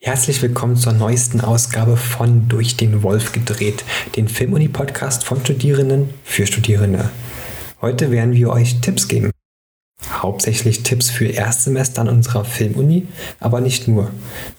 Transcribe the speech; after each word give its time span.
Herzlich 0.00 0.42
willkommen 0.42 0.76
zur 0.76 0.92
neuesten 0.92 1.40
Ausgabe 1.40 1.96
von 1.96 2.48
Durch 2.48 2.76
den 2.76 3.02
Wolf 3.02 3.32
gedreht, 3.32 3.82
den 4.14 4.28
Filmuni-Podcast 4.28 5.24
von 5.24 5.40
Studierenden 5.40 6.10
für 6.22 6.46
Studierende. 6.46 7.10
Heute 7.80 8.10
werden 8.10 8.34
wir 8.34 8.50
euch 8.50 8.80
Tipps 8.82 9.08
geben. 9.08 9.30
Hauptsächlich 10.10 10.82
Tipps 10.82 11.08
für 11.08 11.26
Erstsemester 11.26 12.02
an 12.02 12.08
unserer 12.08 12.44
Filmuni, 12.44 13.08
aber 13.40 13.60
nicht 13.62 13.88
nur. 13.88 14.10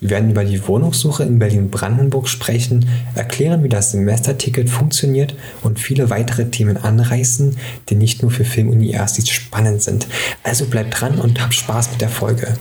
Wir 0.01 0.09
werden 0.09 0.31
über 0.31 0.43
die 0.43 0.67
Wohnungssuche 0.67 1.23
in 1.23 1.39
Berlin-Brandenburg 1.39 2.27
sprechen, 2.27 2.89
erklären, 3.13 3.63
wie 3.63 3.69
das 3.69 3.91
Semesterticket 3.91 4.69
funktioniert 4.69 5.35
und 5.61 5.79
viele 5.79 6.09
weitere 6.09 6.49
Themen 6.49 6.77
anreißen, 6.77 7.57
die 7.89 7.95
nicht 7.95 8.23
nur 8.23 8.31
für 8.31 8.43
Filmuni 8.43 8.91
Erstis 8.91 9.29
spannend 9.29 9.83
sind. 9.83 10.07
Also 10.43 10.65
bleibt 10.65 10.99
dran 10.99 11.19
und 11.19 11.41
habt 11.41 11.53
Spaß 11.53 11.91
mit 11.91 12.01
der 12.01 12.09
Folge. 12.09 12.57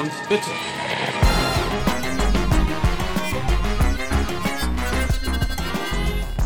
Und 0.00 0.10
bitte. 0.30 0.50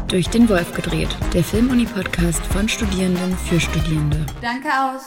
Durch 0.09 0.29
den 0.29 0.49
Wolf 0.49 0.75
gedreht, 0.75 1.17
der 1.33 1.45
Filmuni-Podcast 1.45 2.45
von 2.47 2.69
Studierenden 2.69 3.37
für 3.39 3.61
Studierende. 3.61 4.27
Danke 4.43 4.69
aus. 4.69 5.03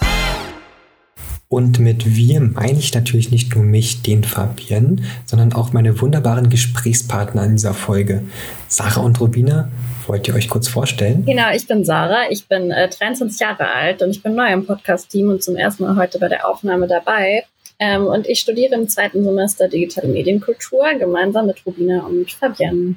Und 1.50 1.80
mit 1.80 2.16
wir 2.16 2.40
meine 2.40 2.80
ich 2.80 2.94
natürlich 2.94 3.32
nicht 3.32 3.54
nur 3.54 3.66
mich, 3.66 4.02
den 4.02 4.24
Fabian, 4.24 5.04
sondern 5.26 5.52
auch 5.52 5.74
meine 5.74 6.00
wunderbaren 6.00 6.50
Gesprächspartner 6.50 7.44
in 7.44 7.52
dieser 7.58 7.74
Folge. 7.74 8.24
Sarah 8.70 9.02
und 9.02 9.20
Rubina, 9.20 9.70
wollt 10.06 10.26
ihr 10.30 10.36
euch 10.36 10.48
kurz 10.48 10.70
vorstellen? 10.70 11.26
Genau, 11.26 11.52
ich 11.54 11.68
bin 11.68 11.84
Sarah, 11.84 12.30
ich 12.30 12.48
bin 12.48 12.72
äh, 12.72 12.88
23 12.88 13.42
Jahre 13.42 13.68
alt 13.70 14.02
und 14.02 14.12
ich 14.12 14.24
bin 14.24 14.36
neu 14.36 14.48
im 14.54 14.66
Podcast-Team 14.66 15.32
und 15.32 15.44
zum 15.44 15.58
ersten 15.58 15.84
Mal 15.84 15.98
heute 15.98 16.18
bei 16.18 16.30
der 16.30 16.48
Aufnahme 16.48 16.88
dabei. 16.88 17.44
Ähm, 17.80 18.08
und 18.08 18.28
ich 18.28 18.40
studiere 18.40 18.76
im 18.76 18.90
zweiten 18.90 19.24
Semester 19.24 19.68
Digitale 19.68 20.08
Medienkultur 20.08 20.94
gemeinsam 20.96 21.46
mit 21.48 21.66
Rubina 21.66 22.06
und 22.06 22.32
Fabienne. 22.32 22.96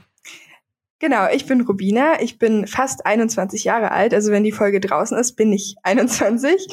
Genau, 1.01 1.29
ich 1.33 1.47
bin 1.47 1.63
Rubina. 1.63 2.21
Ich 2.21 2.39
bin 2.39 2.67
fast 2.67 3.07
21 3.07 3.65
Jahre 3.65 3.91
alt. 3.91 4.13
Also 4.13 4.31
wenn 4.33 4.45
die 4.45 4.53
Folge 4.53 4.81
draußen 4.81 5.17
ist, 5.19 5.33
bin 5.33 5.53
ich 5.53 5.77
21. 5.83 6.67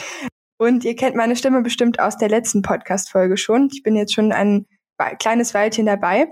Und 0.58 0.84
ihr 0.84 0.96
kennt 0.96 1.16
meine 1.16 1.36
Stimme 1.36 1.62
bestimmt 1.62 2.00
aus 2.00 2.18
der 2.18 2.30
letzten 2.30 2.62
Podcast-Folge 2.62 3.38
schon. 3.38 3.70
Ich 3.72 3.84
bin 3.84 3.96
jetzt 3.96 4.14
schon 4.14 4.32
ein 4.32 4.66
kleines 5.20 5.54
Weilchen 5.54 5.86
dabei. 5.86 6.28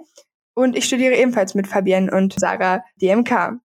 Und 0.55 0.75
ich 0.77 0.85
studiere 0.85 1.15
ebenfalls 1.15 1.53
mit 1.53 1.67
Fabienne 1.67 2.11
und 2.11 2.33
Sarah 2.39 2.83
DMK. 3.01 3.59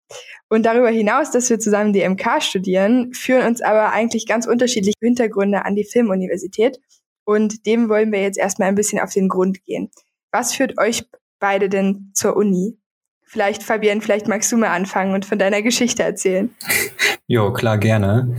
Und 0.49 0.67
darüber 0.67 0.91
hinaus, 0.91 1.31
dass 1.31 1.49
wir 1.49 1.61
zusammen 1.61 1.93
DMK 1.93 2.43
studieren, 2.43 3.15
führen 3.15 3.47
uns 3.47 3.63
aber 3.63 3.93
eigentlich 3.93 4.27
ganz 4.27 4.47
unterschiedliche 4.47 4.99
Hintergründe 5.01 5.65
an 5.65 5.77
die 5.77 5.85
Filmuniversität. 5.85 6.81
Und 7.25 7.67
dem 7.67 7.89
wollen 7.89 8.13
wir 8.13 8.23
jetzt 8.23 8.39
erstmal 8.39 8.69
ein 8.69 8.75
bisschen 8.75 9.01
auf 9.01 9.13
den 9.13 9.29
Grund 9.29 9.65
gehen. 9.65 9.91
Was 10.33 10.55
führt 10.55 10.79
euch 10.79 11.05
beide 11.39 11.69
denn 11.69 12.11
zur 12.15 12.37
Uni? 12.37 12.79
Vielleicht, 13.23 13.63
Fabienne, 13.63 14.01
vielleicht 14.01 14.27
magst 14.27 14.51
du 14.51 14.57
mal 14.57 14.71
anfangen 14.71 15.15
und 15.15 15.25
von 15.25 15.39
deiner 15.39 15.63
Geschichte 15.63 16.03
erzählen. 16.03 16.51
Jo, 17.27 17.53
klar, 17.53 17.79
gerne. 17.79 18.35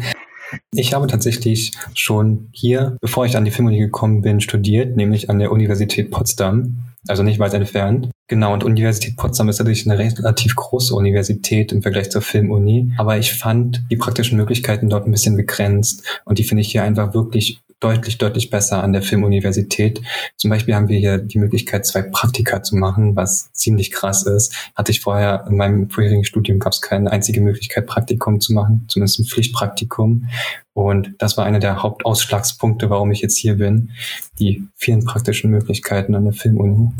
Ich 0.73 0.93
habe 0.93 1.07
tatsächlich 1.07 1.71
schon 1.93 2.49
hier, 2.52 2.97
bevor 2.99 3.25
ich 3.25 3.37
an 3.37 3.45
die 3.45 3.52
Filmuni 3.52 3.79
gekommen 3.79 4.21
bin, 4.21 4.41
studiert, 4.41 4.97
nämlich 4.97 5.29
an 5.29 5.39
der 5.39 5.49
Universität 5.49 6.11
Potsdam, 6.11 6.77
also 7.07 7.23
nicht 7.23 7.39
weit 7.39 7.53
entfernt. 7.53 8.09
Genau, 8.27 8.53
und 8.53 8.65
Universität 8.65 9.15
Potsdam 9.15 9.47
ist 9.47 9.59
natürlich 9.59 9.89
eine 9.89 9.97
relativ 9.97 10.55
große 10.55 10.93
Universität 10.93 11.71
im 11.71 11.81
Vergleich 11.81 12.11
zur 12.11 12.21
Filmuni, 12.21 12.91
aber 12.97 13.17
ich 13.17 13.33
fand 13.33 13.83
die 13.89 13.95
praktischen 13.95 14.37
Möglichkeiten 14.37 14.89
dort 14.89 15.07
ein 15.07 15.11
bisschen 15.11 15.37
begrenzt 15.37 16.05
und 16.25 16.37
die 16.37 16.43
finde 16.43 16.61
ich 16.61 16.71
hier 16.71 16.83
einfach 16.83 17.13
wirklich 17.13 17.61
deutlich, 17.81 18.17
deutlich 18.17 18.49
besser 18.49 18.81
an 18.81 18.93
der 18.93 19.01
Filmuniversität. 19.01 20.01
Zum 20.37 20.49
Beispiel 20.49 20.75
haben 20.75 20.87
wir 20.87 20.97
hier 20.97 21.17
die 21.17 21.39
Möglichkeit, 21.39 21.85
zwei 21.85 22.03
Praktika 22.03 22.63
zu 22.63 22.77
machen, 22.77 23.15
was 23.17 23.51
ziemlich 23.51 23.91
krass 23.91 24.23
ist. 24.23 24.55
Hatte 24.75 24.92
ich 24.92 25.02
vorher 25.02 25.45
in 25.49 25.58
meinem 25.58 25.89
vorherigen 25.89 26.23
Studium 26.23 26.59
gab 26.59 26.71
es 26.71 26.81
keine 26.81 27.11
einzige 27.11 27.41
Möglichkeit, 27.41 27.87
Praktikum 27.87 28.39
zu 28.39 28.53
machen, 28.53 28.86
zumindest 28.87 29.20
ein 29.20 29.25
Pflichtpraktikum. 29.25 30.30
Und 30.73 31.14
das 31.17 31.36
war 31.36 31.45
einer 31.45 31.59
der 31.59 31.83
Hauptausschlagspunkte, 31.83 32.89
warum 32.89 33.11
ich 33.11 33.21
jetzt 33.21 33.37
hier 33.37 33.55
bin. 33.55 33.91
Die 34.39 34.67
vielen 34.75 35.03
praktischen 35.03 35.52
Möglichkeiten 35.52 36.15
an 36.15 36.23
der 36.23 36.33
Filmuni. 36.33 36.91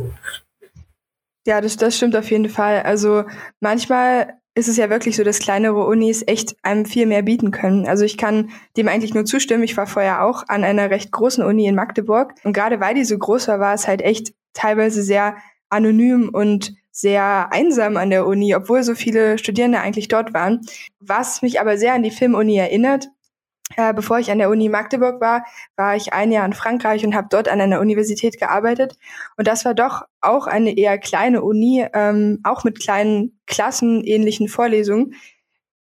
Ja, 1.46 1.62
das, 1.62 1.78
das 1.78 1.96
stimmt 1.96 2.16
auf 2.16 2.30
jeden 2.30 2.50
Fall. 2.50 2.82
Also 2.82 3.24
manchmal 3.62 4.41
ist 4.54 4.68
es 4.68 4.78
ja 4.78 4.90
wirklich 4.90 5.16
so, 5.16 5.24
dass 5.24 5.40
kleinere 5.40 5.86
Unis 5.86 6.24
echt 6.28 6.56
einem 6.62 6.86
viel 6.86 7.06
mehr 7.06 7.22
bieten 7.22 7.52
können. 7.52 7.88
Also 7.88 8.04
ich 8.04 8.18
kann 8.18 8.50
dem 8.76 8.88
eigentlich 8.88 9.14
nur 9.14 9.26
zustimmen. 9.26 9.64
Ich 9.64 9.78
war 9.78 9.88
vorher 9.88 10.24
auch 10.26 10.44
an 10.48 10.64
einer 10.64 10.90
recht 10.90 11.12
großen 11.12 11.44
Uni 11.44 11.68
in 11.68 11.76
Magdeburg. 11.76 12.34
Und 12.44 12.54
gerade 12.54 12.80
weil 12.80 12.96
die 12.96 13.06
so 13.06 13.18
groß 13.18 13.48
war, 13.48 13.60
war 13.60 13.74
es 13.74 13.88
halt 13.88 14.02
echt 14.02 14.34
teilweise 14.54 15.04
sehr 15.04 15.38
anonym 15.70 16.30
und 16.34 16.74
sehr 16.92 17.54
einsam 17.54 17.96
an 17.96 18.10
der 18.10 18.28
Uni, 18.28 18.54
obwohl 18.54 18.84
so 18.84 18.94
viele 18.96 19.38
Studierende 19.38 19.80
eigentlich 19.80 20.10
dort 20.10 20.34
waren. 20.34 20.60
Was 21.00 21.42
mich 21.42 21.62
aber 21.62 21.78
sehr 21.78 21.94
an 21.94 22.04
die 22.04 22.12
Filmuni 22.12 22.58
erinnert, 22.58 23.08
äh, 23.78 23.94
bevor 23.94 24.20
ich 24.20 24.32
an 24.32 24.38
der 24.38 24.50
Uni 24.50 24.70
Magdeburg 24.70 25.22
war, 25.22 25.46
war 25.76 25.96
ich 25.96 26.14
ein 26.14 26.32
Jahr 26.32 26.46
in 26.46 26.54
Frankreich 26.54 27.06
und 27.06 27.16
habe 27.16 27.28
dort 27.30 27.48
an 27.48 27.62
einer 27.62 27.80
Universität 27.80 28.40
gearbeitet. 28.40 28.98
Und 29.38 29.48
das 29.48 29.66
war 29.66 29.74
doch 29.74 30.04
auch 30.22 30.48
eine 30.48 30.78
eher 30.78 30.98
kleine 30.98 31.42
Uni, 31.42 31.86
ähm, 31.94 32.40
auch 32.44 32.64
mit 32.64 32.80
kleinen 32.80 33.40
Klassen, 33.48 34.04
ähnlichen 34.04 34.48
Vorlesungen, 34.48 35.16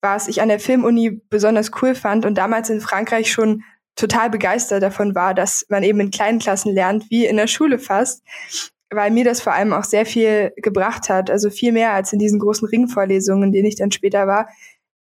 was 0.00 0.28
ich 0.28 0.40
an 0.40 0.48
der 0.48 0.60
Filmuni 0.60 1.20
besonders 1.28 1.70
cool 1.82 1.94
fand 1.94 2.24
und 2.24 2.36
damals 2.36 2.70
in 2.70 2.80
Frankreich 2.80 3.30
schon 3.30 3.62
total 3.96 4.30
begeistert 4.30 4.82
davon 4.82 5.14
war, 5.14 5.34
dass 5.34 5.66
man 5.68 5.82
eben 5.82 6.00
in 6.00 6.10
kleinen 6.10 6.38
Klassen 6.38 6.72
lernt, 6.72 7.10
wie 7.10 7.26
in 7.26 7.36
der 7.36 7.46
Schule 7.46 7.78
fast, 7.78 8.22
weil 8.90 9.10
mir 9.10 9.24
das 9.24 9.40
vor 9.40 9.52
allem 9.52 9.72
auch 9.72 9.84
sehr 9.84 10.06
viel 10.06 10.52
gebracht 10.56 11.08
hat, 11.08 11.30
also 11.30 11.50
viel 11.50 11.72
mehr 11.72 11.92
als 11.92 12.12
in 12.12 12.18
diesen 12.18 12.40
großen 12.40 12.66
Ringvorlesungen, 12.66 13.44
in 13.44 13.52
denen 13.52 13.66
ich 13.66 13.76
dann 13.76 13.92
später 13.92 14.26
war, 14.26 14.48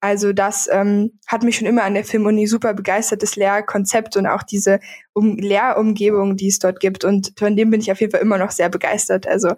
also 0.01 0.33
das 0.33 0.69
ähm, 0.71 1.19
hat 1.27 1.43
mich 1.43 1.57
schon 1.57 1.67
immer 1.67 1.83
an 1.83 1.95
der 1.95 2.05
Filmuni 2.05 2.47
super 2.47 2.75
begeistert, 2.75 3.23
das 3.23 3.37
Lehrkonzept 3.37 4.17
und 4.17 4.27
auch 4.27 4.43
diese 4.43 4.79
um 5.13 5.37
Lehrumgebung, 5.37 6.37
die 6.37 6.49
es 6.49 6.61
dort 6.61 6.79
gibt. 6.79 7.05
Und 7.05 7.33
von 7.37 7.57
dem 7.57 7.71
bin 7.71 7.81
ich 7.81 7.91
auf 7.91 8.01
jeden 8.01 8.13
Fall 8.13 8.21
immer 8.21 8.39
noch 8.39 8.53
sehr 8.53 8.69
begeistert. 8.69 9.27
Also 9.27 9.55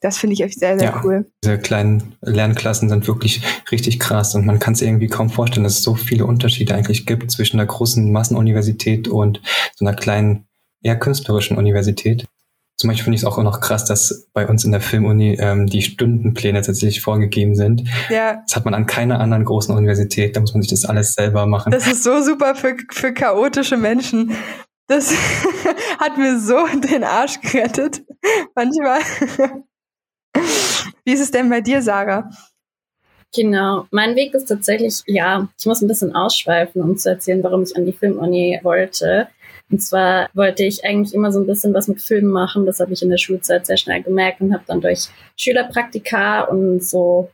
das 0.00 0.18
finde 0.18 0.34
ich 0.34 0.54
sehr, 0.54 0.78
sehr 0.78 0.90
ja, 0.90 1.00
cool. 1.04 1.30
Diese 1.44 1.58
kleinen 1.58 2.16
Lernklassen 2.22 2.88
sind 2.88 3.06
wirklich 3.06 3.42
richtig 3.70 4.00
krass 4.00 4.34
und 4.34 4.46
man 4.46 4.58
kann 4.58 4.74
es 4.74 4.82
irgendwie 4.82 5.08
kaum 5.08 5.30
vorstellen, 5.30 5.64
dass 5.64 5.78
es 5.78 5.82
so 5.82 5.94
viele 5.94 6.24
Unterschiede 6.24 6.74
eigentlich 6.74 7.06
gibt 7.06 7.30
zwischen 7.30 7.60
einer 7.60 7.68
großen 7.68 8.10
Massenuniversität 8.10 9.08
und 9.08 9.40
so 9.76 9.84
einer 9.84 9.94
kleinen, 9.94 10.46
eher 10.82 10.98
künstlerischen 10.98 11.56
Universität. 11.56 12.26
Zum 12.82 12.88
Beispiel 12.88 13.04
finde 13.04 13.14
ich 13.14 13.22
es 13.22 13.24
auch 13.24 13.40
noch 13.40 13.60
krass, 13.60 13.84
dass 13.84 14.26
bei 14.32 14.44
uns 14.44 14.64
in 14.64 14.72
der 14.72 14.80
Filmuni 14.80 15.36
ähm, 15.38 15.68
die 15.68 15.82
Stundenpläne 15.82 16.62
tatsächlich 16.62 17.00
vorgegeben 17.00 17.54
sind. 17.54 17.84
Ja. 18.10 18.42
Das 18.44 18.56
hat 18.56 18.64
man 18.64 18.74
an 18.74 18.86
keiner 18.86 19.20
anderen 19.20 19.44
großen 19.44 19.72
Universität. 19.72 20.34
Da 20.34 20.40
muss 20.40 20.52
man 20.52 20.62
sich 20.62 20.70
das 20.72 20.84
alles 20.84 21.14
selber 21.14 21.46
machen. 21.46 21.70
Das 21.70 21.86
ist 21.86 22.02
so 22.02 22.20
super 22.22 22.56
für, 22.56 22.76
für 22.90 23.14
chaotische 23.14 23.76
Menschen. 23.76 24.34
Das 24.88 25.14
hat 26.00 26.18
mir 26.18 26.40
so 26.40 26.66
den 26.90 27.04
Arsch 27.04 27.40
gerettet. 27.40 28.02
Manchmal. 28.56 28.98
Wie 31.04 31.12
ist 31.12 31.20
es 31.20 31.30
denn 31.30 31.48
bei 31.50 31.60
dir, 31.60 31.82
Sarah? 31.82 32.30
Genau, 33.32 33.86
mein 33.92 34.16
Weg 34.16 34.34
ist 34.34 34.46
tatsächlich, 34.46 35.04
ja, 35.06 35.46
ich 35.56 35.66
muss 35.66 35.80
ein 35.80 35.86
bisschen 35.86 36.16
ausschweifen, 36.16 36.82
um 36.82 36.96
zu 36.96 37.10
erzählen, 37.10 37.44
warum 37.44 37.62
ich 37.62 37.76
an 37.76 37.86
die 37.86 37.92
Filmuni 37.92 38.58
wollte. 38.64 39.28
Und 39.72 39.80
zwar 39.80 40.28
wollte 40.34 40.64
ich 40.64 40.84
eigentlich 40.84 41.14
immer 41.14 41.32
so 41.32 41.40
ein 41.40 41.46
bisschen 41.46 41.72
was 41.72 41.88
mit 41.88 42.00
Filmen 42.00 42.30
machen. 42.30 42.66
Das 42.66 42.78
habe 42.78 42.92
ich 42.92 43.02
in 43.02 43.08
der 43.08 43.16
Schulzeit 43.16 43.66
sehr 43.66 43.78
schnell 43.78 44.02
gemerkt 44.02 44.42
und 44.42 44.52
habe 44.52 44.64
dann 44.66 44.82
durch 44.82 45.08
Schülerpraktika 45.36 46.42
und 46.42 46.84
so 46.84 47.30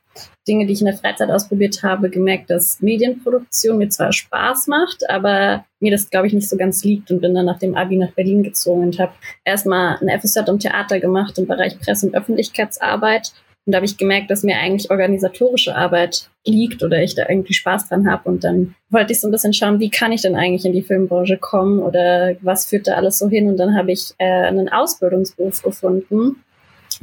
Dinge, 0.47 0.67
die 0.67 0.73
ich 0.73 0.81
in 0.81 0.87
der 0.87 0.97
Freizeit 0.97 1.31
ausprobiert 1.31 1.83
habe, 1.83 2.11
gemerkt, 2.11 2.49
dass 2.51 2.81
Medienproduktion 2.81 3.79
mir 3.79 3.89
zwar 3.89 4.13
Spaß 4.13 4.69
macht, 4.69 5.09
aber 5.11 5.65
mir 5.81 5.93
das, 5.93 6.11
glaube 6.11 6.29
ich, 6.29 6.33
nicht 6.33 6.49
so 6.49 6.57
ganz 6.57 6.85
liegt 6.85 7.11
und 7.11 7.21
bin 7.21 7.35
dann 7.35 7.47
nach 7.47 7.59
dem 7.59 7.77
Abi 7.77 7.97
nach 7.97 8.13
Berlin 8.13 8.43
gezogen 8.43 8.85
und 8.85 8.99
habe 8.99 9.13
erstmal 9.45 9.99
ein 10.01 10.21
FSJ 10.21 10.41
im 10.49 10.59
Theater 10.59 11.01
gemacht 11.01 11.39
im 11.39 11.47
Bereich 11.47 11.79
Presse- 11.79 12.07
und 12.07 12.15
Öffentlichkeitsarbeit 12.15 13.33
und 13.69 13.73
da 13.73 13.77
habe 13.77 13.85
ich 13.85 13.99
gemerkt, 13.99 14.31
dass 14.31 14.45
mir 14.45 14.57
eigentlich 14.57 14.91
organisatorische 14.91 15.77
Arbeit 15.77 16.31
liegt 16.47 16.83
oder 16.83 17.03
ich 17.03 17.15
da 17.15 17.27
irgendwie 17.29 17.53
Spaß 17.53 17.91
dran 17.91 18.11
habe. 18.11 18.27
Und 18.27 18.43
dann 18.43 18.75
wollte 18.89 19.13
ich 19.13 19.21
so 19.21 19.29
ein 19.29 19.31
bisschen 19.31 19.53
schauen, 19.53 19.79
wie 19.79 19.91
kann 19.91 20.11
ich 20.11 20.23
denn 20.23 20.37
eigentlich 20.37 20.65
in 20.65 20.73
die 20.73 20.81
Filmbranche 20.81 21.37
kommen 21.37 21.81
oder 21.81 22.35
was 22.41 22.65
führt 22.65 22.87
da 22.87 22.95
alles 22.95 23.19
so 23.19 23.29
hin. 23.29 23.47
Und 23.47 23.59
dann 23.59 23.77
habe 23.77 23.93
ich 23.93 24.15
äh, 24.17 24.25
einen 24.25 24.71
Ausbildungsberuf 24.71 25.61
gefunden, 25.63 26.43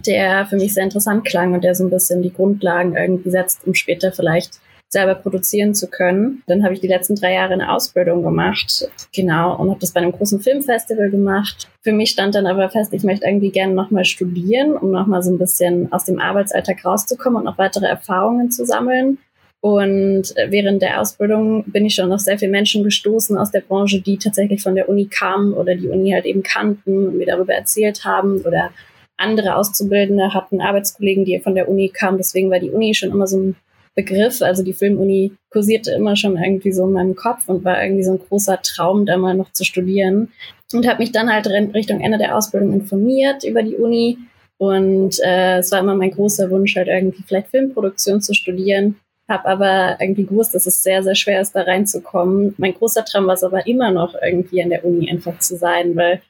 der 0.07 0.47
für 0.47 0.55
mich 0.55 0.73
sehr 0.73 0.85
interessant 0.85 1.23
klang 1.25 1.53
und 1.53 1.63
der 1.63 1.75
so 1.75 1.83
ein 1.83 1.91
bisschen 1.91 2.23
die 2.23 2.33
Grundlagen 2.33 2.95
irgendwie 2.95 3.29
setzt, 3.29 3.67
um 3.67 3.75
später 3.75 4.11
vielleicht 4.11 4.59
selber 4.95 5.15
produzieren 5.15 5.75
zu 5.75 5.87
können. 5.87 6.41
Dann 6.47 6.63
habe 6.63 6.73
ich 6.73 6.79
die 6.79 6.87
letzten 6.87 7.15
drei 7.15 7.33
Jahre 7.33 7.53
eine 7.53 7.71
Ausbildung 7.71 8.23
gemacht, 8.23 8.89
genau, 9.13 9.55
und 9.57 9.69
habe 9.69 9.79
das 9.81 9.91
bei 9.91 9.99
einem 9.99 10.13
großen 10.13 10.39
Filmfestival 10.39 11.09
gemacht. 11.09 11.67
Für 11.81 11.91
mich 11.91 12.11
stand 12.11 12.33
dann 12.33 12.47
aber 12.47 12.69
fest, 12.69 12.93
ich 12.93 13.03
möchte 13.03 13.27
irgendwie 13.27 13.51
gerne 13.51 13.73
nochmal 13.73 14.05
studieren, 14.05 14.71
um 14.71 14.91
nochmal 14.91 15.21
so 15.21 15.31
ein 15.31 15.37
bisschen 15.37 15.91
aus 15.91 16.05
dem 16.05 16.19
Arbeitsalltag 16.19 16.85
rauszukommen 16.85 17.39
und 17.39 17.43
noch 17.43 17.57
weitere 17.57 17.85
Erfahrungen 17.85 18.51
zu 18.51 18.65
sammeln. 18.65 19.17
Und 19.59 20.33
während 20.49 20.81
der 20.81 21.01
Ausbildung 21.01 21.63
bin 21.65 21.85
ich 21.85 21.95
schon 21.95 22.13
auf 22.13 22.21
sehr 22.21 22.37
viele 22.37 22.51
Menschen 22.51 22.83
gestoßen 22.83 23.37
aus 23.37 23.51
der 23.51 23.61
Branche, 23.61 23.99
die 23.99 24.17
tatsächlich 24.17 24.61
von 24.61 24.75
der 24.75 24.87
Uni 24.87 25.07
kamen 25.07 25.53
oder 25.53 25.75
die 25.75 25.89
Uni 25.89 26.11
halt 26.11 26.25
eben 26.25 26.43
kannten 26.43 27.07
und 27.07 27.17
mir 27.17 27.25
darüber 27.25 27.53
erzählt 27.53 28.05
haben 28.05 28.41
oder 28.41 28.69
andere 29.17 29.55
Auszubildende 29.55 30.33
hatten 30.33 30.61
Arbeitskollegen, 30.61 31.25
die 31.25 31.39
von 31.39 31.55
der 31.55 31.67
Uni 31.67 31.89
kamen. 31.89 32.17
Deswegen 32.17 32.49
war 32.51 32.59
die 32.59 32.69
Uni 32.69 32.93
schon 32.93 33.11
immer 33.11 33.27
so 33.27 33.37
ein 33.39 33.55
Begriff. 33.95 34.41
Also 34.41 34.63
die 34.63 34.73
Filmuni 34.73 35.31
kursierte 35.49 35.91
immer 35.91 36.15
schon 36.15 36.37
irgendwie 36.37 36.71
so 36.71 36.85
in 36.85 36.91
meinem 36.91 37.15
Kopf 37.15 37.47
und 37.47 37.63
war 37.63 37.81
irgendwie 37.81 38.03
so 38.03 38.11
ein 38.11 38.19
großer 38.19 38.61
Traum, 38.61 39.05
da 39.05 39.17
mal 39.17 39.33
noch 39.33 39.51
zu 39.53 39.63
studieren. 39.63 40.31
Und 40.73 40.87
habe 40.87 40.99
mich 40.99 41.11
dann 41.11 41.31
halt 41.31 41.47
Richtung 41.47 42.01
Ende 42.01 42.17
der 42.17 42.35
Ausbildung 42.35 42.73
informiert 42.73 43.43
über 43.43 43.63
die 43.63 43.75
Uni. 43.75 44.17
Und 44.57 45.19
äh, 45.23 45.59
es 45.59 45.71
war 45.71 45.79
immer 45.79 45.95
mein 45.95 46.11
großer 46.11 46.49
Wunsch, 46.49 46.75
halt 46.75 46.87
irgendwie 46.87 47.23
vielleicht 47.23 47.47
Filmproduktion 47.47 48.21
zu 48.21 48.33
studieren. 48.33 48.97
Habe 49.27 49.45
aber 49.45 49.97
irgendwie 49.99 50.25
gewusst, 50.25 50.53
dass 50.53 50.67
es 50.67 50.83
sehr, 50.83 51.01
sehr 51.01 51.15
schwer 51.15 51.41
ist, 51.41 51.55
da 51.55 51.61
reinzukommen. 51.61 52.53
Mein 52.57 52.73
großer 52.73 53.05
Traum 53.05 53.25
war 53.27 53.33
es 53.33 53.43
aber 53.43 53.65
immer 53.65 53.91
noch, 53.91 54.15
irgendwie 54.21 54.61
an 54.61 54.69
der 54.69 54.85
Uni 54.85 55.09
einfach 55.09 55.39
zu 55.39 55.55
sein, 55.55 55.95
weil 55.95 56.21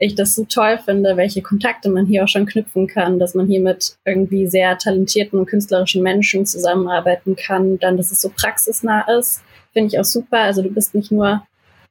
ich 0.00 0.14
das 0.14 0.34
so 0.34 0.44
toll 0.44 0.78
finde, 0.78 1.16
welche 1.16 1.42
Kontakte 1.42 1.90
man 1.90 2.06
hier 2.06 2.24
auch 2.24 2.28
schon 2.28 2.46
knüpfen 2.46 2.86
kann, 2.86 3.18
dass 3.18 3.34
man 3.34 3.46
hier 3.46 3.60
mit 3.60 3.96
irgendwie 4.06 4.46
sehr 4.46 4.78
talentierten 4.78 5.38
und 5.38 5.46
künstlerischen 5.46 6.02
Menschen 6.02 6.46
zusammenarbeiten 6.46 7.36
kann, 7.36 7.78
dann, 7.78 7.98
dass 7.98 8.10
es 8.10 8.22
so 8.22 8.30
praxisnah 8.34 9.02
ist, 9.18 9.42
finde 9.74 9.88
ich 9.88 10.00
auch 10.00 10.04
super. 10.04 10.38
Also 10.38 10.62
du 10.62 10.70
bist 10.70 10.94
nicht 10.94 11.12
nur 11.12 11.42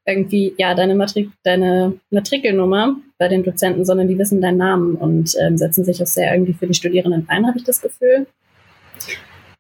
irgendwie, 0.06 0.56
ja, 0.58 0.74
deine, 0.74 0.96
Matrik 0.96 1.30
deine 1.44 2.00
Matrikelnummer 2.10 2.96
bei 3.20 3.28
den 3.28 3.44
Dozenten, 3.44 3.86
sondern 3.86 4.08
die 4.08 4.18
wissen 4.18 4.42
deinen 4.42 4.58
Namen 4.58 4.96
und 4.96 5.36
ähm, 5.40 5.58
setzen 5.58 5.86
sich 5.86 6.02
auch 6.02 6.08
sehr 6.08 6.34
irgendwie 6.34 6.54
für 6.54 6.66
die 6.66 6.74
Studierenden 6.74 7.28
ein, 7.30 7.46
habe 7.46 7.60
ich 7.60 7.64
das 7.64 7.80
Gefühl. 7.80 8.26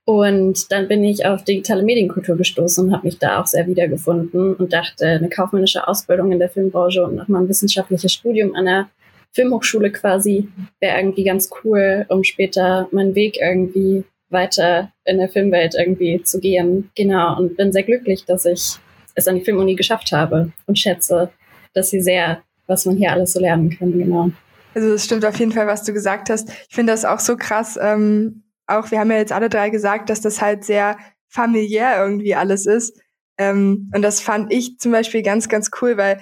Und 0.09 0.71
dann 0.71 0.87
bin 0.87 1.03
ich 1.03 1.27
auf 1.27 1.43
digitale 1.43 1.83
Medienkultur 1.83 2.35
gestoßen 2.35 2.83
und 2.83 2.91
habe 2.91 3.05
mich 3.05 3.19
da 3.19 3.39
auch 3.39 3.45
sehr 3.45 3.67
wiedergefunden 3.67 4.55
und 4.55 4.73
dachte, 4.73 5.05
eine 5.05 5.29
kaufmännische 5.29 5.87
Ausbildung 5.87 6.31
in 6.31 6.39
der 6.39 6.49
Filmbranche 6.49 7.03
und 7.03 7.13
nochmal 7.13 7.43
ein 7.43 7.47
wissenschaftliches 7.47 8.11
Studium 8.11 8.55
an 8.55 8.65
der 8.65 8.89
Filmhochschule 9.33 9.91
quasi 9.91 10.47
wäre 10.79 10.97
irgendwie 10.97 11.23
ganz 11.23 11.51
cool, 11.63 12.07
um 12.09 12.23
später 12.23 12.87
meinen 12.91 13.13
Weg 13.13 13.37
irgendwie 13.39 14.03
weiter 14.31 14.91
in 15.05 15.19
der 15.19 15.29
Filmwelt 15.29 15.75
irgendwie 15.75 16.23
zu 16.23 16.39
gehen. 16.39 16.89
Genau. 16.95 17.37
Und 17.37 17.55
bin 17.55 17.71
sehr 17.71 17.83
glücklich, 17.83 18.25
dass 18.25 18.45
ich 18.45 18.77
es 19.13 19.27
an 19.27 19.35
die 19.35 19.45
Filmuni 19.45 19.75
geschafft 19.75 20.11
habe 20.11 20.51
und 20.65 20.79
schätze, 20.79 21.29
dass 21.75 21.91
sie 21.91 22.01
sehr, 22.01 22.41
was 22.65 22.87
man 22.87 22.97
hier 22.97 23.11
alles 23.11 23.33
so 23.33 23.39
lernen 23.39 23.77
kann. 23.77 23.91
Genau. 23.91 24.31
Also 24.73 24.91
es 24.91 25.05
stimmt 25.05 25.23
auf 25.23 25.37
jeden 25.37 25.51
Fall, 25.51 25.67
was 25.67 25.83
du 25.83 25.93
gesagt 25.93 26.31
hast. 26.31 26.49
Ich 26.67 26.73
finde 26.73 26.93
das 26.93 27.05
auch 27.05 27.19
so 27.19 27.37
krass, 27.37 27.77
ähm, 27.79 28.41
auch, 28.69 28.91
wir 28.91 28.99
haben 28.99 29.11
ja 29.11 29.17
jetzt 29.17 29.31
alle 29.31 29.49
drei 29.49 29.69
gesagt, 29.69 30.09
dass 30.09 30.21
das 30.21 30.41
halt 30.41 30.63
sehr 30.63 30.97
familiär 31.27 32.01
irgendwie 32.01 32.35
alles 32.35 32.65
ist. 32.65 32.99
Ähm, 33.37 33.91
und 33.95 34.01
das 34.01 34.19
fand 34.19 34.51
ich 34.51 34.79
zum 34.79 34.91
Beispiel 34.91 35.23
ganz, 35.23 35.47
ganz 35.47 35.69
cool, 35.81 35.97
weil 35.97 36.19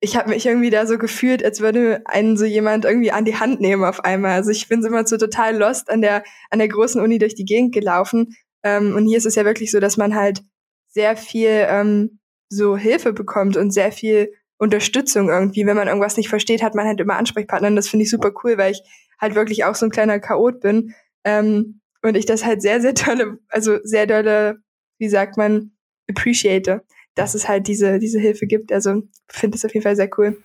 ich 0.00 0.16
habe 0.16 0.30
mich 0.30 0.44
irgendwie 0.44 0.70
da 0.70 0.86
so 0.86 0.98
gefühlt, 0.98 1.44
als 1.44 1.60
würde 1.60 2.02
einen 2.04 2.36
so 2.36 2.44
jemand 2.44 2.84
irgendwie 2.84 3.10
an 3.10 3.24
die 3.24 3.36
Hand 3.36 3.60
nehmen 3.60 3.84
auf 3.84 4.04
einmal. 4.04 4.32
Also 4.32 4.50
ich 4.50 4.68
bin 4.68 4.82
so 4.82 4.88
immer 4.88 5.06
so 5.06 5.16
total 5.16 5.56
lost 5.56 5.90
an 5.90 6.02
der, 6.02 6.24
an 6.50 6.58
der 6.58 6.68
großen 6.68 7.00
Uni 7.00 7.18
durch 7.18 7.34
die 7.34 7.46
Gegend 7.46 7.74
gelaufen. 7.74 8.36
Ähm, 8.62 8.94
und 8.94 9.06
hier 9.06 9.18
ist 9.18 9.26
es 9.26 9.34
ja 9.34 9.44
wirklich 9.44 9.70
so, 9.70 9.80
dass 9.80 9.96
man 9.96 10.14
halt 10.14 10.42
sehr 10.88 11.16
viel 11.16 11.66
ähm, 11.68 12.18
so 12.48 12.76
Hilfe 12.76 13.12
bekommt 13.12 13.56
und 13.56 13.72
sehr 13.72 13.92
viel 13.92 14.32
Unterstützung 14.58 15.28
irgendwie. 15.28 15.66
Wenn 15.66 15.76
man 15.76 15.88
irgendwas 15.88 16.16
nicht 16.16 16.28
versteht, 16.28 16.62
hat 16.62 16.74
man 16.74 16.86
halt 16.86 17.00
immer 17.00 17.16
Ansprechpartner. 17.16 17.68
Und 17.68 17.76
das 17.76 17.88
finde 17.88 18.04
ich 18.04 18.10
super 18.10 18.32
cool, 18.42 18.58
weil 18.58 18.72
ich 18.72 18.82
halt 19.20 19.34
wirklich 19.34 19.64
auch 19.64 19.74
so 19.74 19.86
ein 19.86 19.90
kleiner 19.90 20.20
Chaot 20.20 20.60
bin. 20.60 20.94
Ähm, 21.24 21.80
und 22.04 22.16
ich 22.16 22.26
das 22.26 22.44
halt 22.44 22.62
sehr, 22.62 22.80
sehr 22.80 22.94
tolle, 22.94 23.38
also 23.48 23.78
sehr 23.82 24.06
dolle, 24.06 24.58
wie 24.98 25.08
sagt 25.08 25.36
man, 25.36 25.72
appreciate, 26.08 26.82
dass 27.14 27.34
es 27.34 27.48
halt 27.48 27.66
diese, 27.66 27.98
diese 27.98 28.20
Hilfe 28.20 28.46
gibt. 28.46 28.72
Also 28.72 29.02
finde 29.28 29.56
es 29.56 29.64
auf 29.64 29.72
jeden 29.72 29.84
Fall 29.84 29.96
sehr 29.96 30.10
cool. 30.18 30.36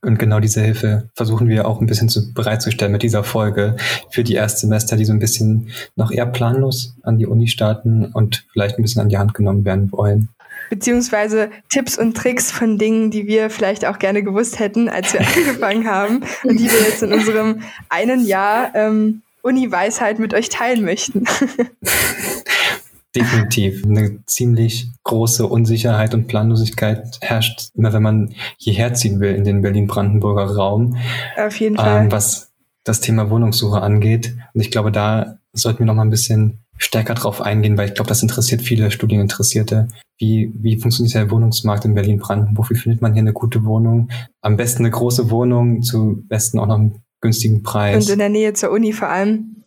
Und 0.00 0.18
genau 0.18 0.40
diese 0.40 0.62
Hilfe 0.62 1.10
versuchen 1.14 1.48
wir 1.48 1.68
auch 1.68 1.82
ein 1.82 1.86
bisschen 1.86 2.08
zu, 2.08 2.32
bereitzustellen 2.32 2.92
mit 2.92 3.02
dieser 3.02 3.22
Folge 3.22 3.76
für 4.10 4.24
die 4.24 4.34
Erstsemester, 4.34 4.96
die 4.96 5.04
so 5.04 5.12
ein 5.12 5.18
bisschen 5.18 5.68
noch 5.96 6.10
eher 6.10 6.24
planlos 6.24 6.96
an 7.02 7.18
die 7.18 7.26
Uni 7.26 7.48
starten 7.48 8.06
und 8.06 8.46
vielleicht 8.52 8.78
ein 8.78 8.82
bisschen 8.82 9.02
an 9.02 9.10
die 9.10 9.18
Hand 9.18 9.34
genommen 9.34 9.66
werden 9.66 9.92
wollen. 9.92 10.30
Beziehungsweise 10.70 11.50
Tipps 11.68 11.98
und 11.98 12.16
Tricks 12.16 12.50
von 12.50 12.78
Dingen, 12.78 13.10
die 13.10 13.26
wir 13.26 13.50
vielleicht 13.50 13.84
auch 13.84 13.98
gerne 13.98 14.22
gewusst 14.22 14.58
hätten, 14.58 14.88
als 14.88 15.12
wir 15.12 15.20
angefangen 15.36 15.86
haben 15.86 16.22
und 16.44 16.58
die 16.58 16.70
wir 16.70 16.80
jetzt 16.80 17.02
in 17.02 17.12
unserem 17.12 17.60
einen 17.90 18.26
Jahr 18.26 18.74
ähm, 18.74 19.20
Uni-Weisheit 19.44 20.18
mit 20.18 20.34
euch 20.34 20.48
teilen 20.48 20.84
möchten. 20.84 21.24
Definitiv. 23.14 23.84
Eine 23.84 24.24
ziemlich 24.26 24.88
große 25.04 25.46
Unsicherheit 25.46 26.14
und 26.14 26.26
Planlosigkeit 26.26 27.18
herrscht 27.20 27.68
immer, 27.74 27.92
wenn 27.92 28.02
man 28.02 28.34
hierher 28.56 28.94
ziehen 28.94 29.20
will 29.20 29.34
in 29.34 29.44
den 29.44 29.62
Berlin-Brandenburger 29.62 30.56
Raum. 30.56 30.96
Auf 31.36 31.60
jeden 31.60 31.76
Fall. 31.76 32.04
Ähm, 32.04 32.12
was 32.12 32.52
das 32.82 33.00
Thema 33.00 33.30
Wohnungssuche 33.30 33.80
angeht. 33.80 34.34
Und 34.52 34.60
ich 34.60 34.70
glaube, 34.70 34.90
da 34.90 35.38
sollten 35.52 35.80
wir 35.80 35.86
noch 35.86 35.94
mal 35.94 36.02
ein 36.02 36.10
bisschen 36.10 36.64
stärker 36.76 37.14
drauf 37.14 37.40
eingehen, 37.40 37.78
weil 37.78 37.88
ich 37.88 37.94
glaube, 37.94 38.08
das 38.08 38.22
interessiert 38.22 38.62
viele 38.62 38.90
Studieninteressierte. 38.90 39.88
Wie, 40.18 40.52
wie 40.54 40.78
funktioniert 40.78 41.14
der 41.14 41.30
Wohnungsmarkt 41.30 41.84
in 41.84 41.94
Berlin-Brandenburg? 41.94 42.70
Wie 42.70 42.76
findet 42.76 43.00
man 43.00 43.12
hier 43.12 43.22
eine 43.22 43.32
gute 43.32 43.64
Wohnung? 43.64 44.10
Am 44.40 44.56
besten 44.56 44.82
eine 44.82 44.90
große 44.90 45.30
Wohnung, 45.30 45.82
zu 45.82 46.24
besten 46.28 46.58
auch 46.58 46.66
noch 46.66 46.78
günstigen 47.24 47.62
Preis. 47.62 48.04
Und 48.04 48.12
in 48.12 48.18
der 48.18 48.28
Nähe 48.28 48.52
zur 48.52 48.70
Uni 48.70 48.92
vor 48.92 49.08
allem, 49.08 49.64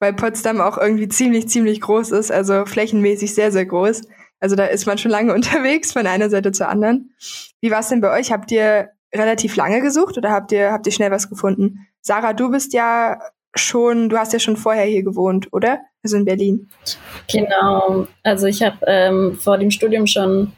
weil 0.00 0.12
Potsdam 0.12 0.60
auch 0.60 0.78
irgendwie 0.78 1.08
ziemlich, 1.08 1.48
ziemlich 1.48 1.80
groß 1.80 2.12
ist, 2.12 2.30
also 2.30 2.66
flächenmäßig 2.66 3.34
sehr, 3.34 3.50
sehr 3.50 3.64
groß. 3.66 4.02
Also 4.38 4.54
da 4.54 4.66
ist 4.66 4.86
man 4.86 4.98
schon 4.98 5.10
lange 5.10 5.34
unterwegs 5.34 5.92
von 5.92 6.06
einer 6.06 6.30
Seite 6.30 6.52
zur 6.52 6.68
anderen. 6.68 7.14
Wie 7.60 7.70
war 7.70 7.80
es 7.80 7.88
denn 7.88 8.00
bei 8.00 8.16
euch? 8.18 8.30
Habt 8.30 8.52
ihr 8.52 8.90
relativ 9.14 9.56
lange 9.56 9.80
gesucht 9.80 10.18
oder 10.18 10.30
habt 10.30 10.52
ihr, 10.52 10.72
habt 10.72 10.86
ihr 10.86 10.92
schnell 10.92 11.10
was 11.10 11.28
gefunden? 11.28 11.86
Sarah, 12.02 12.34
du 12.34 12.50
bist 12.50 12.74
ja 12.74 13.18
schon, 13.54 14.08
du 14.10 14.18
hast 14.18 14.32
ja 14.32 14.38
schon 14.38 14.56
vorher 14.56 14.84
hier 14.84 15.02
gewohnt, 15.02 15.48
oder? 15.52 15.80
Also 16.02 16.16
in 16.16 16.24
Berlin. 16.26 16.68
Genau. 17.32 18.06
Also 18.22 18.46
ich 18.46 18.62
habe 18.62 18.76
ähm, 18.86 19.38
vor 19.40 19.58
dem 19.58 19.70
Studium 19.70 20.06
schon 20.06 20.52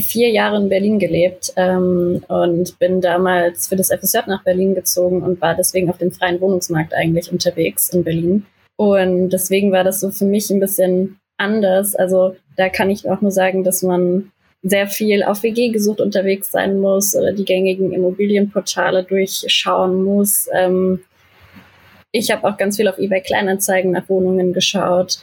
vier 0.00 0.30
Jahre 0.30 0.56
in 0.56 0.68
Berlin 0.68 0.98
gelebt 0.98 1.52
ähm, 1.56 2.22
und 2.28 2.78
bin 2.78 3.00
damals 3.00 3.68
für 3.68 3.76
das 3.76 3.88
FSJ 3.90 4.18
nach 4.26 4.44
Berlin 4.44 4.74
gezogen 4.74 5.22
und 5.22 5.40
war 5.40 5.54
deswegen 5.54 5.88
auf 5.88 5.98
dem 5.98 6.12
freien 6.12 6.40
Wohnungsmarkt 6.40 6.94
eigentlich 6.94 7.32
unterwegs 7.32 7.88
in 7.90 8.04
Berlin. 8.04 8.46
Und 8.76 9.30
deswegen 9.30 9.72
war 9.72 9.84
das 9.84 10.00
so 10.00 10.10
für 10.10 10.26
mich 10.26 10.50
ein 10.50 10.60
bisschen 10.60 11.18
anders. 11.38 11.94
Also 11.94 12.36
da 12.56 12.68
kann 12.68 12.90
ich 12.90 13.08
auch 13.08 13.20
nur 13.20 13.30
sagen, 13.30 13.64
dass 13.64 13.82
man 13.82 14.30
sehr 14.62 14.86
viel 14.86 15.22
auf 15.22 15.42
WG 15.42 15.68
gesucht 15.68 16.00
unterwegs 16.00 16.50
sein 16.50 16.78
muss 16.78 17.14
oder 17.14 17.32
die 17.32 17.44
gängigen 17.44 17.92
Immobilienportale 17.92 19.04
durchschauen 19.04 20.04
muss. 20.04 20.48
Ähm, 20.52 21.00
ich 22.12 22.30
habe 22.30 22.46
auch 22.46 22.56
ganz 22.56 22.76
viel 22.76 22.88
auf 22.88 22.98
eBay 22.98 23.20
Kleinanzeigen 23.20 23.92
nach 23.92 24.08
Wohnungen 24.08 24.52
geschaut 24.52 25.18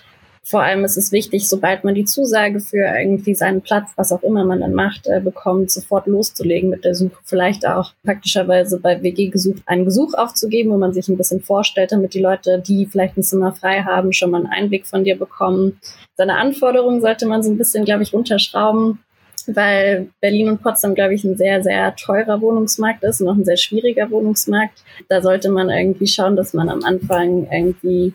vor 0.45 0.61
allem 0.61 0.83
ist 0.83 0.97
es 0.97 1.13
wichtig, 1.13 1.47
sobald 1.47 1.85
man 1.85 1.95
die 1.95 2.03
Zusage 2.03 2.59
für 2.59 2.85
irgendwie 2.85 3.33
seinen 3.33 3.61
Platz, 3.61 3.91
was 3.95 4.11
auch 4.11 4.23
immer 4.23 4.43
man 4.43 4.59
dann 4.59 4.73
macht, 4.73 5.07
äh, 5.07 5.21
bekommt, 5.21 5.71
sofort 5.71 6.05
loszulegen 6.05 6.69
mit 6.69 6.83
der 6.83 6.95
Suche. 6.95 7.17
Vielleicht 7.23 7.65
auch 7.65 7.93
praktischerweise 8.03 8.79
bei 8.79 9.01
WG 9.01 9.29
gesucht 9.29 9.63
einen 9.65 9.85
Gesuch 9.85 10.13
aufzugeben, 10.15 10.71
wo 10.71 10.77
man 10.77 10.93
sich 10.93 11.07
ein 11.07 11.17
bisschen 11.17 11.41
vorstellt, 11.41 11.93
damit 11.93 12.13
die 12.13 12.19
Leute, 12.21 12.61
die 12.65 12.85
vielleicht 12.85 13.17
ein 13.17 13.23
Zimmer 13.23 13.53
frei 13.53 13.83
haben, 13.83 14.11
schon 14.11 14.31
mal 14.31 14.43
einen 14.43 14.51
Einblick 14.51 14.85
von 14.85 15.05
dir 15.05 15.17
bekommen. 15.17 15.79
Seine 16.17 16.35
Anforderungen 16.37 17.01
sollte 17.01 17.25
man 17.25 17.41
so 17.41 17.49
ein 17.49 17.57
bisschen, 17.57 17.85
glaube 17.85 18.03
ich, 18.03 18.13
runterschrauben 18.13 18.99
weil 19.45 20.07
Berlin 20.21 20.47
und 20.47 20.61
Potsdam, 20.61 20.95
glaube 20.95 21.15
ich, 21.15 21.25
ein 21.25 21.35
sehr, 21.35 21.61
sehr 21.63 21.93
teurer 21.97 22.39
Wohnungsmarkt 22.39 23.03
ist 23.03 23.19
und 23.19 23.27
auch 23.27 23.35
ein 23.35 23.43
sehr 23.43 23.57
schwieriger 23.57 24.09
Wohnungsmarkt. 24.09 24.83
Da 25.09 25.21
sollte 25.21 25.49
man 25.49 25.69
irgendwie 25.69 26.07
schauen, 26.07 26.37
dass 26.37 26.53
man 26.53 26.69
am 26.69 26.81
Anfang 26.83 27.47
irgendwie 27.51 28.13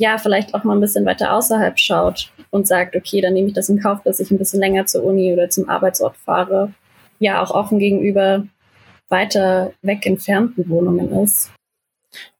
ja, 0.00 0.16
vielleicht 0.16 0.54
auch 0.54 0.64
mal 0.64 0.72
ein 0.74 0.80
bisschen 0.80 1.04
weiter 1.04 1.34
außerhalb 1.34 1.78
schaut 1.78 2.32
und 2.48 2.66
sagt, 2.66 2.96
okay, 2.96 3.20
dann 3.20 3.34
nehme 3.34 3.48
ich 3.48 3.54
das 3.54 3.68
in 3.68 3.82
Kauf, 3.82 4.02
dass 4.02 4.18
ich 4.18 4.30
ein 4.30 4.38
bisschen 4.38 4.58
länger 4.58 4.86
zur 4.86 5.04
Uni 5.04 5.30
oder 5.30 5.50
zum 5.50 5.68
Arbeitsort 5.68 6.16
fahre. 6.16 6.72
Ja, 7.18 7.42
auch 7.42 7.50
offen 7.50 7.78
gegenüber 7.78 8.44
weiter 9.10 9.74
weg 9.82 10.06
entfernten 10.06 10.70
Wohnungen 10.70 11.12
ist. 11.22 11.50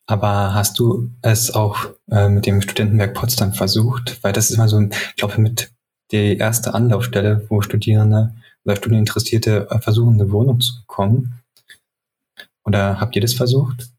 Aber 0.07 0.55
hast 0.55 0.79
du 0.79 1.11
es 1.21 1.55
auch 1.55 1.91
äh, 2.11 2.31
mit 2.31 2.47
dem 2.47 2.63
Studentenwerk 2.63 3.13
Potsdam 3.13 3.53
versucht? 3.53 4.25
Weil 4.25 4.33
das 4.33 4.49
ist 4.49 4.57
immer 4.57 4.67
so, 4.69 4.81
ich 4.81 5.17
glaube, 5.17 5.39
mit 5.39 5.71
die 6.13 6.39
erste 6.39 6.73
Anlaufstelle, 6.73 7.45
wo 7.51 7.61
Studierende 7.61 8.33
oder 8.65 8.77
Studieninteressierte 8.77 9.69
äh, 9.71 9.79
versuchen, 9.81 10.15
eine 10.15 10.33
Wohnung 10.33 10.61
zu 10.61 10.81
bekommen. 10.81 11.35
Oder 12.65 13.01
habt 13.01 13.15
ihr 13.17 13.23
das 13.23 13.35
versucht? 13.35 13.91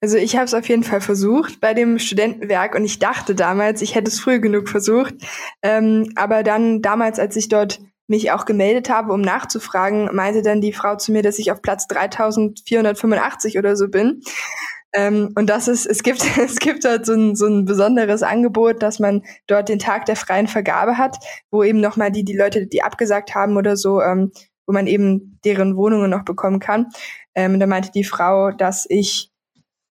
Also 0.00 0.16
ich 0.16 0.36
habe 0.36 0.44
es 0.44 0.54
auf 0.54 0.68
jeden 0.68 0.84
Fall 0.84 1.00
versucht 1.00 1.60
bei 1.60 1.74
dem 1.74 1.98
Studentenwerk 1.98 2.76
und 2.76 2.84
ich 2.84 3.00
dachte 3.00 3.34
damals, 3.34 3.82
ich 3.82 3.94
hätte 3.96 4.10
es 4.10 4.20
früh 4.20 4.40
genug 4.40 4.68
versucht. 4.68 5.14
Ähm, 5.62 6.12
aber 6.14 6.44
dann 6.44 6.82
damals, 6.82 7.18
als 7.18 7.34
ich 7.34 7.48
dort 7.48 7.80
mich 8.06 8.30
auch 8.30 8.44
gemeldet 8.44 8.88
habe, 8.88 9.12
um 9.12 9.20
nachzufragen, 9.20 10.08
meinte 10.14 10.42
dann 10.42 10.60
die 10.60 10.72
Frau 10.72 10.96
zu 10.96 11.12
mir, 11.12 11.22
dass 11.22 11.38
ich 11.38 11.50
auf 11.52 11.62
Platz 11.62 11.86
3485 11.88 13.58
oder 13.58 13.76
so 13.76 13.88
bin. 13.88 14.22
Ähm, 14.94 15.32
und 15.34 15.50
das 15.50 15.68
ist, 15.68 15.84
es 15.84 16.02
gibt, 16.02 16.24
es 16.38 16.58
gibt 16.58 16.84
dort 16.84 17.04
so 17.04 17.12
ein, 17.12 17.36
so 17.36 17.46
ein 17.46 17.64
besonderes 17.64 18.22
Angebot, 18.22 18.82
dass 18.82 18.98
man 18.98 19.22
dort 19.46 19.68
den 19.68 19.78
Tag 19.78 20.06
der 20.06 20.16
freien 20.16 20.46
Vergabe 20.46 20.96
hat, 20.96 21.16
wo 21.50 21.62
eben 21.62 21.80
nochmal 21.80 22.10
die, 22.10 22.24
die 22.24 22.36
Leute, 22.36 22.66
die 22.66 22.82
abgesagt 22.82 23.34
haben 23.34 23.56
oder 23.56 23.76
so, 23.76 24.00
ähm, 24.00 24.32
wo 24.66 24.72
man 24.72 24.86
eben 24.86 25.38
deren 25.44 25.76
Wohnungen 25.76 26.10
noch 26.10 26.24
bekommen 26.24 26.60
kann. 26.60 26.86
Ähm, 27.34 27.60
da 27.60 27.66
meinte 27.66 27.90
die 27.92 28.04
Frau, 28.04 28.52
dass 28.52 28.86
ich 28.88 29.30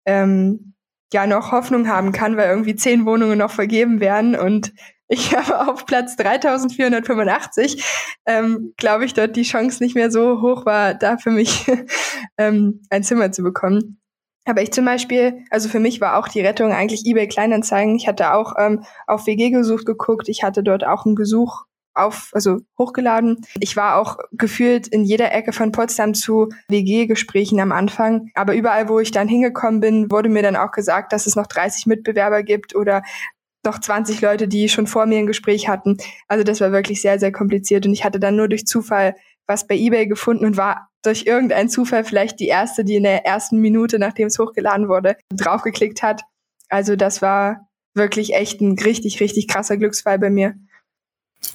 ähm, 0.07 0.75
ja 1.13 1.27
noch 1.27 1.53
Hoffnung 1.53 1.89
haben 1.89 2.13
kann, 2.13 2.37
weil 2.37 2.51
irgendwie 2.51 2.77
zehn 2.77 3.07
Wohnungen 3.07 3.39
noch 3.39 3.51
vergeben 3.51 4.01
werden 4.01 4.35
und 4.37 4.73
ich 5.09 5.35
habe 5.37 5.69
auf 5.69 5.87
Platz 5.87 6.17
3485, 6.17 7.85
ähm, 8.27 8.75
glaube 8.77 9.05
ich, 9.05 9.15
dort 9.15 9.37
die 9.37 9.43
Chance 9.43 9.83
nicht 9.83 9.95
mehr 9.95 10.11
so 10.11 10.43
hoch 10.43 10.67
war, 10.67 10.95
da 10.95 11.19
für 11.19 11.31
mich 11.31 11.67
ähm, 12.39 12.83
ein 12.91 13.05
Zimmer 13.05 13.33
zu 13.33 13.43
bekommen. 13.43 14.01
Aber 14.47 14.61
ich 14.61 14.73
zum 14.73 14.85
Beispiel, 14.85 15.43
also 15.51 15.71
für 15.71 15.81
mich 15.81 16.03
war 16.03 16.19
auch 16.19 16.29
die 16.29 16.43
Rettung 16.43 16.73
eigentlich 16.73 17.07
eBay 17.07 17.29
Kleinanzeigen. 17.29 17.97
Ich 17.97 18.07
hatte 18.07 18.35
auch 18.35 18.55
ähm, 18.59 18.85
auf 19.07 19.27
WG 19.27 19.51
gesucht 19.51 19.87
geguckt. 19.87 20.29
Ich 20.29 20.43
hatte 20.43 20.63
dort 20.63 20.85
auch 20.85 21.07
einen 21.07 21.17
Gesuch 21.17 21.65
auf, 21.95 22.31
also 22.33 22.59
hochgeladen. 22.79 23.45
Ich 23.61 23.77
war 23.77 23.97
auch 23.97 24.19
gefühlt 24.33 24.89
in 24.89 25.05
jeder 25.05 25.33
Ecke 25.33 25.53
von 25.53 25.73
Potsdam 25.73 26.15
zu 26.15 26.49
WG-Gesprächen 26.69 27.61
am 27.61 27.73
Anfang. 27.73 28.31
Aber 28.35 28.55
überall, 28.55 28.89
wo 28.89 29.01
ich 29.01 29.11
dann 29.11 29.29
hingekommen 29.29 29.81
bin, 29.81 30.11
wurde 30.11 30.29
mir 30.29 30.43
dann 30.43 30.57
auch 30.57 30.73
gesagt, 30.73 31.13
dass 31.13 31.27
es 31.27 31.37
noch 31.37 31.47
30 31.47 31.87
Mitbewerber 31.87 32.43
gibt 32.43 32.75
oder 32.75 33.03
noch 33.65 33.79
20 33.79 34.21
Leute, 34.21 34.47
die 34.49 34.69
schon 34.69 34.87
vor 34.87 35.07
mir 35.07 35.19
ein 35.19 35.27
Gespräch 35.27 35.69
hatten. 35.69 35.97
Also 36.29 36.45
das 36.45 36.61
war 36.61 36.73
wirklich 36.73 37.01
sehr, 37.01 37.19
sehr 37.19 37.33
kompliziert. 37.33 37.87
Und 37.87 37.93
ich 37.93 38.05
hatte 38.05 38.21
dann 38.21 38.37
nur 38.37 38.49
durch 38.49 38.67
Zufall 38.67 39.15
was 39.47 39.67
bei 39.67 39.77
eBay 39.77 40.07
gefunden 40.07 40.45
und 40.45 40.57
war 40.57 40.89
durch 41.03 41.27
irgendeinen 41.27 41.69
Zufall 41.69 42.05
vielleicht 42.05 42.41
die 42.41 42.49
erste, 42.49 42.85
die 42.85 42.97
in 42.97 43.03
der 43.03 43.27
ersten 43.27 43.61
Minute, 43.61 43.99
nachdem 43.99 44.29
es 44.29 44.39
hochgeladen 44.39 44.89
wurde, 44.89 45.17
draufgeklickt 45.31 46.03
hat. 46.03 46.23
Also 46.69 46.97
das 46.97 47.21
war 47.21 47.69
wirklich 47.95 48.35
echt 48.35 48.61
ein 48.61 48.79
richtig, 48.79 49.21
richtig 49.21 49.49
krasser 49.49 49.77
Glücksfall 49.77 50.19
bei 50.19 50.31
mir. 50.31 50.55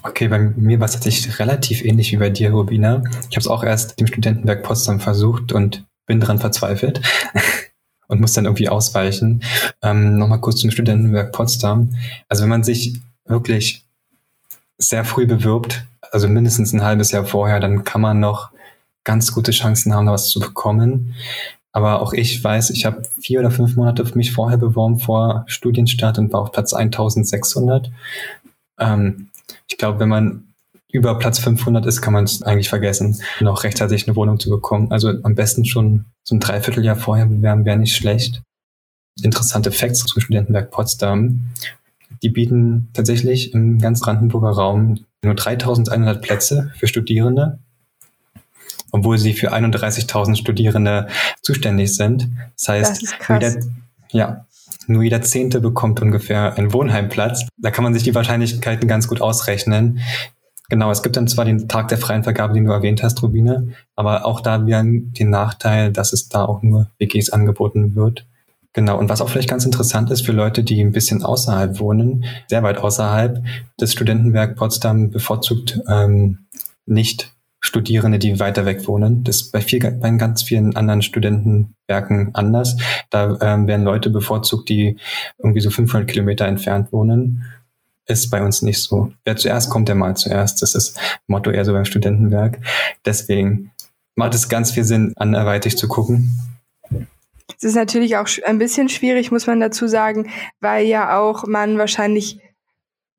Okay, 0.02 0.28
bei 0.28 0.38
mir 0.38 0.80
war 0.80 0.86
es 0.86 0.92
tatsächlich 0.92 1.38
relativ 1.38 1.84
ähnlich 1.84 2.12
wie 2.12 2.16
bei 2.16 2.30
dir, 2.30 2.52
Rubina. 2.52 3.02
Ich 3.28 3.36
habe 3.36 3.40
es 3.40 3.48
auch 3.48 3.64
erst 3.64 4.00
im 4.00 4.06
Studentenwerk 4.06 4.62
Potsdam 4.62 5.00
versucht 5.00 5.52
und 5.52 5.84
bin 6.06 6.20
dran 6.20 6.38
verzweifelt 6.38 7.00
und 8.08 8.20
muss 8.20 8.32
dann 8.32 8.46
irgendwie 8.46 8.68
ausweichen. 8.68 9.42
Ähm, 9.82 10.16
Nochmal 10.16 10.40
kurz 10.40 10.60
zum 10.60 10.70
Studentenwerk 10.70 11.32
Potsdam. 11.32 11.90
Also 12.28 12.42
wenn 12.42 12.50
man 12.50 12.64
sich 12.64 12.94
wirklich 13.26 13.84
sehr 14.78 15.04
früh 15.04 15.26
bewirbt, 15.26 15.84
also 16.10 16.28
mindestens 16.28 16.72
ein 16.72 16.82
halbes 16.82 17.12
Jahr 17.12 17.24
vorher, 17.24 17.60
dann 17.60 17.84
kann 17.84 18.00
man 18.00 18.20
noch 18.20 18.50
ganz 19.04 19.32
gute 19.32 19.52
Chancen 19.52 19.94
haben, 19.94 20.06
was 20.06 20.28
zu 20.28 20.40
bekommen. 20.40 21.14
Aber 21.72 22.02
auch 22.02 22.12
ich 22.12 22.42
weiß, 22.42 22.70
ich 22.70 22.84
habe 22.84 23.04
vier 23.20 23.40
oder 23.40 23.50
fünf 23.50 23.76
Monate 23.76 24.04
für 24.04 24.18
mich 24.18 24.32
vorher 24.32 24.58
beworben 24.58 24.98
vor 24.98 25.44
Studienstart 25.46 26.18
und 26.18 26.32
war 26.32 26.40
auf 26.40 26.52
Platz 26.52 26.74
1600. 26.74 27.90
Ähm, 28.78 29.29
ich 29.68 29.78
glaube, 29.78 30.00
wenn 30.00 30.08
man 30.08 30.44
über 30.92 31.18
Platz 31.18 31.38
500 31.38 31.86
ist, 31.86 32.00
kann 32.02 32.12
man 32.12 32.24
es 32.24 32.42
eigentlich 32.42 32.68
vergessen, 32.68 33.20
noch 33.40 33.64
rechtzeitig 33.64 34.06
eine 34.06 34.16
Wohnung 34.16 34.40
zu 34.40 34.50
bekommen. 34.50 34.90
Also 34.90 35.12
am 35.22 35.34
besten 35.34 35.64
schon 35.64 36.06
so 36.24 36.34
ein 36.34 36.40
Dreivierteljahr 36.40 36.96
vorher 36.96 37.26
bewerben 37.26 37.64
wäre 37.64 37.76
nicht 37.76 37.94
schlecht. 37.94 38.42
Interessante 39.22 39.70
Facts 39.70 40.04
zum 40.04 40.20
Studentenwerk 40.20 40.70
Potsdam. 40.70 41.50
Die 42.22 42.28
bieten 42.28 42.88
tatsächlich 42.92 43.54
im 43.54 43.78
ganz 43.78 44.00
Brandenburger 44.00 44.50
Raum 44.50 45.04
nur 45.22 45.34
3100 45.34 46.22
Plätze 46.22 46.72
für 46.76 46.88
Studierende, 46.88 47.58
obwohl 48.90 49.18
sie 49.18 49.34
für 49.34 49.52
31.000 49.52 50.36
Studierende 50.36 51.08
zuständig 51.42 51.94
sind. 51.94 52.30
Das 52.56 52.68
heißt, 52.68 53.16
das 53.28 53.68
ja, 54.12 54.44
nur 54.90 55.02
jeder 55.02 55.22
Zehnte 55.22 55.60
bekommt 55.60 56.00
ungefähr 56.02 56.56
einen 56.56 56.72
Wohnheimplatz. 56.72 57.46
Da 57.56 57.70
kann 57.70 57.84
man 57.84 57.94
sich 57.94 58.02
die 58.02 58.14
Wahrscheinlichkeiten 58.14 58.88
ganz 58.88 59.08
gut 59.08 59.20
ausrechnen. 59.20 60.00
Genau, 60.68 60.90
es 60.90 61.02
gibt 61.02 61.16
dann 61.16 61.26
zwar 61.26 61.44
den 61.44 61.68
Tag 61.68 61.88
der 61.88 61.98
freien 61.98 62.22
Vergabe, 62.22 62.54
den 62.54 62.64
du 62.64 62.72
erwähnt 62.72 63.02
hast, 63.02 63.22
Rubine, 63.22 63.72
aber 63.96 64.24
auch 64.24 64.40
da 64.40 64.66
wieder 64.66 64.82
den 64.84 65.30
Nachteil, 65.30 65.92
dass 65.92 66.12
es 66.12 66.28
da 66.28 66.44
auch 66.44 66.62
nur 66.62 66.90
WGs 66.98 67.30
angeboten 67.30 67.96
wird. 67.96 68.26
Genau, 68.72 68.96
und 68.96 69.08
was 69.08 69.20
auch 69.20 69.28
vielleicht 69.28 69.50
ganz 69.50 69.64
interessant 69.64 70.12
ist 70.12 70.24
für 70.24 70.30
Leute, 70.30 70.62
die 70.62 70.80
ein 70.80 70.92
bisschen 70.92 71.24
außerhalb 71.24 71.80
wohnen, 71.80 72.24
sehr 72.46 72.62
weit 72.62 72.78
außerhalb, 72.78 73.44
das 73.78 73.92
Studentenwerk 73.92 74.54
Potsdam 74.54 75.10
bevorzugt 75.10 75.80
ähm, 75.88 76.46
nicht 76.86 77.32
Studierende, 77.60 78.18
die 78.18 78.40
weiter 78.40 78.64
weg 78.64 78.88
wohnen. 78.88 79.22
Das 79.22 79.36
ist 79.36 79.52
bei, 79.52 79.60
viel, 79.60 79.78
bei 79.78 80.10
ganz 80.10 80.42
vielen 80.42 80.76
anderen 80.76 81.02
Studentenwerken 81.02 82.34
anders. 82.34 82.76
Da 83.10 83.38
ähm, 83.40 83.66
werden 83.66 83.84
Leute 83.84 84.10
bevorzugt, 84.10 84.68
die 84.68 84.96
irgendwie 85.38 85.60
so 85.60 85.70
500 85.70 86.08
Kilometer 86.08 86.46
entfernt 86.46 86.92
wohnen. 86.92 87.44
Ist 88.06 88.30
bei 88.30 88.42
uns 88.42 88.62
nicht 88.62 88.82
so. 88.82 89.12
Wer 89.24 89.36
zuerst 89.36 89.70
kommt, 89.70 89.88
der 89.88 89.94
mal 89.94 90.16
zuerst. 90.16 90.62
Das 90.62 90.74
ist 90.74 90.98
Motto 91.26 91.50
eher 91.50 91.64
so 91.64 91.72
beim 91.72 91.84
Studentenwerk. 91.84 92.58
Deswegen 93.04 93.70
macht 94.16 94.34
es 94.34 94.48
ganz 94.48 94.70
viel 94.70 94.84
Sinn, 94.84 95.12
anderweitig 95.16 95.76
zu 95.76 95.86
gucken. 95.86 96.38
Es 97.56 97.64
ist 97.64 97.74
natürlich 97.74 98.16
auch 98.16 98.28
ein 98.46 98.58
bisschen 98.58 98.88
schwierig, 98.88 99.30
muss 99.30 99.46
man 99.46 99.60
dazu 99.60 99.86
sagen, 99.86 100.30
weil 100.60 100.86
ja 100.86 101.18
auch 101.18 101.46
man 101.46 101.78
wahrscheinlich 101.78 102.40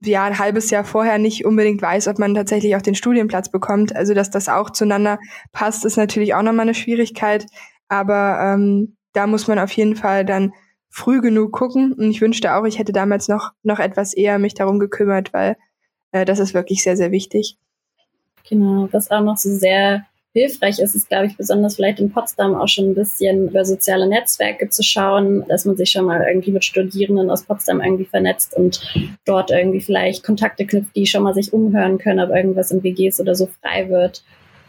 ja 0.03 0.23
ein 0.23 0.39
halbes 0.39 0.69
Jahr 0.69 0.83
vorher 0.83 1.17
nicht 1.17 1.45
unbedingt 1.45 1.81
weiß, 1.81 2.07
ob 2.07 2.19
man 2.19 2.35
tatsächlich 2.35 2.75
auch 2.75 2.81
den 2.81 2.95
Studienplatz 2.95 3.49
bekommt. 3.49 3.95
Also 3.95 4.13
dass 4.13 4.29
das 4.29 4.49
auch 4.49 4.69
zueinander 4.69 5.19
passt, 5.51 5.85
ist 5.85 5.97
natürlich 5.97 6.33
auch 6.33 6.41
nochmal 6.41 6.61
eine 6.63 6.73
Schwierigkeit. 6.73 7.45
Aber 7.87 8.39
ähm, 8.41 8.95
da 9.13 9.27
muss 9.27 9.47
man 9.47 9.59
auf 9.59 9.71
jeden 9.73 9.95
Fall 9.95 10.25
dann 10.25 10.53
früh 10.89 11.21
genug 11.21 11.51
gucken. 11.51 11.93
Und 11.93 12.09
ich 12.09 12.21
wünschte 12.21 12.55
auch, 12.55 12.65
ich 12.65 12.79
hätte 12.79 12.91
damals 12.91 13.27
noch, 13.27 13.51
noch 13.63 13.79
etwas 13.79 14.13
eher 14.13 14.39
mich 14.39 14.53
darum 14.53 14.79
gekümmert, 14.79 15.33
weil 15.33 15.57
äh, 16.11 16.25
das 16.25 16.39
ist 16.39 16.53
wirklich 16.53 16.83
sehr, 16.83 16.97
sehr 16.97 17.11
wichtig. 17.11 17.57
Genau, 18.47 18.89
was 18.91 19.11
auch 19.11 19.21
noch 19.21 19.37
so 19.37 19.49
sehr 19.49 20.05
hilfreich 20.33 20.79
ist 20.79 20.95
es, 20.95 21.07
glaube 21.07 21.27
ich, 21.27 21.37
besonders 21.37 21.75
vielleicht 21.75 21.99
in 21.99 22.11
Potsdam 22.11 22.55
auch 22.55 22.67
schon 22.67 22.91
ein 22.91 22.95
bisschen 22.95 23.49
über 23.49 23.65
soziale 23.65 24.07
Netzwerke 24.07 24.69
zu 24.69 24.81
schauen, 24.83 25.45
dass 25.47 25.65
man 25.65 25.75
sich 25.75 25.91
schon 25.91 26.05
mal 26.05 26.25
irgendwie 26.25 26.51
mit 26.51 26.63
Studierenden 26.63 27.29
aus 27.29 27.43
Potsdam 27.43 27.81
irgendwie 27.81 28.05
vernetzt 28.05 28.55
und 28.55 28.81
dort 29.25 29.51
irgendwie 29.51 29.81
vielleicht 29.81 30.23
Kontakte 30.23 30.65
knüpft, 30.65 30.95
die 30.95 31.05
schon 31.05 31.23
mal 31.23 31.33
sich 31.33 31.51
umhören 31.51 31.97
können, 31.97 32.19
ob 32.19 32.35
irgendwas 32.35 32.71
in 32.71 32.83
WGs 32.83 33.19
oder 33.19 33.35
so 33.35 33.49
frei 33.61 33.89
wird. 33.89 34.23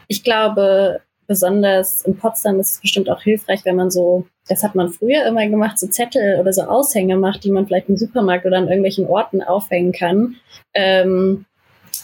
Ich 0.08 0.24
glaube, 0.24 1.00
besonders 1.28 2.02
in 2.02 2.16
Potsdam 2.16 2.58
ist 2.58 2.74
es 2.74 2.80
bestimmt 2.80 3.08
auch 3.08 3.22
hilfreich, 3.22 3.64
wenn 3.64 3.76
man 3.76 3.90
so, 3.90 4.26
das 4.48 4.64
hat 4.64 4.74
man 4.74 4.90
früher 4.90 5.24
immer 5.26 5.46
gemacht, 5.46 5.78
so 5.78 5.86
Zettel 5.86 6.40
oder 6.40 6.52
so 6.52 6.62
Aushänge 6.62 7.16
macht, 7.16 7.44
die 7.44 7.52
man 7.52 7.66
vielleicht 7.66 7.88
im 7.88 7.96
Supermarkt 7.96 8.44
oder 8.44 8.58
an 8.58 8.66
irgendwelchen 8.66 9.06
Orten 9.06 9.42
aufhängen 9.42 9.92
kann. 9.92 10.36
Ähm, 10.74 11.46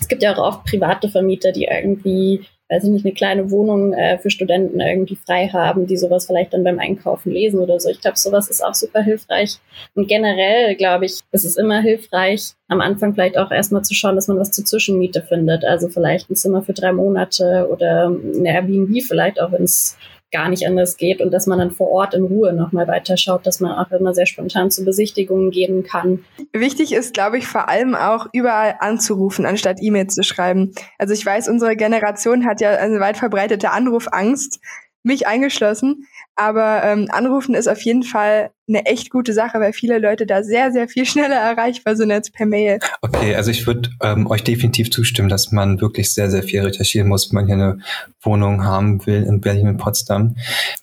es 0.01 0.07
gibt 0.07 0.23
ja 0.23 0.35
auch 0.35 0.39
oft 0.39 0.65
private 0.65 1.09
Vermieter, 1.09 1.51
die 1.51 1.65
irgendwie 1.65 2.47
weiß 2.71 2.85
ich 2.85 2.91
nicht, 2.91 3.05
eine 3.05 3.15
kleine 3.15 3.51
Wohnung 3.51 3.93
äh, 3.95 4.19
für 4.19 4.31
Studenten 4.31 4.81
irgendwie 4.81 5.17
frei 5.17 5.49
haben, 5.49 5.87
die 5.87 5.97
sowas 5.97 6.27
vielleicht 6.27 6.53
dann 6.53 6.65
beim 6.65 6.79
Einkaufen 6.79 7.33
lesen 7.33 7.61
oder 7.61 7.81
so. 7.81 7.89
Ich 7.89 8.01
glaube, 8.01 8.19
sowas 8.19 8.49
ist 8.49 8.65
auch 8.65 8.75
super 8.75 9.03
hilfreich. 9.03 9.59
Und 9.95 10.09
generell, 10.09 10.75
glaube 10.77 11.07
ich, 11.07 11.21
ist 11.33 11.45
es 11.45 11.57
immer 11.57 11.81
hilfreich, 11.81 12.53
am 12.69 12.81
Anfang 12.81 13.15
vielleicht 13.15 13.39
auch 13.39 13.51
erstmal 13.51 13.83
zu 13.83 13.95
schauen, 13.95 14.17
dass 14.17 14.29
man 14.29 14.39
was 14.39 14.51
zur 14.51 14.65
Zwischenmiete 14.65 15.23
findet. 15.23 15.65
Also 15.65 15.89
vielleicht 15.89 16.31
ein 16.31 16.37
Zimmer 16.37 16.63
für 16.63 16.75
drei 16.75 16.93
Monate 16.93 17.69
oder 17.71 18.07
eine 18.07 18.53
Airbnb 18.53 19.03
vielleicht, 19.03 19.41
auch 19.41 19.53
wenn 19.53 19.65
es 19.65 19.97
gar 20.31 20.49
nicht 20.49 20.67
anders 20.67 20.97
geht 20.97 21.21
und 21.21 21.31
dass 21.33 21.47
man 21.47 21.59
dann 21.59 21.71
vor 21.71 21.89
Ort 21.89 22.15
in 22.15 22.25
Ruhe 22.25 22.53
nochmal 22.53 22.87
weiterschaut, 22.87 23.47
dass 23.47 23.61
man 23.61 23.73
auch 23.73 23.91
immer 23.91 24.13
sehr 24.15 24.27
spontan 24.27 24.71
zu 24.71 24.85
Besichtigungen 24.85 25.51
gehen 25.51 25.85
kann. 25.85 26.25
Wichtig 26.53 26.93
ist, 26.93 27.15
glaube 27.15 27.39
ich, 27.39 27.47
vor 27.47 27.69
allem 27.69 27.95
auch 27.95 28.27
überall 28.33 28.77
anzurufen, 28.81 29.47
anstatt 29.47 29.79
E-Mails 29.81 30.15
zu 30.15 30.23
schreiben. 30.23 30.73
Also 30.99 31.15
ich 31.15 31.25
weiß, 31.25 31.49
unsere 31.49 31.77
Generation 31.77 32.47
hat 32.47 32.61
ja 32.61 32.71
eine 32.73 33.01
weit 33.01 33.17
verbreitete 33.17 33.71
Anrufangst, 33.71 34.61
mich 35.03 35.27
eingeschlossen. 35.27 36.07
Aber 36.39 36.85
ähm, 36.85 37.09
anrufen 37.11 37.57
ist 37.57 37.67
auf 37.67 37.81
jeden 37.81 38.05
Fall 38.05 38.53
eine 38.69 38.87
echt 38.87 39.11
gute 39.11 39.33
Sache, 39.33 39.59
weil 39.59 39.73
viele 39.73 39.99
Leute 39.99 40.25
da 40.25 40.45
sehr, 40.45 40.71
sehr 40.71 40.89
viel 40.89 41.05
schneller 41.07 41.35
erreichbar 41.35 41.97
sind 41.97 42.13
als 42.13 42.31
per 42.31 42.47
Mail. 42.47 42.79
Okay, 43.03 43.35
also 43.35 43.51
ich 43.51 43.67
würde 43.67 43.91
ähm, 44.05 44.29
euch 44.29 44.45
definitiv 44.45 44.93
zustimmen, 44.93 45.29
dass 45.29 45.51
man 45.51 45.81
wirklich 45.81 46.15
sehr, 46.15 46.31
sehr 46.31 46.45
viel 46.45 46.61
recherchieren 46.61 47.09
muss, 47.09 47.29
wenn 47.31 47.35
man 47.35 47.47
hier 47.47 47.55
eine 47.57 47.79
Wohnung 48.23 48.63
haben 48.63 49.05
will 49.05 49.25
in 49.25 49.41
Berlin 49.41 49.67
und 49.67 49.79
Potsdam. 49.79 50.37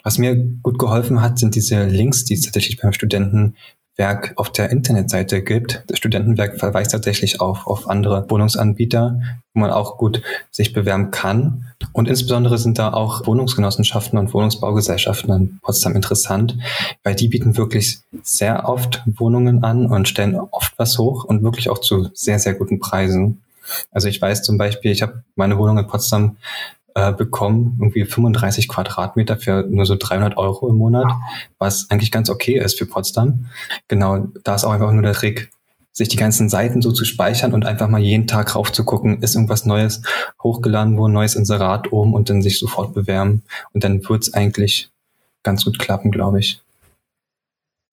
Was 0.03 0.17
mir 0.17 0.35
gut 0.35 0.77
geholfen 0.77 1.21
hat, 1.21 1.39
sind 1.39 1.55
diese 1.55 1.85
Links, 1.85 2.25
die 2.25 2.33
es 2.33 2.41
tatsächlich 2.41 2.81
beim 2.81 2.91
Studenten 2.91 3.55
Werk 3.97 4.33
auf 4.35 4.51
der 4.51 4.71
Internetseite 4.71 5.41
gibt. 5.41 5.83
Das 5.87 5.97
Studentenwerk 5.97 6.59
verweist 6.59 6.91
tatsächlich 6.91 7.39
auch 7.39 7.65
auf 7.65 7.89
andere 7.89 8.29
Wohnungsanbieter, 8.29 9.21
wo 9.53 9.59
man 9.59 9.71
auch 9.71 9.97
gut 9.97 10.21
sich 10.51 10.73
bewerben 10.73 11.11
kann. 11.11 11.67
Und 11.93 12.07
insbesondere 12.07 12.57
sind 12.57 12.77
da 12.77 12.91
auch 12.93 13.25
Wohnungsgenossenschaften 13.25 14.19
und 14.19 14.33
Wohnungsbaugesellschaften 14.33 15.33
in 15.33 15.59
Potsdam 15.61 15.95
interessant, 15.95 16.57
weil 17.03 17.15
die 17.15 17.29
bieten 17.29 17.55
wirklich 17.55 17.99
sehr 18.23 18.67
oft 18.67 19.01
Wohnungen 19.05 19.63
an 19.63 19.85
und 19.85 20.09
stellen 20.09 20.35
oft 20.35 20.73
was 20.77 20.97
hoch 20.97 21.23
und 21.23 21.43
wirklich 21.43 21.69
auch 21.69 21.79
zu 21.79 22.09
sehr, 22.13 22.39
sehr 22.39 22.53
guten 22.53 22.79
Preisen. 22.79 23.41
Also 23.91 24.07
ich 24.07 24.21
weiß 24.21 24.43
zum 24.43 24.57
Beispiel, 24.57 24.91
ich 24.91 25.01
habe 25.01 25.23
meine 25.35 25.57
Wohnung 25.57 25.77
in 25.77 25.87
Potsdam 25.87 26.37
äh, 26.95 27.11
bekommen, 27.11 27.77
irgendwie 27.79 28.05
35 28.05 28.67
Quadratmeter 28.67 29.37
für 29.37 29.63
nur 29.69 29.85
so 29.85 29.95
300 29.95 30.37
Euro 30.37 30.69
im 30.69 30.77
Monat, 30.77 31.11
was 31.59 31.89
eigentlich 31.89 32.11
ganz 32.11 32.29
okay 32.29 32.57
ist 32.57 32.77
für 32.77 32.85
Potsdam. 32.85 33.47
Genau, 33.87 34.27
da 34.43 34.55
ist 34.55 34.63
auch 34.63 34.71
einfach 34.71 34.91
nur 34.91 35.03
der 35.03 35.13
Trick, 35.13 35.51
sich 35.91 36.09
die 36.09 36.17
ganzen 36.17 36.49
Seiten 36.49 36.81
so 36.81 36.91
zu 36.91 37.05
speichern 37.05 37.53
und 37.53 37.65
einfach 37.65 37.87
mal 37.87 38.01
jeden 38.01 38.27
Tag 38.27 38.55
rauf 38.55 38.71
zu 38.71 38.83
gucken, 38.83 39.21
ist 39.21 39.35
irgendwas 39.35 39.65
Neues 39.65 40.01
hochgeladen 40.43 40.97
worden, 40.97 41.13
neues 41.13 41.35
Inserat 41.35 41.91
oben 41.93 42.13
und 42.13 42.29
dann 42.29 42.41
sich 42.41 42.59
sofort 42.59 42.93
bewerben. 42.93 43.43
Und 43.71 43.83
dann 43.83 44.07
wird's 44.07 44.33
eigentlich 44.33 44.89
ganz 45.43 45.63
gut 45.63 45.79
klappen, 45.79 46.11
glaube 46.11 46.39
ich. 46.39 46.61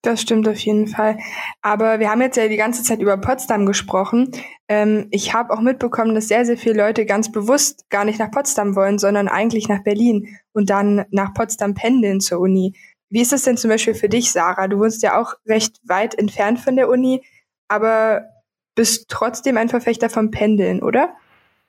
Das 0.02 0.20
stimmt 0.20 0.48
auf 0.48 0.58
jeden 0.58 0.88
Fall. 0.88 1.16
Aber 1.60 2.00
wir 2.00 2.10
haben 2.10 2.20
jetzt 2.20 2.36
ja 2.36 2.48
die 2.48 2.56
ganze 2.56 2.82
Zeit 2.82 3.00
über 3.00 3.16
Potsdam 3.16 3.66
gesprochen. 3.66 4.32
Ähm, 4.68 5.06
ich 5.12 5.32
habe 5.32 5.52
auch 5.52 5.60
mitbekommen, 5.60 6.16
dass 6.16 6.26
sehr, 6.26 6.44
sehr 6.44 6.56
viele 6.56 6.76
Leute 6.76 7.06
ganz 7.06 7.30
bewusst 7.30 7.88
gar 7.88 8.04
nicht 8.04 8.18
nach 8.18 8.32
Potsdam 8.32 8.74
wollen, 8.74 8.98
sondern 8.98 9.28
eigentlich 9.28 9.68
nach 9.68 9.84
Berlin 9.84 10.36
und 10.52 10.70
dann 10.70 11.04
nach 11.12 11.32
Potsdam 11.34 11.74
pendeln 11.74 12.20
zur 12.20 12.40
Uni. 12.40 12.74
Wie 13.10 13.20
ist 13.20 13.32
es 13.32 13.44
denn 13.44 13.56
zum 13.56 13.70
Beispiel 13.70 13.94
für 13.94 14.08
dich, 14.08 14.32
Sarah? 14.32 14.66
Du 14.66 14.78
wohnst 14.78 15.04
ja 15.04 15.20
auch 15.20 15.34
recht 15.46 15.76
weit 15.84 16.18
entfernt 16.18 16.58
von 16.58 16.74
der 16.74 16.88
Uni, 16.88 17.22
aber 17.68 18.24
bist 18.74 19.08
trotzdem 19.08 19.56
ein 19.56 19.68
Verfechter 19.68 20.10
vom 20.10 20.32
Pendeln, 20.32 20.82
oder? 20.82 21.14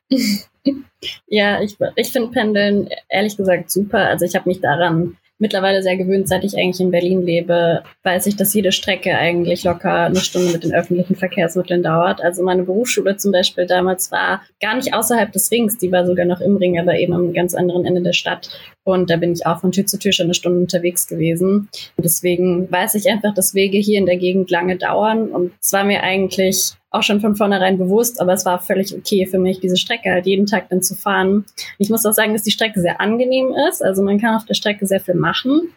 ja, 1.28 1.62
ich, 1.62 1.78
ich 1.98 2.12
finde 2.12 2.32
Pendeln 2.32 2.90
ehrlich 3.10 3.38
gesagt 3.38 3.70
super. 3.70 4.08
Also 4.08 4.26
ich 4.26 4.36
habe 4.36 4.50
mich 4.50 4.60
daran 4.60 5.18
mittlerweile 5.44 5.84
sehr 5.84 5.98
gewöhnt, 5.98 6.30
seit 6.30 6.46
ich 6.46 6.58
eigentlich 6.58 6.80
in 6.80 6.90
Berlin 6.90 7.22
lebe, 7.22 7.84
weiß 8.04 8.28
ich, 8.28 8.38
dass 8.38 8.54
jede 8.54 8.72
Strecke 8.72 9.16
eigentlich 9.18 9.66
locker 9.66 10.06
eine 10.06 10.16
Stunde 10.16 10.54
mit 10.54 10.64
den 10.64 10.74
öffentlichen 10.74 11.18
Verkehrsmitteln 11.18 11.84
dauert. 11.84 12.24
Also 12.24 12.44
meine 12.44 12.64
Berufsschule 12.64 13.18
zum 13.18 13.34
Beispiel 13.34 13.68
damals 13.68 14.10
war 14.10 14.42
gar 14.62 14.76
nicht 14.76 14.94
außerhalb 14.94 15.34
des 15.34 15.52
Rings, 15.52 15.78
die 15.78 15.92
war 15.92 16.06
sogar 16.06 16.26
noch 16.26 16.40
im 16.40 16.56
Ring, 16.56 16.80
aber 16.80 16.96
eben 16.96 17.14
am 17.14 17.34
ganz 17.34 17.54
anderen 17.54 17.86
Ende 17.86 18.02
der 18.02 18.14
Stadt. 18.14 18.50
Und 18.86 19.10
da 19.10 19.18
bin 19.18 19.34
ich 19.34 19.46
auch 19.46 19.60
von 19.60 19.74
Tür 19.74 19.86
zu 19.86 20.00
Tür 20.00 20.14
schon 20.14 20.26
eine 20.26 20.34
Stunde 20.34 20.60
unterwegs 20.60 21.08
gewesen. 21.08 21.70
Und 21.98 22.04
deswegen 22.04 22.72
weiß 22.72 22.96
ich 22.96 23.10
einfach, 23.10 23.34
dass 23.34 23.54
Wege 23.54 23.78
hier 23.78 24.00
in 24.00 24.06
der 24.06 24.18
Gegend 24.18 24.50
lange 24.50 24.78
dauern. 24.78 25.28
Und 25.28 25.52
es 25.62 25.74
war 25.74 25.84
mir 25.84 26.04
eigentlich 26.04 26.74
auch 26.94 27.04
schon 27.04 27.22
von 27.22 27.36
vornherein 27.36 27.78
bewusst, 27.78 28.22
aber 28.22 28.34
es 28.34 28.46
war 28.46 28.60
völlig 28.60 28.96
okay 28.96 29.26
für 29.26 29.40
mich, 29.40 29.60
diese 29.60 29.78
Strecke 29.78 30.12
halt 30.12 30.28
jeden 30.28 30.46
Tag 30.46 30.70
dann 30.70 30.84
zu 30.84 30.96
fahren. 30.96 31.44
Ich 31.80 31.90
muss 31.90 32.06
auch 32.06 32.14
sagen, 32.14 32.34
dass 32.34 32.44
die 32.44 32.52
Strecke 32.52 32.80
sehr 32.80 33.02
angenehm 33.02 33.52
ist. 33.68 33.84
Also 33.84 34.04
man 34.04 34.22
kann 34.22 34.36
auf 34.36 34.46
der 34.46 34.54
Strecke 34.54 34.86
sehr 34.86 35.00
viel 35.00 35.16
machen. 35.16 35.74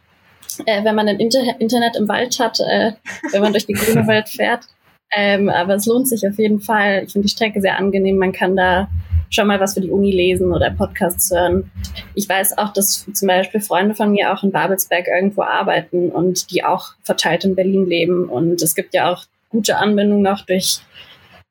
Äh, 0.66 0.84
wenn 0.84 0.94
man 0.94 1.08
ein 1.08 1.18
Inter 1.18 1.40
Internet 1.58 1.96
im 1.96 2.06
Wald 2.08 2.38
hat, 2.38 2.60
äh, 2.60 2.92
wenn 3.32 3.40
man 3.40 3.52
durch 3.52 3.66
die 3.66 3.72
grüne 3.72 4.06
Welt 4.06 4.28
fährt. 4.28 4.66
Ähm, 5.14 5.48
aber 5.48 5.76
es 5.76 5.86
lohnt 5.86 6.06
sich 6.06 6.26
auf 6.28 6.38
jeden 6.38 6.60
Fall. 6.60 7.04
Ich 7.06 7.12
finde 7.12 7.26
die 7.26 7.32
Strecke 7.32 7.62
sehr 7.62 7.78
angenehm. 7.78 8.18
Man 8.18 8.32
kann 8.32 8.54
da 8.54 8.88
schon 9.30 9.46
mal 9.46 9.58
was 9.58 9.74
für 9.74 9.80
die 9.80 9.90
Uni 9.90 10.12
lesen 10.12 10.52
oder 10.52 10.70
Podcasts 10.70 11.30
hören. 11.30 11.70
Ich 12.14 12.28
weiß 12.28 12.58
auch, 12.58 12.72
dass 12.72 13.06
zum 13.10 13.28
Beispiel 13.28 13.60
Freunde 13.60 13.94
von 13.94 14.10
mir 14.10 14.32
auch 14.32 14.42
in 14.42 14.52
Babelsberg 14.52 15.06
irgendwo 15.08 15.42
arbeiten 15.42 16.10
und 16.10 16.50
die 16.50 16.62
auch 16.62 16.90
verteilt 17.02 17.44
in 17.44 17.54
Berlin 17.54 17.86
leben. 17.86 18.28
Und 18.28 18.60
es 18.60 18.74
gibt 18.74 18.92
ja 18.92 19.10
auch 19.10 19.24
gute 19.48 19.78
Anbindung 19.78 20.20
noch 20.20 20.44
durch 20.44 20.80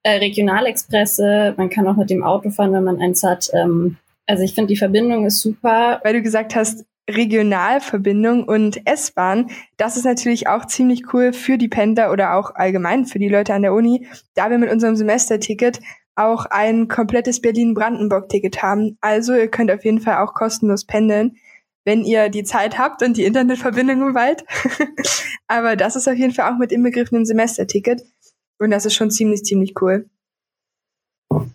äh, 0.06 0.18
Regionalexpresse. 0.18 1.56
Man 1.58 1.70
kann 1.72 1.88
auch 1.88 1.96
mit 1.96 2.12
dem 2.12 2.24
Auto 2.24 2.52
fahren, 2.52 2.74
wenn 2.74 2.84
man 2.84 3.02
eins 3.02 3.24
hat. 3.24 3.50
Ähm, 3.54 3.98
also 4.28 4.44
ich 4.44 4.54
finde, 4.54 4.68
die 4.68 4.78
Verbindung 4.78 5.26
ist 5.26 5.42
super. 5.42 6.00
Weil 6.04 6.14
du 6.14 6.22
gesagt 6.22 6.56
hast, 6.56 6.86
Regionalverbindung 7.10 8.44
und 8.44 8.86
S-Bahn, 8.88 9.50
das 9.78 9.98
ist 9.98 10.06
natürlich 10.06 10.48
auch 10.48 10.66
ziemlich 10.66 11.12
cool 11.14 11.34
für 11.34 11.58
die 11.58 11.68
Pendler 11.68 12.12
oder 12.12 12.36
auch 12.36 12.54
allgemein 12.54 13.06
für 13.06 13.18
die 13.18 13.30
Leute 13.30 13.56
an 13.56 13.64
der 13.64 13.74
Uni, 13.74 14.08
da 14.36 14.52
wir 14.52 14.60
mit 14.60 14.72
unserem 14.72 14.96
Semesterticket 14.96 15.80
auch 16.16 16.46
ein 16.46 16.88
komplettes 16.88 17.42
Berlin-Brandenburg-Ticket 17.42 18.62
haben. 18.62 19.00
Also 19.02 19.34
ihr 19.34 19.50
könnt 19.50 19.72
auf 19.72 19.84
jeden 19.84 20.02
Fall 20.02 20.18
auch 20.18 20.36
kostenlos 20.36 20.86
pendeln, 20.86 21.38
wenn 21.84 22.04
ihr 22.04 22.30
die 22.30 22.44
Zeit 22.44 22.78
habt 22.78 23.02
und 23.02 23.18
die 23.18 23.26
Internetverbindung 23.26 24.10
im 24.10 24.16
Wald. 24.16 24.46
Aber 25.48 25.76
das 25.76 25.96
ist 25.96 26.08
auf 26.08 26.16
jeden 26.16 26.34
Fall 26.34 26.52
auch 26.52 26.60
mit 26.60 26.72
inbegriffen 26.72 27.18
im 27.18 27.26
Semesterticket. 27.26 28.04
Und 28.60 28.72
das 28.72 28.86
ist 28.86 28.94
schon 28.94 29.12
ziemlich, 29.12 29.44
ziemlich 29.44 29.74
cool. 29.82 30.06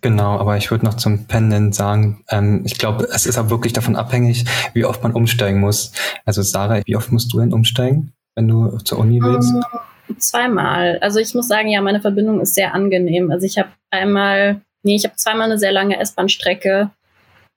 Genau, 0.02 0.38
aber 0.38 0.56
ich 0.56 0.70
würde 0.70 0.84
noch 0.84 0.94
zum 0.94 1.26
Pendeln 1.26 1.72
sagen, 1.72 2.24
ähm, 2.28 2.62
ich 2.64 2.78
glaube, 2.78 3.08
es 3.12 3.26
ist 3.26 3.38
auch 3.38 3.50
wirklich 3.50 3.72
davon 3.72 3.96
abhängig, 3.96 4.44
wie 4.74 4.84
oft 4.84 5.02
man 5.02 5.12
umsteigen 5.12 5.60
muss. 5.60 5.92
Also 6.24 6.42
Sarah, 6.42 6.82
wie 6.84 6.96
oft 6.96 7.12
musst 7.12 7.32
du 7.32 7.40
denn 7.40 7.52
umsteigen, 7.52 8.12
wenn 8.34 8.48
du 8.48 8.78
zur 8.78 8.98
Uni 8.98 9.20
willst? 9.22 9.52
Um, 9.52 9.62
ähm, 10.08 10.18
zweimal. 10.18 10.98
Also 11.00 11.18
ich 11.18 11.34
muss 11.34 11.48
sagen, 11.48 11.68
ja, 11.68 11.80
meine 11.80 12.00
Verbindung 12.00 12.40
ist 12.40 12.54
sehr 12.54 12.74
angenehm. 12.74 13.30
Also 13.30 13.46
ich 13.46 13.58
habe 13.58 13.70
einmal, 13.90 14.60
nee, 14.82 14.96
ich 14.96 15.04
habe 15.04 15.16
zweimal 15.16 15.44
eine 15.44 15.58
sehr 15.58 15.72
lange 15.72 15.98
S-Bahn-Strecke, 15.98 16.90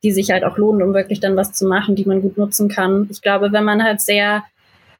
die 0.03 0.11
sich 0.11 0.31
halt 0.31 0.43
auch 0.43 0.57
lohnt, 0.57 0.81
um 0.83 0.93
wirklich 0.93 1.19
dann 1.19 1.35
was 1.35 1.53
zu 1.53 1.65
machen, 1.65 1.95
die 1.95 2.05
man 2.05 2.21
gut 2.21 2.37
nutzen 2.37 2.69
kann. 2.69 3.07
Ich 3.09 3.21
glaube, 3.21 3.51
wenn 3.51 3.63
man 3.63 3.83
halt 3.83 4.01
sehr 4.01 4.43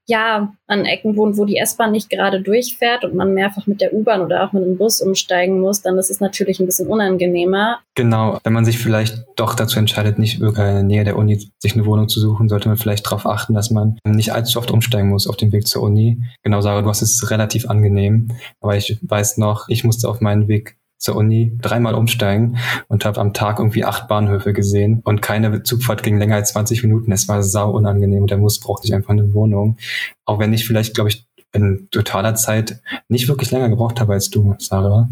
ja, 0.06 0.54
an 0.68 0.86
Ecken 0.86 1.16
wohnt, 1.16 1.38
wo 1.38 1.46
die 1.46 1.58
S-Bahn 1.58 1.92
nicht 1.92 2.10
gerade 2.10 2.42
durchfährt 2.42 3.06
und 3.06 3.16
man 3.16 3.34
mehrfach 3.34 3.68
mit 3.68 3.80
der 3.80 3.94
U-Bahn 3.94 4.22
oder 4.22 4.44
auch 4.44 4.52
mit 4.52 4.64
dem 4.64 4.78
Bus 4.78 5.02
umsteigen 5.02 5.62
muss, 5.62 5.82
dann 5.82 5.98
ist 5.98 6.12
es 6.12 6.20
natürlich 6.20 6.60
ein 6.60 6.66
bisschen 6.66 6.88
unangenehmer. 6.88 7.80
Genau, 7.96 8.40
wenn 8.44 8.54
man 8.54 8.66
sich 8.66 8.80
vielleicht 8.80 9.24
doch 9.36 9.56
dazu 9.56 9.80
entscheidet, 9.80 10.20
nicht 10.20 10.42
in 10.42 10.54
der 10.54 10.84
Nähe 10.84 11.04
der 11.06 11.18
Uni 11.18 11.50
sich 11.60 11.74
eine 11.74 11.86
Wohnung 11.86 12.10
zu 12.10 12.20
suchen, 12.20 12.50
sollte 12.50 12.68
man 12.68 12.78
vielleicht 12.78 13.06
darauf 13.06 13.26
achten, 13.26 13.54
dass 13.54 13.72
man 13.72 13.98
nicht 14.06 14.34
allzu 14.34 14.60
oft 14.60 14.72
umsteigen 14.72 15.10
muss 15.10 15.28
auf 15.28 15.38
dem 15.38 15.52
Weg 15.52 15.68
zur 15.68 15.84
Uni. 15.84 16.22
Genau, 16.44 16.60
Sarah, 16.60 16.82
du 16.82 16.90
hast 16.90 17.02
es 17.02 17.32
relativ 17.32 17.70
angenehm, 17.70 18.30
aber 18.60 18.76
ich 18.76 18.98
weiß 19.02 19.38
noch, 19.38 19.70
ich 19.70 19.84
musste 19.84 20.10
auf 20.10 20.20
meinen 20.20 20.48
Weg 20.48 20.78
zur 21.04 21.18
Uni 21.18 21.52
dreimal 21.62 21.96
umsteigen 21.96 22.58
und 22.88 23.04
habe 23.04 23.20
am 23.20 23.34
Tag 23.34 23.60
irgendwie 23.60 23.84
acht 23.84 24.08
Bahnhöfe 24.08 24.54
gesehen 24.54 25.02
und 25.04 25.22
keine 25.22 25.62
Zugfahrt 25.64 26.02
ging 26.02 26.18
länger 26.18 26.36
als 26.36 26.54
20 26.54 26.82
Minuten. 26.84 27.12
Es 27.12 27.28
war 27.28 27.44
sau 27.44 27.72
unangenehm 27.72 28.22
und 28.22 28.32
der 28.32 28.38
Muss 28.38 28.62
brauchte 28.62 28.88
ich 28.88 28.94
einfach 28.94 29.10
eine 29.10 29.34
Wohnung. 29.34 29.78
Auch 30.24 30.40
wenn 30.40 30.54
ich 30.54 30.66
vielleicht, 30.66 30.96
glaube 30.96 31.10
ich, 31.10 31.28
in 31.52 31.90
totaler 31.92 32.36
Zeit 32.36 32.82
nicht 33.10 33.28
wirklich 33.28 33.52
länger 33.52 33.68
gebraucht 33.68 34.00
habe 34.00 34.14
als 34.14 34.30
du, 34.30 34.56
Sarah. 34.60 35.10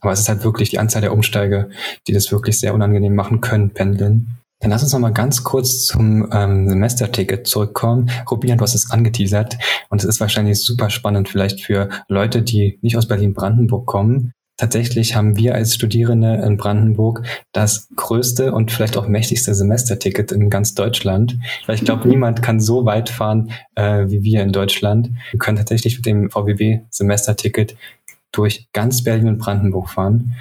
Aber 0.00 0.12
es 0.12 0.18
ist 0.18 0.28
halt 0.28 0.42
wirklich 0.42 0.70
die 0.70 0.80
Anzahl 0.80 1.02
der 1.02 1.12
Umsteige, 1.12 1.70
die 2.08 2.12
das 2.12 2.32
wirklich 2.32 2.58
sehr 2.58 2.74
unangenehm 2.74 3.14
machen 3.14 3.40
können, 3.40 3.70
pendeln. 3.70 4.38
Dann 4.58 4.70
lass 4.70 4.82
uns 4.82 4.92
noch 4.92 4.98
mal 4.98 5.12
ganz 5.12 5.44
kurz 5.44 5.86
zum 5.86 6.28
ähm, 6.32 6.68
Semesterticket 6.68 7.46
zurückkommen. 7.46 8.10
Rubina, 8.28 8.56
du 8.56 8.62
hast 8.62 8.74
es 8.74 8.90
angeteasert 8.90 9.56
und 9.88 10.02
es 10.02 10.04
ist 10.04 10.20
wahrscheinlich 10.20 10.64
super 10.64 10.90
spannend 10.90 11.28
vielleicht 11.28 11.60
für 11.60 11.88
Leute, 12.08 12.42
die 12.42 12.80
nicht 12.82 12.96
aus 12.96 13.06
Berlin-Brandenburg 13.06 13.86
kommen, 13.86 14.32
Tatsächlich 14.62 15.16
haben 15.16 15.36
wir 15.36 15.56
als 15.56 15.74
Studierende 15.74 16.36
in 16.46 16.56
Brandenburg 16.56 17.24
das 17.50 17.88
größte 17.96 18.52
und 18.52 18.70
vielleicht 18.70 18.96
auch 18.96 19.08
mächtigste 19.08 19.56
Semesterticket 19.56 20.30
in 20.30 20.50
ganz 20.50 20.76
Deutschland. 20.76 21.36
Weil 21.66 21.74
ich 21.74 21.84
glaube, 21.84 22.06
niemand 22.08 22.42
kann 22.42 22.60
so 22.60 22.84
weit 22.84 23.08
fahren 23.08 23.50
äh, 23.74 24.04
wie 24.06 24.22
wir 24.22 24.40
in 24.40 24.52
Deutschland. 24.52 25.10
Wir 25.32 25.40
können 25.40 25.56
tatsächlich 25.56 25.96
mit 25.96 26.06
dem 26.06 26.30
VBB-Semesterticket 26.30 27.74
durch 28.30 28.68
ganz 28.72 29.02
Berlin 29.02 29.26
und 29.26 29.38
Brandenburg 29.38 29.90
fahren. 29.90 30.36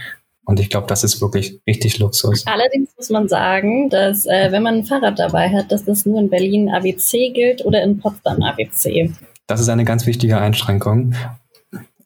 Und 0.45 0.60
ich 0.60 0.69
glaube, 0.69 0.86
das 0.86 1.03
ist 1.03 1.19
wirklich 1.19 1.60
richtig 1.65 1.97
Luxus. 1.97 2.45
Allerdings 2.45 2.91
muss 2.95 3.10
man 3.10 3.27
sagen, 3.27 3.89
dass 3.89 4.27
äh, 4.27 4.51
wenn 4.51 4.62
man 4.62 4.75
ein 4.75 4.84
Fahrrad 4.84 5.17
dabei 5.17 5.49
hat, 5.49 5.71
dass 5.71 5.86
das 5.86 6.05
nur 6.05 6.19
in 6.19 6.29
Berlin 6.29 6.69
ABC 6.69 7.31
gilt 7.31 7.65
oder 7.65 7.81
in 7.81 7.97
Potsdam 7.97 8.43
ABC. 8.43 9.12
Das 9.47 9.60
ist 9.60 9.69
eine 9.69 9.84
ganz 9.84 10.05
wichtige 10.05 10.38
Einschränkung. 10.38 11.15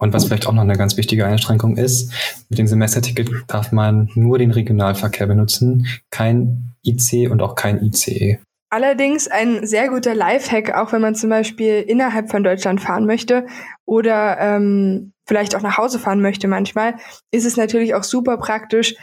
Und 0.05 0.13
was 0.13 0.25
vielleicht 0.25 0.45
auch 0.45 0.53
noch 0.53 0.61
eine 0.61 0.77
ganz 0.77 0.97
wichtige 0.97 1.25
Einschränkung 1.25 1.77
ist, 1.77 2.13
mit 2.49 2.59
dem 2.59 2.67
Semesterticket 2.67 3.27
darf 3.47 3.71
man 3.71 4.11
nur 4.13 4.37
den 4.37 4.51
Regionalverkehr 4.51 5.25
benutzen, 5.25 5.87
kein 6.11 6.75
IC 6.85 7.31
und 7.31 7.41
auch 7.41 7.55
kein 7.55 7.83
ICE. 7.83 8.37
Allerdings 8.69 9.27
ein 9.27 9.65
sehr 9.65 9.89
guter 9.89 10.13
Lifehack, 10.13 10.75
auch 10.75 10.91
wenn 10.91 11.01
man 11.01 11.15
zum 11.15 11.31
Beispiel 11.31 11.81
innerhalb 11.81 12.29
von 12.29 12.43
Deutschland 12.43 12.81
fahren 12.81 13.07
möchte 13.07 13.47
oder 13.85 14.37
ähm, 14.39 15.13
vielleicht 15.25 15.55
auch 15.55 15.63
nach 15.63 15.79
Hause 15.79 15.97
fahren 15.97 16.21
möchte 16.21 16.47
manchmal, 16.47 16.97
ist 17.31 17.45
es 17.45 17.57
natürlich 17.57 17.95
auch 17.95 18.03
super 18.03 18.37
praktisch, 18.37 18.95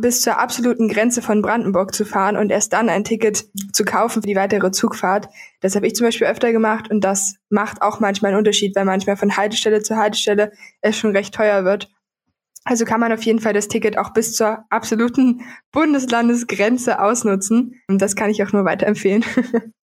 bis 0.00 0.22
zur 0.22 0.38
absoluten 0.38 0.88
Grenze 0.88 1.22
von 1.22 1.42
Brandenburg 1.42 1.94
zu 1.94 2.04
fahren 2.04 2.36
und 2.36 2.50
erst 2.50 2.72
dann 2.72 2.88
ein 2.88 3.04
Ticket 3.04 3.46
zu 3.72 3.84
kaufen 3.84 4.22
für 4.22 4.28
die 4.28 4.36
weitere 4.36 4.70
Zugfahrt. 4.70 5.28
Das 5.60 5.76
habe 5.76 5.86
ich 5.86 5.94
zum 5.94 6.06
Beispiel 6.06 6.26
öfter 6.26 6.52
gemacht 6.52 6.90
und 6.90 7.02
das 7.02 7.36
macht 7.48 7.82
auch 7.82 8.00
manchmal 8.00 8.30
einen 8.30 8.38
Unterschied, 8.38 8.74
weil 8.76 8.84
manchmal 8.84 9.16
von 9.16 9.36
Haltestelle 9.36 9.82
zu 9.82 9.96
Haltestelle 9.96 10.52
es 10.80 10.96
schon 10.96 11.14
recht 11.14 11.34
teuer 11.34 11.64
wird. 11.64 11.90
Also 12.64 12.84
kann 12.84 13.00
man 13.00 13.12
auf 13.12 13.22
jeden 13.22 13.38
Fall 13.38 13.54
das 13.54 13.68
Ticket 13.68 13.96
auch 13.96 14.12
bis 14.12 14.34
zur 14.34 14.64
absoluten 14.68 15.42
Bundeslandesgrenze 15.72 17.00
ausnutzen. 17.00 17.80
Und 17.88 18.02
das 18.02 18.14
kann 18.14 18.30
ich 18.30 18.42
auch 18.44 18.52
nur 18.52 18.64
weiterempfehlen. 18.64 19.24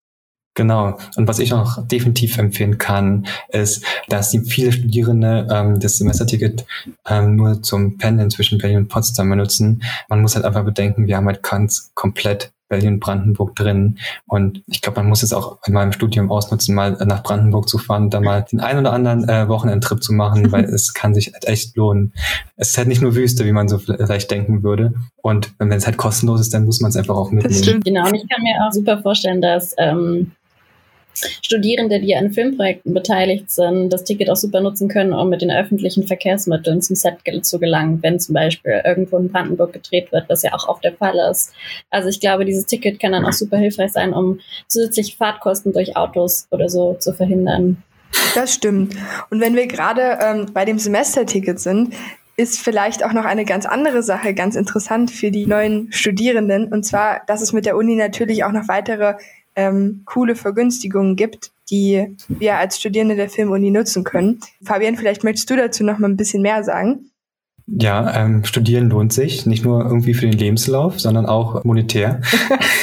Genau. 0.56 0.98
Und 1.18 1.28
was 1.28 1.40
ich 1.40 1.54
auch 1.54 1.86
definitiv 1.86 2.38
empfehlen 2.38 2.78
kann, 2.78 3.28
ist, 3.50 3.86
dass 4.08 4.32
die 4.32 4.40
viele 4.40 4.72
Studierende 4.72 5.48
ähm, 5.52 5.80
das 5.80 5.98
Semesterticket 5.98 6.66
ähm, 7.08 7.36
nur 7.36 7.62
zum 7.62 7.98
Pendeln 7.98 8.30
zwischen 8.30 8.58
Berlin 8.58 8.78
und 8.78 8.88
Potsdam 8.88 9.30
benutzen. 9.30 9.84
Man 10.08 10.22
muss 10.22 10.36
halt 10.36 10.46
einfach 10.46 10.64
bedenken, 10.64 11.08
wir 11.08 11.18
haben 11.18 11.28
halt 11.28 11.44
ganz 11.44 11.92
komplett 11.94 12.54
Berlin-Brandenburg 12.68 13.56
drin. 13.56 14.00
Und 14.28 14.64
ich 14.68 14.82
glaube, 14.82 15.00
man 15.00 15.10
muss 15.10 15.24
es 15.24 15.34
auch 15.34 15.60
in 15.66 15.74
meinem 15.74 15.92
Studium 15.92 16.32
ausnutzen, 16.32 16.74
mal 16.74 16.92
nach 17.06 17.22
Brandenburg 17.22 17.70
zu 17.70 17.78
fahren, 17.78 18.10
da 18.10 18.20
mal 18.20 18.46
den 18.50 18.60
ein 18.60 18.80
oder 18.80 18.92
anderen 18.92 19.28
äh, 19.30 19.48
Wochenendtrip 19.48 20.02
zu 20.02 20.14
machen, 20.14 20.52
weil 20.52 20.66
es 20.66 20.94
kann 20.94 21.14
sich 21.14 21.34
halt 21.34 21.46
echt 21.46 21.76
lohnen. 21.76 22.14
Es 22.56 22.70
ist 22.70 22.78
halt 22.78 22.88
nicht 22.88 23.02
nur 23.02 23.16
Wüste, 23.16 23.46
wie 23.46 23.52
man 23.52 23.68
so 23.68 23.78
vielleicht 23.78 24.32
denken 24.32 24.64
würde. 24.64 24.94
Und 25.22 25.52
wenn 25.60 25.72
es 25.72 25.86
halt 25.86 25.98
kostenlos 25.98 26.42
ist, 26.42 26.54
dann 26.54 26.66
muss 26.66 26.82
man 26.82 26.90
es 26.90 26.98
einfach 26.98 27.16
auch 27.16 27.32
mitnehmen. 27.32 27.82
Genau, 27.84 28.08
und 28.08 28.16
ich 28.16 28.28
kann 28.30 28.42
mir 28.42 28.56
auch 28.66 28.72
super 28.72 28.98
vorstellen, 29.00 29.42
dass 29.42 29.76
ähm, 29.78 30.32
Studierende, 31.42 32.00
die 32.00 32.16
an 32.16 32.32
Filmprojekten 32.32 32.94
beteiligt 32.94 33.50
sind, 33.50 33.90
das 33.90 34.04
Ticket 34.04 34.30
auch 34.30 34.36
super 34.36 34.62
nutzen 34.62 34.88
können, 34.88 35.14
um 35.14 35.30
mit 35.30 35.42
den 35.42 35.52
öffentlichen 35.52 36.06
Verkehrsmitteln 36.06 36.82
zum 36.82 36.96
Set 36.96 37.16
zu 37.42 37.60
gelangen, 37.60 38.00
wenn 38.02 38.20
zum 38.20 38.34
Beispiel 38.34 38.82
irgendwo 38.86 39.18
in 39.18 39.32
Brandenburg 39.32 39.74
gedreht 39.74 40.12
wird, 40.12 40.30
was 40.30 40.44
ja 40.44 40.54
auch 40.54 40.68
oft 40.68 40.84
der 40.84 40.94
Fall 40.94 41.16
ist. 41.32 41.54
Also 41.90 42.10
ich 42.10 42.20
glaube, 42.20 42.46
dieses 42.46 42.66
Ticket 42.66 43.00
kann 43.00 43.14
dann 43.14 43.26
auch 43.26 43.34
super 43.34 43.58
hilfreich 43.58 43.92
sein, 43.92 44.14
um 44.14 44.40
zusätzliche 44.68 45.16
Fahrtkosten 45.16 45.74
durch 45.74 45.96
Autos 45.96 46.48
oder 46.52 46.70
so 46.70 46.96
zu 46.96 47.14
verhindern. 47.14 47.84
Das 48.34 48.54
stimmt. 48.54 48.96
Und 49.30 49.42
wenn 49.42 49.56
wir 49.56 49.68
gerade 49.68 50.20
ähm, 50.22 50.48
bei 50.54 50.66
dem 50.66 50.80
Semesterticket 50.80 51.60
sind, 51.60 51.94
ist 52.38 52.60
vielleicht 52.60 53.04
auch 53.04 53.14
noch 53.14 53.26
eine 53.26 53.46
ganz 53.46 53.66
andere 53.66 54.04
Sache 54.04 54.34
ganz 54.34 54.56
interessant 54.56 55.10
für 55.10 55.32
die 55.32 55.46
neuen 55.46 55.92
Studierenden. 55.92 56.68
Und 56.68 56.84
zwar, 56.84 57.22
dass 57.28 57.42
es 57.42 57.54
mit 57.54 57.66
der 57.66 57.78
Uni 57.78 57.96
natürlich 57.96 58.44
auch 58.44 58.52
noch 58.52 58.68
weitere 58.68 59.16
ähm, 59.56 60.04
coole 60.06 60.36
Vergünstigungen 60.36 61.16
gibt, 61.16 61.52
die 61.70 62.16
wir 62.28 62.58
als 62.58 62.80
Studierende 62.80 63.16
der 63.16 63.30
Filmuni 63.30 63.72
nutzen 63.72 64.04
können. 64.04 64.40
Fabian, 64.64 64.96
vielleicht 64.96 65.24
möchtest 65.24 65.50
du 65.50 65.56
dazu 65.56 65.84
noch 65.84 65.98
mal 65.98 66.10
ein 66.10 66.18
bisschen 66.18 66.42
mehr 66.42 66.64
sagen. 66.64 67.10
Ja, 67.68 68.24
ähm, 68.24 68.44
studieren 68.44 68.90
lohnt 68.90 69.12
sich, 69.12 69.46
nicht 69.46 69.66
nur 69.66 69.84
irgendwie 69.84 70.14
für 70.14 70.28
den 70.28 70.38
Lebenslauf, 70.38 71.00
sondern 71.00 71.26
auch 71.26 71.64
monetär. 71.64 72.22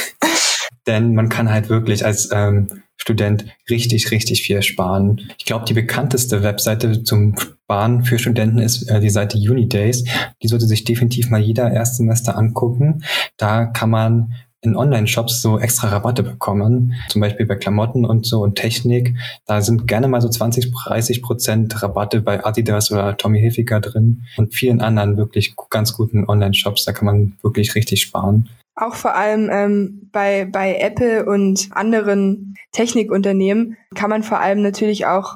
Denn 0.87 1.15
man 1.15 1.29
kann 1.29 1.49
halt 1.49 1.69
wirklich 1.69 2.05
als 2.05 2.29
ähm, 2.33 2.67
Student 2.97 3.45
richtig, 3.69 4.11
richtig 4.11 4.43
viel 4.43 4.61
sparen. 4.61 5.21
Ich 5.37 5.45
glaube, 5.45 5.63
die 5.65 5.73
bekannteste 5.73 6.43
Webseite 6.43 7.03
zum 7.03 7.35
Sparen 7.37 8.03
für 8.03 8.19
Studenten 8.19 8.59
ist 8.59 8.89
äh, 8.89 8.99
die 8.99 9.09
Seite 9.09 9.37
Unidays. 9.37 10.03
Die 10.41 10.47
sollte 10.49 10.65
sich 10.65 10.83
definitiv 10.83 11.29
mal 11.29 11.39
jeder 11.39 11.71
Erstsemester 11.71 12.37
angucken. 12.37 13.03
Da 13.37 13.65
kann 13.65 13.89
man 13.89 14.33
in 14.63 14.75
Online-Shops 14.75 15.41
so 15.41 15.59
extra 15.59 15.89
Rabatte 15.89 16.23
bekommen, 16.23 16.93
zum 17.09 17.21
Beispiel 17.21 17.45
bei 17.45 17.55
Klamotten 17.55 18.05
und 18.05 18.25
so 18.25 18.41
und 18.41 18.55
Technik. 18.55 19.15
Da 19.45 19.61
sind 19.61 19.87
gerne 19.87 20.07
mal 20.07 20.21
so 20.21 20.29
20, 20.29 20.71
30 20.71 21.21
Prozent 21.21 21.83
Rabatte 21.83 22.21
bei 22.21 22.43
Adidas 22.43 22.91
oder 22.91 23.15
Tommy 23.17 23.39
Hilfiger 23.39 23.79
drin 23.79 24.23
und 24.37 24.53
vielen 24.53 24.81
anderen 24.81 25.17
wirklich 25.17 25.55
ganz 25.69 25.93
guten 25.93 26.25
Online-Shops. 26.27 26.85
Da 26.85 26.93
kann 26.93 27.05
man 27.05 27.33
wirklich 27.41 27.75
richtig 27.75 28.01
sparen. 28.01 28.49
Auch 28.75 28.95
vor 28.95 29.15
allem 29.15 29.49
ähm, 29.51 30.09
bei, 30.11 30.45
bei 30.51 30.77
Apple 30.77 31.25
und 31.25 31.69
anderen 31.71 32.55
Technikunternehmen 32.71 33.77
kann 33.93 34.09
man 34.09 34.23
vor 34.23 34.39
allem 34.39 34.63
natürlich 34.63 35.05
auch 35.05 35.35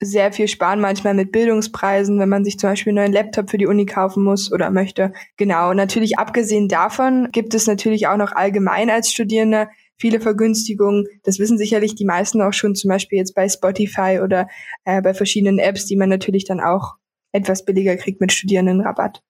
sehr 0.00 0.32
viel 0.32 0.48
sparen, 0.48 0.80
manchmal 0.80 1.14
mit 1.14 1.32
Bildungspreisen, 1.32 2.18
wenn 2.18 2.28
man 2.28 2.44
sich 2.44 2.58
zum 2.58 2.70
Beispiel 2.70 2.92
einen 2.92 2.98
neuen 2.98 3.12
Laptop 3.12 3.50
für 3.50 3.58
die 3.58 3.66
Uni 3.66 3.84
kaufen 3.84 4.22
muss 4.22 4.52
oder 4.52 4.70
möchte. 4.70 5.12
Genau, 5.36 5.74
natürlich 5.74 6.18
abgesehen 6.18 6.68
davon 6.68 7.28
gibt 7.32 7.54
es 7.54 7.66
natürlich 7.66 8.06
auch 8.06 8.16
noch 8.16 8.32
allgemein 8.32 8.90
als 8.90 9.10
Studierender 9.10 9.68
viele 9.96 10.20
Vergünstigungen. 10.20 11.06
Das 11.24 11.38
wissen 11.38 11.58
sicherlich 11.58 11.94
die 11.96 12.04
meisten 12.04 12.40
auch 12.40 12.52
schon, 12.52 12.74
zum 12.74 12.88
Beispiel 12.88 13.18
jetzt 13.18 13.34
bei 13.34 13.48
Spotify 13.48 14.20
oder 14.22 14.48
äh, 14.84 15.02
bei 15.02 15.14
verschiedenen 15.14 15.58
Apps, 15.58 15.86
die 15.86 15.96
man 15.96 16.08
natürlich 16.08 16.44
dann 16.44 16.60
auch 16.60 16.94
etwas 17.32 17.64
billiger 17.64 17.96
kriegt 17.96 18.20
mit 18.20 18.32
Studierendenrabatt. 18.32 19.22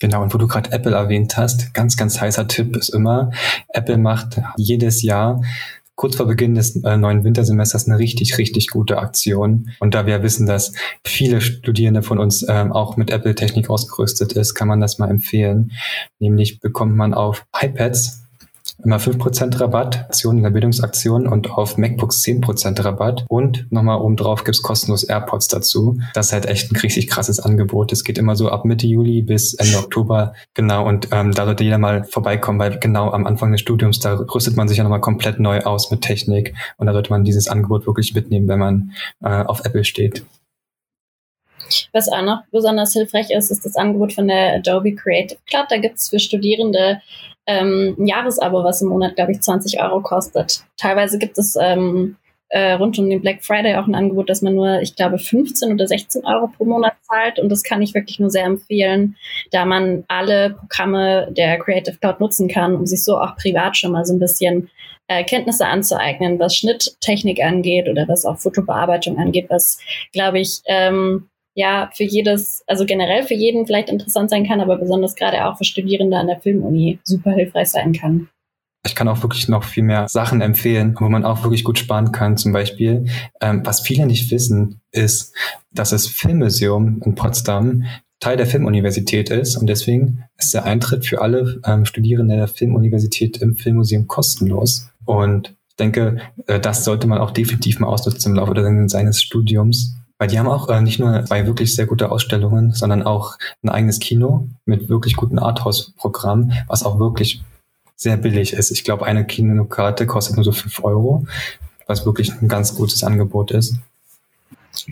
Genau, 0.00 0.22
und 0.22 0.34
wo 0.34 0.38
du 0.38 0.48
gerade 0.48 0.72
Apple 0.72 0.96
erwähnt 0.96 1.36
hast, 1.36 1.74
ganz, 1.74 1.96
ganz 1.96 2.20
heißer 2.20 2.48
Tipp 2.48 2.76
ist 2.76 2.88
immer, 2.88 3.30
Apple 3.68 3.98
macht 3.98 4.40
jedes 4.56 5.02
Jahr 5.02 5.40
kurz 5.94 6.16
vor 6.16 6.26
Beginn 6.26 6.54
des 6.54 6.82
äh, 6.84 6.96
neuen 6.96 7.24
Wintersemesters 7.24 7.86
eine 7.86 7.98
richtig, 7.98 8.38
richtig 8.38 8.68
gute 8.68 8.98
Aktion. 8.98 9.70
Und 9.80 9.94
da 9.94 10.06
wir 10.06 10.22
wissen, 10.22 10.46
dass 10.46 10.72
viele 11.04 11.40
Studierende 11.40 12.02
von 12.02 12.18
uns 12.18 12.44
ähm, 12.48 12.72
auch 12.72 12.96
mit 12.96 13.10
Apple-Technik 13.10 13.70
ausgerüstet 13.70 14.32
ist, 14.32 14.54
kann 14.54 14.68
man 14.68 14.80
das 14.80 14.98
mal 14.98 15.10
empfehlen. 15.10 15.72
Nämlich 16.18 16.60
bekommt 16.60 16.96
man 16.96 17.14
auf 17.14 17.46
iPads 17.60 18.22
immer 18.84 18.98
5% 18.98 19.60
Rabatt, 19.60 19.96
Aktion 19.96 20.38
in 20.38 20.42
der 20.42 20.50
Bildungsaktion 20.50 21.26
und 21.26 21.50
auf 21.50 21.78
MacBooks 21.78 22.22
10% 22.22 22.84
Rabatt. 22.84 23.24
Und 23.28 23.70
nochmal 23.70 24.00
oben 24.00 24.16
drauf 24.16 24.44
gibt's 24.44 24.62
kostenlos 24.62 25.04
AirPods 25.04 25.48
dazu. 25.48 25.98
Das 26.14 26.26
ist 26.26 26.32
halt 26.32 26.46
echt 26.46 26.72
ein 26.72 26.76
richtig 26.76 27.08
krasses 27.08 27.40
Angebot. 27.40 27.92
Es 27.92 28.04
geht 28.04 28.18
immer 28.18 28.36
so 28.36 28.48
ab 28.48 28.64
Mitte 28.64 28.86
Juli 28.86 29.22
bis 29.22 29.54
Ende 29.54 29.78
Oktober. 29.78 30.34
Genau, 30.54 30.86
und 30.86 31.08
ähm, 31.12 31.32
da 31.32 31.44
sollte 31.44 31.64
jeder 31.64 31.78
mal 31.78 32.04
vorbeikommen, 32.04 32.58
weil 32.58 32.78
genau 32.78 33.10
am 33.10 33.26
Anfang 33.26 33.52
des 33.52 33.60
Studiums, 33.60 34.00
da 34.00 34.14
rüstet 34.14 34.56
man 34.56 34.68
sich 34.68 34.78
ja 34.78 34.84
nochmal 34.84 35.00
komplett 35.00 35.38
neu 35.38 35.60
aus 35.60 35.90
mit 35.90 36.02
Technik. 36.02 36.54
Und 36.76 36.86
da 36.86 36.92
sollte 36.92 37.10
man 37.10 37.24
dieses 37.24 37.48
Angebot 37.48 37.86
wirklich 37.86 38.14
mitnehmen, 38.14 38.48
wenn 38.48 38.58
man 38.58 38.92
äh, 39.22 39.44
auf 39.44 39.64
Apple 39.64 39.84
steht. 39.84 40.24
Was 41.92 42.08
auch 42.08 42.22
noch 42.22 42.42
besonders 42.50 42.92
hilfreich 42.92 43.30
ist, 43.30 43.50
ist 43.50 43.64
das 43.64 43.76
Angebot 43.76 44.12
von 44.12 44.28
der 44.28 44.56
Adobe 44.56 44.94
Creative 44.94 45.38
Cloud. 45.46 45.66
Da 45.70 45.78
gibt's 45.78 46.08
für 46.08 46.18
Studierende 46.18 47.00
ähm, 47.46 47.96
ein 47.98 48.06
Jahresabo, 48.06 48.64
was 48.64 48.82
im 48.82 48.88
Monat, 48.88 49.16
glaube 49.16 49.32
ich, 49.32 49.40
20 49.40 49.82
Euro 49.82 50.00
kostet. 50.00 50.64
Teilweise 50.76 51.18
gibt 51.18 51.38
es 51.38 51.56
ähm, 51.60 52.16
äh, 52.52 52.72
rund 52.72 52.98
um 52.98 53.08
den 53.08 53.22
Black 53.22 53.42
Friday 53.42 53.76
auch 53.76 53.86
ein 53.86 53.94
Angebot, 53.94 54.28
dass 54.28 54.42
man 54.42 54.54
nur, 54.54 54.80
ich 54.82 54.94
glaube, 54.94 55.18
15 55.18 55.72
oder 55.72 55.86
16 55.86 56.24
Euro 56.26 56.48
pro 56.48 56.66
Monat 56.66 56.94
zahlt. 57.02 57.38
Und 57.38 57.48
das 57.48 57.62
kann 57.62 57.80
ich 57.80 57.94
wirklich 57.94 58.20
nur 58.20 58.30
sehr 58.30 58.44
empfehlen, 58.44 59.16
da 59.50 59.64
man 59.64 60.04
alle 60.08 60.50
Programme 60.50 61.28
der 61.30 61.58
Creative 61.58 61.96
Cloud 61.96 62.20
nutzen 62.20 62.48
kann, 62.48 62.76
um 62.76 62.86
sich 62.86 63.02
so 63.04 63.18
auch 63.18 63.36
privat 63.36 63.76
schon 63.78 63.92
mal 63.92 64.04
so 64.04 64.12
ein 64.12 64.18
bisschen 64.18 64.70
äh, 65.08 65.24
Kenntnisse 65.24 65.66
anzueignen, 65.66 66.38
was 66.38 66.54
Schnitttechnik 66.54 67.42
angeht 67.42 67.88
oder 67.88 68.06
was 68.06 68.26
auch 68.26 68.38
Fotobearbeitung 68.38 69.18
angeht, 69.18 69.46
was, 69.48 69.78
glaube 70.12 70.38
ich, 70.38 70.60
ähm, 70.66 71.30
ja 71.54 71.90
für 71.94 72.04
jedes, 72.04 72.62
also 72.66 72.84
generell 72.86 73.24
für 73.24 73.34
jeden 73.34 73.66
vielleicht 73.66 73.88
interessant 73.88 74.30
sein 74.30 74.46
kann, 74.46 74.60
aber 74.60 74.78
besonders 74.78 75.14
gerade 75.14 75.44
auch 75.46 75.58
für 75.58 75.64
Studierende 75.64 76.16
an 76.16 76.26
der 76.26 76.40
Filmuni 76.40 76.98
super 77.04 77.32
hilfreich 77.32 77.68
sein 77.68 77.92
kann. 77.92 78.28
Ich 78.84 78.96
kann 78.96 79.06
auch 79.06 79.22
wirklich 79.22 79.48
noch 79.48 79.62
viel 79.62 79.84
mehr 79.84 80.08
Sachen 80.08 80.40
empfehlen, 80.40 80.96
wo 80.98 81.08
man 81.08 81.24
auch 81.24 81.44
wirklich 81.44 81.62
gut 81.62 81.78
sparen 81.78 82.10
kann. 82.10 82.36
Zum 82.36 82.52
Beispiel, 82.52 83.06
ähm, 83.40 83.64
was 83.64 83.80
viele 83.80 84.06
nicht 84.06 84.30
wissen, 84.32 84.80
ist, 84.90 85.34
dass 85.70 85.90
das 85.90 86.08
Filmmuseum 86.08 87.00
in 87.04 87.14
Potsdam 87.14 87.84
Teil 88.18 88.36
der 88.36 88.46
Filmuniversität 88.46 89.30
ist 89.30 89.56
und 89.56 89.66
deswegen 89.66 90.24
ist 90.38 90.54
der 90.54 90.64
Eintritt 90.64 91.04
für 91.04 91.20
alle 91.20 91.60
ähm, 91.66 91.84
Studierende 91.84 92.36
der 92.36 92.46
Filmuniversität 92.46 93.38
im 93.38 93.56
Filmmuseum 93.56 94.06
kostenlos. 94.06 94.88
Und 95.04 95.56
ich 95.70 95.76
denke, 95.76 96.18
äh, 96.46 96.60
das 96.60 96.84
sollte 96.84 97.08
man 97.08 97.18
auch 97.18 97.32
definitiv 97.32 97.80
mal 97.80 97.88
ausnutzen 97.88 98.30
im 98.30 98.36
Laufe 98.36 98.88
seines 98.88 99.20
Studiums, 99.20 99.96
weil 100.22 100.28
die 100.28 100.38
haben 100.38 100.46
auch 100.46 100.68
äh, 100.68 100.80
nicht 100.80 101.00
nur 101.00 101.24
zwei 101.24 101.48
wirklich 101.48 101.74
sehr 101.74 101.86
gute 101.86 102.12
Ausstellungen, 102.12 102.70
sondern 102.70 103.02
auch 103.02 103.38
ein 103.64 103.68
eigenes 103.70 103.98
Kino 103.98 104.46
mit 104.66 104.88
wirklich 104.88 105.16
guten 105.16 105.36
Arthouse-Programm, 105.36 106.52
was 106.68 106.84
auch 106.84 107.00
wirklich 107.00 107.42
sehr 107.96 108.16
billig 108.16 108.52
ist. 108.52 108.70
Ich 108.70 108.84
glaube, 108.84 109.04
eine 109.04 109.26
Kinokarte 109.26 110.06
kostet 110.06 110.36
nur 110.36 110.44
so 110.44 110.52
fünf 110.52 110.84
Euro, 110.84 111.26
was 111.88 112.06
wirklich 112.06 112.30
ein 112.40 112.46
ganz 112.46 112.76
gutes 112.76 113.02
Angebot 113.02 113.50
ist. 113.50 113.74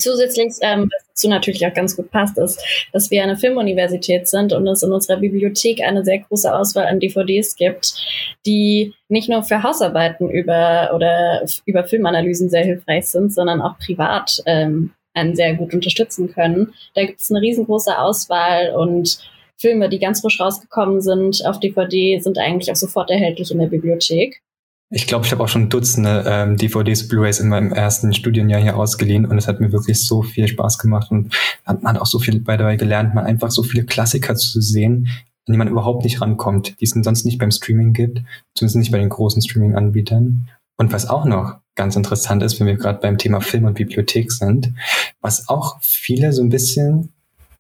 Zusätzlich, 0.01 0.55
ähm, 0.63 0.91
was 0.91 1.07
dazu 1.11 1.29
natürlich 1.29 1.65
auch 1.65 1.75
ganz 1.75 1.95
gut 1.95 2.11
passt, 2.11 2.37
ist, 2.37 2.61
dass 2.93 3.13
wir 3.13 3.23
eine 3.23 3.37
Filmuniversität 3.37 4.27
sind 4.27 4.53
und 4.53 4.67
es 4.67 4.83
in 4.83 4.91
unserer 4.91 5.19
Bibliothek 5.19 5.81
eine 5.83 6.05
sehr 6.05 6.19
große 6.19 6.53
Auswahl 6.53 6.87
an 6.87 6.99
DVDs 6.99 7.55
gibt, 7.55 7.95
die 8.45 8.95
nicht 9.09 9.29
nur 9.29 9.45
für 9.45 9.63
Hausarbeiten 9.63 10.29
über 10.29 10.91
oder 10.93 11.45
über 11.67 11.85
Filmanalysen 11.85 12.51
sehr 12.51 12.65
hilfreich 12.65 13.07
sind, 13.07 13.33
sondern 13.33 13.63
auch 13.63 13.79
privat 13.79 14.43
ähm, 14.47 14.91
einen 15.15 15.35
sehr 15.37 15.55
gut 15.55 15.75
unterstützen 15.75 16.33
können. 16.33 16.73
Da 16.95 17.05
gibt 17.05 17.21
es 17.21 17.31
eine 17.31 17.41
riesengroße 17.41 17.99
Auswahl 17.99 18.75
und 18.77 19.19
Filme, 19.59 19.89
die 19.91 19.99
ganz 19.99 20.21
frisch 20.23 20.41
rausgekommen 20.41 21.03
sind 21.03 21.45
auf 21.45 21.61
DVD, 21.61 22.19
sind 22.19 22.39
eigentlich 22.39 22.71
auch 22.71 22.77
sofort 22.77 23.11
erhältlich 23.11 23.51
in 23.51 23.59
der 23.59 23.67
Bibliothek. 23.67 24.41
Ich 24.93 25.07
glaube, 25.07 25.25
ich 25.25 25.31
habe 25.31 25.45
auch 25.45 25.49
schon 25.49 25.69
Dutzende 25.69 26.25
ähm, 26.27 26.57
DVDs, 26.57 27.07
Blu-rays 27.07 27.39
in 27.39 27.49
meinem 27.49 27.73
ersten 27.73 28.13
Studienjahr 28.13 28.61
hier 28.61 28.77
ausgeliehen 28.77 29.25
und 29.25 29.39
es 29.39 29.47
hat 29.47 29.61
mir 29.61 29.71
wirklich 29.71 30.05
so 30.05 30.23
viel 30.23 30.49
Spaß 30.49 30.79
gemacht 30.79 31.13
und 31.13 31.33
hat 31.65 31.83
man 31.83 31.97
auch 31.97 32.07
so 32.07 32.19
viel 32.19 32.41
dabei 32.41 32.75
gelernt, 32.77 33.15
mal 33.15 33.25
einfach 33.25 33.53
so 33.53 33.63
viele 33.63 33.85
Klassiker 33.85 34.35
zu 34.35 34.61
sehen, 34.61 35.09
an 35.47 35.53
die 35.53 35.59
man 35.59 35.69
überhaupt 35.69 36.03
nicht 36.03 36.21
rankommt, 36.21 36.81
die 36.81 36.87
es 36.87 36.91
sonst 36.91 37.25
nicht 37.25 37.39
beim 37.39 37.53
Streaming 37.53 37.93
gibt, 37.93 38.23
zumindest 38.55 38.77
nicht 38.79 38.91
bei 38.91 38.99
den 38.99 39.11
großen 39.11 39.43
Streaming-Anbietern. 39.43 40.49
Und 40.77 40.93
was 40.93 41.09
auch 41.09 41.25
noch 41.25 41.59
ganz 41.81 41.97
interessant 41.97 42.43
ist, 42.43 42.61
wenn 42.61 42.67
wir 42.67 42.77
gerade 42.77 43.01
beim 43.01 43.17
Thema 43.17 43.41
Film 43.41 43.65
und 43.65 43.73
Bibliothek 43.73 44.31
sind, 44.31 44.75
was 45.23 45.49
auch 45.49 45.79
viele 45.81 46.35
so 46.35 46.43
ein 46.43 46.51
bisschen 46.51 47.09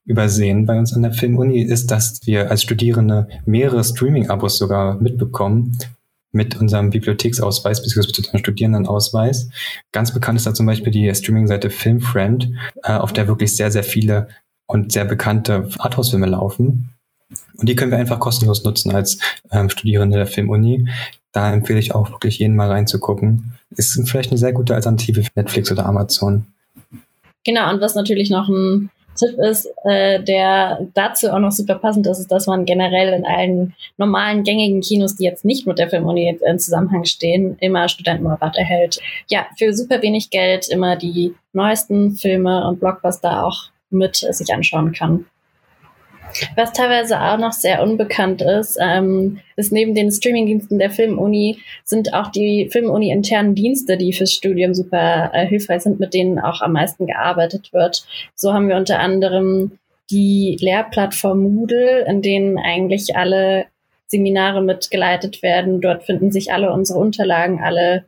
übersehen 0.04 0.66
bei 0.66 0.78
uns 0.78 0.92
an 0.92 1.00
der 1.00 1.14
Filmuni, 1.14 1.62
ist, 1.62 1.90
dass 1.90 2.20
wir 2.26 2.50
als 2.50 2.62
Studierende 2.62 3.28
mehrere 3.46 3.82
Streaming-Abos 3.82 4.58
sogar 4.58 5.00
mitbekommen 5.00 5.78
mit 6.32 6.54
unserem 6.60 6.90
Bibliotheksausweis 6.90 7.82
bzw. 7.82 8.38
Studierendenausweis. 8.38 9.48
Ganz 9.90 10.12
bekannt 10.12 10.36
ist 10.38 10.46
da 10.46 10.52
zum 10.52 10.66
Beispiel 10.66 10.92
die 10.92 11.14
Streaming-Seite 11.14 11.70
Filmfriend, 11.70 12.52
äh, 12.82 12.92
auf 12.92 13.14
der 13.14 13.26
wirklich 13.26 13.56
sehr, 13.56 13.70
sehr 13.70 13.84
viele 13.84 14.28
und 14.66 14.92
sehr 14.92 15.06
bekannte 15.06 15.70
Arthouse-Filme 15.78 16.26
laufen. 16.26 16.90
Und 17.56 17.68
die 17.68 17.76
können 17.76 17.90
wir 17.90 17.98
einfach 17.98 18.18
kostenlos 18.18 18.64
nutzen 18.64 18.94
als 18.94 19.18
ähm, 19.52 19.70
Studierende 19.70 20.16
der 20.16 20.26
Filmuni. 20.26 20.88
Da 21.32 21.52
empfehle 21.52 21.78
ich 21.78 21.94
auch 21.94 22.10
wirklich 22.10 22.38
jeden 22.38 22.56
mal 22.56 22.68
reinzugucken. 22.68 23.52
Ist 23.70 24.00
vielleicht 24.08 24.30
eine 24.30 24.38
sehr 24.38 24.52
gute 24.52 24.74
Alternative 24.74 25.22
für 25.22 25.30
Netflix 25.34 25.70
oder 25.70 25.86
Amazon. 25.86 26.46
Genau, 27.44 27.70
und 27.72 27.80
was 27.80 27.94
natürlich 27.94 28.30
noch 28.30 28.48
ein 28.48 28.90
Tipp 29.16 29.38
ist, 29.38 29.68
äh, 29.84 30.22
der 30.22 30.86
dazu 30.94 31.30
auch 31.30 31.38
noch 31.38 31.52
super 31.52 31.76
passend 31.76 32.06
ist, 32.06 32.18
ist, 32.18 32.30
dass 32.32 32.46
man 32.46 32.64
generell 32.64 33.12
in 33.12 33.26
allen 33.26 33.74
normalen 33.96 34.44
gängigen 34.44 34.80
Kinos, 34.80 35.16
die 35.16 35.24
jetzt 35.24 35.44
nicht 35.44 35.66
mit 35.66 35.78
der 35.78 35.90
Filmuni 35.90 36.38
in 36.46 36.58
Zusammenhang 36.58 37.04
stehen, 37.04 37.56
immer 37.60 37.88
Studentenrabatt 37.88 38.56
erhält. 38.56 39.00
Ja, 39.28 39.46
für 39.58 39.72
super 39.72 40.02
wenig 40.02 40.30
Geld 40.30 40.68
immer 40.68 40.96
die 40.96 41.34
neuesten 41.52 42.12
Filme 42.16 42.66
und 42.66 42.80
Blockbuster 42.80 43.44
auch 43.44 43.64
mit 43.90 44.16
sich 44.16 44.52
anschauen 44.54 44.92
kann. 44.92 45.26
Was 46.56 46.72
teilweise 46.72 47.20
auch 47.20 47.38
noch 47.38 47.52
sehr 47.52 47.82
unbekannt 47.82 48.42
ist, 48.42 48.78
ähm, 48.80 49.40
ist 49.56 49.72
neben 49.72 49.94
den 49.94 50.10
Streamingdiensten 50.10 50.78
der 50.78 50.90
Filmuni 50.90 51.58
sind 51.84 52.14
auch 52.14 52.30
die 52.30 52.68
Filmuni 52.70 53.10
internen 53.10 53.54
Dienste, 53.54 53.96
die 53.96 54.12
fürs 54.12 54.32
Studium 54.32 54.74
super 54.74 55.30
äh, 55.32 55.46
hilfreich 55.46 55.82
sind, 55.82 56.00
mit 56.00 56.14
denen 56.14 56.38
auch 56.38 56.60
am 56.60 56.72
meisten 56.72 57.06
gearbeitet 57.06 57.72
wird. 57.72 58.04
So 58.34 58.52
haben 58.52 58.68
wir 58.68 58.76
unter 58.76 58.98
anderem 58.98 59.78
die 60.10 60.56
Lehrplattform 60.60 61.40
Moodle, 61.40 62.04
in 62.06 62.22
denen 62.22 62.58
eigentlich 62.58 63.16
alle 63.16 63.66
Seminare 64.06 64.60
mitgeleitet 64.62 65.42
werden. 65.42 65.80
Dort 65.80 66.04
finden 66.04 66.32
sich 66.32 66.52
alle 66.52 66.72
unsere 66.72 66.98
Unterlagen, 66.98 67.60
alle 67.62 68.06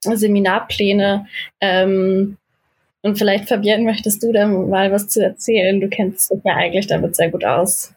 Seminarpläne. 0.00 1.26
Ähm, 1.60 2.36
und 3.04 3.18
vielleicht, 3.18 3.50
Fabienne, 3.50 3.84
möchtest 3.84 4.22
du 4.22 4.32
da 4.32 4.48
mal 4.48 4.90
was 4.90 5.08
zu 5.08 5.22
erzählen? 5.22 5.78
Du 5.78 5.88
kennst 5.88 6.30
dich 6.30 6.40
ja 6.42 6.54
eigentlich 6.54 6.86
damit 6.86 7.14
sehr 7.14 7.30
gut 7.30 7.44
aus. 7.44 7.92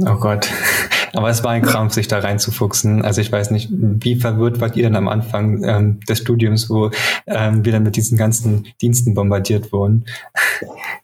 Oh 0.00 0.16
Gott. 0.18 0.48
Aber 1.12 1.28
es 1.28 1.44
war 1.44 1.50
ein 1.50 1.60
Krampf, 1.60 1.92
sich 1.92 2.08
da 2.08 2.20
reinzufuchsen. 2.20 3.04
Also 3.04 3.20
ich 3.20 3.30
weiß 3.30 3.50
nicht, 3.50 3.68
wie 3.70 4.16
verwirrt 4.16 4.60
wart 4.60 4.76
ihr 4.76 4.84
denn 4.84 4.96
am 4.96 5.08
Anfang 5.08 5.62
ähm, 5.64 6.00
des 6.08 6.20
Studiums, 6.20 6.70
wo 6.70 6.90
ähm, 7.26 7.66
wir 7.66 7.72
dann 7.72 7.82
mit 7.82 7.96
diesen 7.96 8.16
ganzen 8.16 8.68
Diensten 8.80 9.12
bombardiert 9.12 9.72
wurden? 9.72 10.06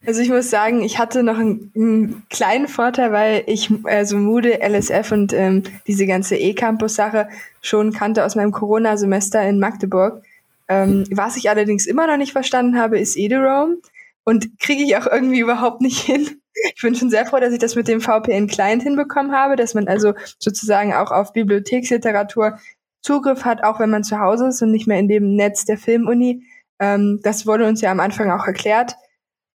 Also 0.07 0.23
ich 0.23 0.31
muss 0.31 0.49
sagen, 0.49 0.83
ich 0.83 0.99
hatte 0.99 1.23
noch 1.23 1.37
einen, 1.37 1.73
einen 1.77 2.23
kleinen 2.31 2.69
Vorteil, 2.69 3.13
weil 3.13 3.43
ich 3.47 3.71
also 3.85 4.17
Moodle, 4.17 4.61
LSF 4.67 5.13
und 5.13 5.35
ähm, 5.35 5.65
diese 5.87 6.07
ganze 6.07 6.37
E-Campus-Sache 6.37 7.29
schon 7.61 7.93
kannte 7.93 8.25
aus 8.25 8.35
meinem 8.35 8.53
Corona-Semester 8.53 9.43
in 9.47 9.59
Magdeburg. 9.59 10.23
Ähm, 10.69 11.05
was 11.11 11.37
ich 11.37 11.49
allerdings 11.49 11.87
immer 11.87 12.07
noch 12.07 12.17
nicht 12.17 12.33
verstanden 12.33 12.79
habe, 12.79 12.99
ist 12.99 13.17
Ethereum 13.17 13.77
und 14.25 14.59
kriege 14.59 14.83
ich 14.83 14.97
auch 14.97 15.07
irgendwie 15.07 15.41
überhaupt 15.41 15.81
nicht 15.81 16.01
hin. 16.01 16.29
Ich 16.75 16.81
bin 16.81 16.95
schon 16.95 17.11
sehr 17.11 17.27
froh, 17.27 17.39
dass 17.39 17.53
ich 17.53 17.59
das 17.59 17.75
mit 17.75 17.87
dem 17.87 18.01
VPN-Client 18.01 18.83
hinbekommen 18.83 19.33
habe, 19.33 19.57
dass 19.57 19.75
man 19.75 19.89
also 19.89 20.15
sozusagen 20.39 20.95
auch 20.95 21.11
auf 21.11 21.35
Bibliotheksliteratur 21.35 22.59
Zugriff 23.03 23.45
hat, 23.45 23.63
auch 23.63 23.79
wenn 23.79 23.91
man 23.91 24.05
zu 24.05 24.19
Hause 24.19 24.49
ist 24.49 24.63
und 24.63 24.71
nicht 24.71 24.87
mehr 24.87 24.99
in 24.99 25.07
dem 25.07 25.37
Netz 25.37 25.67
der 25.67 25.77
Filmuni. 25.77 26.45
Ähm, 26.81 27.21
das 27.23 27.47
wurde 27.47 27.67
uns 27.69 27.83
ja 27.83 27.91
am 27.91 28.01
Anfang 28.01 28.31
auch 28.31 28.47
erklärt. 28.47 28.97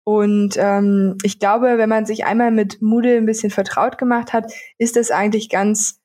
Und 0.05 0.55
ähm, 0.57 1.17
ich 1.23 1.39
glaube, 1.39 1.77
wenn 1.77 1.89
man 1.89 2.05
sich 2.05 2.25
einmal 2.25 2.49
mit 2.49 2.81
Moodle 2.81 3.17
ein 3.17 3.25
bisschen 3.25 3.51
vertraut 3.51 3.97
gemacht 3.97 4.33
hat, 4.33 4.51
ist 4.77 4.95
das 4.95 5.11
eigentlich 5.11 5.49
ganz 5.49 6.01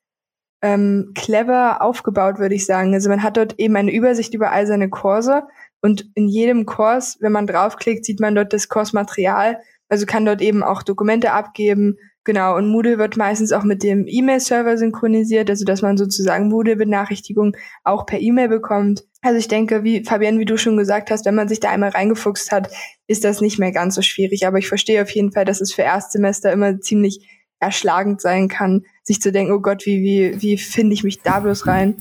ähm, 0.63 1.11
clever 1.13 1.81
aufgebaut, 1.81 2.39
würde 2.39 2.55
ich 2.55 2.65
sagen. 2.65 2.93
Also 2.93 3.09
man 3.09 3.21
hat 3.21 3.37
dort 3.37 3.59
eben 3.59 3.75
eine 3.75 3.93
Übersicht 3.93 4.33
über 4.33 4.51
all 4.51 4.65
seine 4.65 4.89
Kurse 4.89 5.43
und 5.81 6.09
in 6.15 6.29
jedem 6.29 6.65
Kurs, 6.65 7.17
wenn 7.19 7.33
man 7.33 7.45
draufklickt, 7.45 8.05
sieht 8.05 8.21
man 8.21 8.33
dort 8.33 8.53
das 8.53 8.69
Kursmaterial. 8.69 9.59
Also 9.89 10.05
kann 10.05 10.25
dort 10.25 10.41
eben 10.41 10.63
auch 10.63 10.81
Dokumente 10.81 11.33
abgeben. 11.33 11.97
Genau, 12.23 12.55
und 12.55 12.69
Moodle 12.69 12.97
wird 12.97 13.17
meistens 13.17 13.51
auch 13.51 13.65
mit 13.65 13.83
dem 13.83 14.05
E-Mail-Server 14.07 14.77
synchronisiert, 14.77 15.49
also 15.49 15.65
dass 15.65 15.81
man 15.81 15.97
sozusagen 15.97 16.47
Moodle-Benachrichtigungen 16.47 17.57
auch 17.83 18.05
per 18.05 18.21
E-Mail 18.21 18.47
bekommt. 18.47 19.03
Also 19.21 19.37
ich 19.37 19.49
denke, 19.49 19.83
wie 19.83 20.05
Fabian, 20.05 20.39
wie 20.39 20.45
du 20.45 20.57
schon 20.57 20.77
gesagt 20.77 21.11
hast, 21.11 21.25
wenn 21.25 21.35
man 21.35 21.49
sich 21.49 21.59
da 21.59 21.69
einmal 21.69 21.89
reingefuchst 21.89 22.53
hat, 22.53 22.69
ist 23.07 23.25
das 23.25 23.41
nicht 23.41 23.59
mehr 23.59 23.73
ganz 23.73 23.95
so 23.95 24.01
schwierig. 24.01 24.47
Aber 24.47 24.57
ich 24.57 24.69
verstehe 24.69 25.01
auf 25.01 25.09
jeden 25.09 25.33
Fall, 25.33 25.43
dass 25.43 25.59
es 25.59 25.73
für 25.73 25.81
Erstsemester 25.81 26.53
immer 26.53 26.79
ziemlich 26.79 27.27
erschlagend 27.59 28.21
sein 28.21 28.47
kann, 28.47 28.85
sich 29.03 29.21
zu 29.21 29.31
denken, 29.31 29.53
oh 29.53 29.59
Gott, 29.59 29.85
wie, 29.85 30.01
wie, 30.01 30.41
wie 30.41 30.57
finde 30.57 30.93
ich 30.93 31.03
mich 31.03 31.21
da 31.21 31.39
bloß 31.39 31.67
rein? 31.67 31.95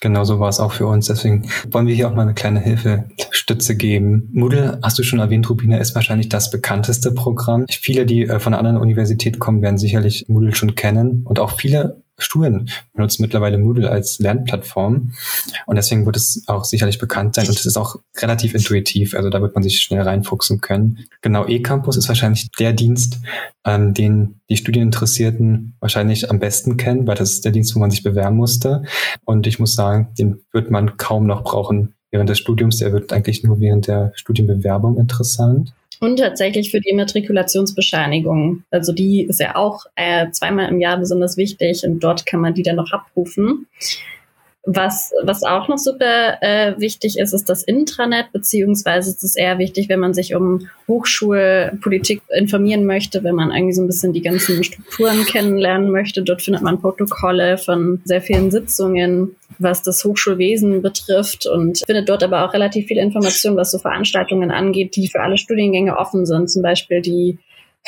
Genau 0.00 0.24
so 0.24 0.38
war 0.38 0.48
es 0.48 0.60
auch 0.60 0.72
für 0.72 0.86
uns. 0.86 1.06
Deswegen 1.06 1.48
wollen 1.70 1.86
wir 1.86 1.94
hier 1.94 2.08
auch 2.08 2.14
mal 2.14 2.22
eine 2.22 2.34
kleine 2.34 2.60
Hilfestütze 2.60 3.76
geben. 3.76 4.28
Moodle, 4.32 4.78
hast 4.82 4.98
du 4.98 5.02
schon 5.02 5.18
erwähnt, 5.18 5.48
Rubina, 5.48 5.78
ist 5.78 5.94
wahrscheinlich 5.94 6.28
das 6.28 6.50
bekannteste 6.50 7.12
Programm. 7.12 7.64
Viele, 7.70 8.04
die 8.04 8.22
äh, 8.22 8.38
von 8.38 8.52
einer 8.52 8.58
anderen 8.58 8.78
Universität 8.78 9.38
kommen, 9.38 9.62
werden 9.62 9.78
sicherlich 9.78 10.26
Moodle 10.28 10.54
schon 10.54 10.74
kennen. 10.74 11.22
Und 11.24 11.38
auch 11.38 11.58
viele 11.58 12.02
Schulen 12.18 12.70
benutzen 12.94 13.22
mittlerweile 13.22 13.58
Moodle 13.58 13.90
als 13.90 14.18
Lernplattform 14.18 15.12
und 15.66 15.76
deswegen 15.76 16.06
wird 16.06 16.16
es 16.16 16.42
auch 16.46 16.64
sicherlich 16.64 16.98
bekannt 16.98 17.34
sein 17.34 17.46
und 17.46 17.58
es 17.58 17.66
ist 17.66 17.76
auch 17.76 17.96
relativ 18.18 18.54
intuitiv, 18.54 19.14
also 19.14 19.28
da 19.28 19.42
wird 19.42 19.54
man 19.54 19.62
sich 19.62 19.80
schnell 19.80 20.02
reinfuchsen 20.02 20.60
können. 20.60 21.04
Genau, 21.20 21.46
eCampus 21.46 21.96
ist 21.96 22.08
wahrscheinlich 22.08 22.50
der 22.58 22.72
Dienst, 22.72 23.18
ähm, 23.64 23.92
den 23.92 24.40
die 24.48 24.56
Studieninteressierten 24.56 25.76
wahrscheinlich 25.80 26.30
am 26.30 26.38
besten 26.38 26.76
kennen, 26.76 27.06
weil 27.06 27.16
das 27.16 27.32
ist 27.32 27.44
der 27.44 27.52
Dienst, 27.52 27.74
wo 27.74 27.80
man 27.80 27.90
sich 27.90 28.02
bewerben 28.02 28.36
musste 28.36 28.84
und 29.24 29.46
ich 29.46 29.58
muss 29.58 29.74
sagen, 29.74 30.08
den 30.18 30.40
wird 30.52 30.70
man 30.70 30.96
kaum 30.96 31.26
noch 31.26 31.44
brauchen 31.44 31.94
während 32.10 32.30
des 32.30 32.38
Studiums, 32.38 32.78
der 32.78 32.92
wird 32.92 33.12
eigentlich 33.12 33.44
nur 33.44 33.60
während 33.60 33.88
der 33.88 34.12
Studienbewerbung 34.14 34.96
interessant. 34.96 35.74
Und 36.00 36.18
tatsächlich 36.18 36.70
für 36.70 36.80
die 36.80 36.94
Matrikulationsbescheinigung. 36.94 38.64
Also 38.70 38.92
die 38.92 39.22
ist 39.22 39.40
ja 39.40 39.56
auch 39.56 39.86
äh, 39.94 40.30
zweimal 40.30 40.68
im 40.68 40.80
Jahr 40.80 40.98
besonders 40.98 41.36
wichtig 41.36 41.82
und 41.84 42.00
dort 42.00 42.26
kann 42.26 42.40
man 42.40 42.54
die 42.54 42.62
dann 42.62 42.76
noch 42.76 42.92
abrufen. 42.92 43.66
Was, 44.68 45.12
was 45.22 45.44
auch 45.44 45.68
noch 45.68 45.78
super 45.78 46.42
äh, 46.42 46.74
wichtig 46.78 47.18
ist, 47.18 47.32
ist 47.32 47.48
das 47.48 47.62
Intranet, 47.62 48.32
beziehungsweise 48.32 49.10
ist 49.10 49.22
es 49.22 49.36
eher 49.36 49.58
wichtig, 49.58 49.88
wenn 49.88 50.00
man 50.00 50.12
sich 50.12 50.34
um 50.34 50.68
Hochschulpolitik 50.88 52.20
informieren 52.36 52.84
möchte, 52.84 53.22
wenn 53.22 53.36
man 53.36 53.52
irgendwie 53.52 53.74
so 53.74 53.82
ein 53.82 53.86
bisschen 53.86 54.12
die 54.12 54.22
ganzen 54.22 54.64
Strukturen 54.64 55.24
kennenlernen 55.24 55.92
möchte. 55.92 56.24
Dort 56.24 56.42
findet 56.42 56.62
man 56.62 56.80
Protokolle 56.80 57.58
von 57.58 58.00
sehr 58.04 58.20
vielen 58.20 58.50
Sitzungen, 58.50 59.36
was 59.58 59.82
das 59.82 60.04
Hochschulwesen 60.04 60.82
betrifft 60.82 61.46
und 61.46 61.82
findet 61.86 62.08
dort 62.08 62.24
aber 62.24 62.44
auch 62.44 62.52
relativ 62.52 62.86
viel 62.86 62.98
Information, 62.98 63.56
was 63.56 63.70
so 63.70 63.78
Veranstaltungen 63.78 64.50
angeht, 64.50 64.96
die 64.96 65.06
für 65.06 65.20
alle 65.20 65.38
Studiengänge 65.38 65.96
offen 65.96 66.26
sind. 66.26 66.50
Zum 66.50 66.62
Beispiel 66.62 67.00
die 67.00 67.38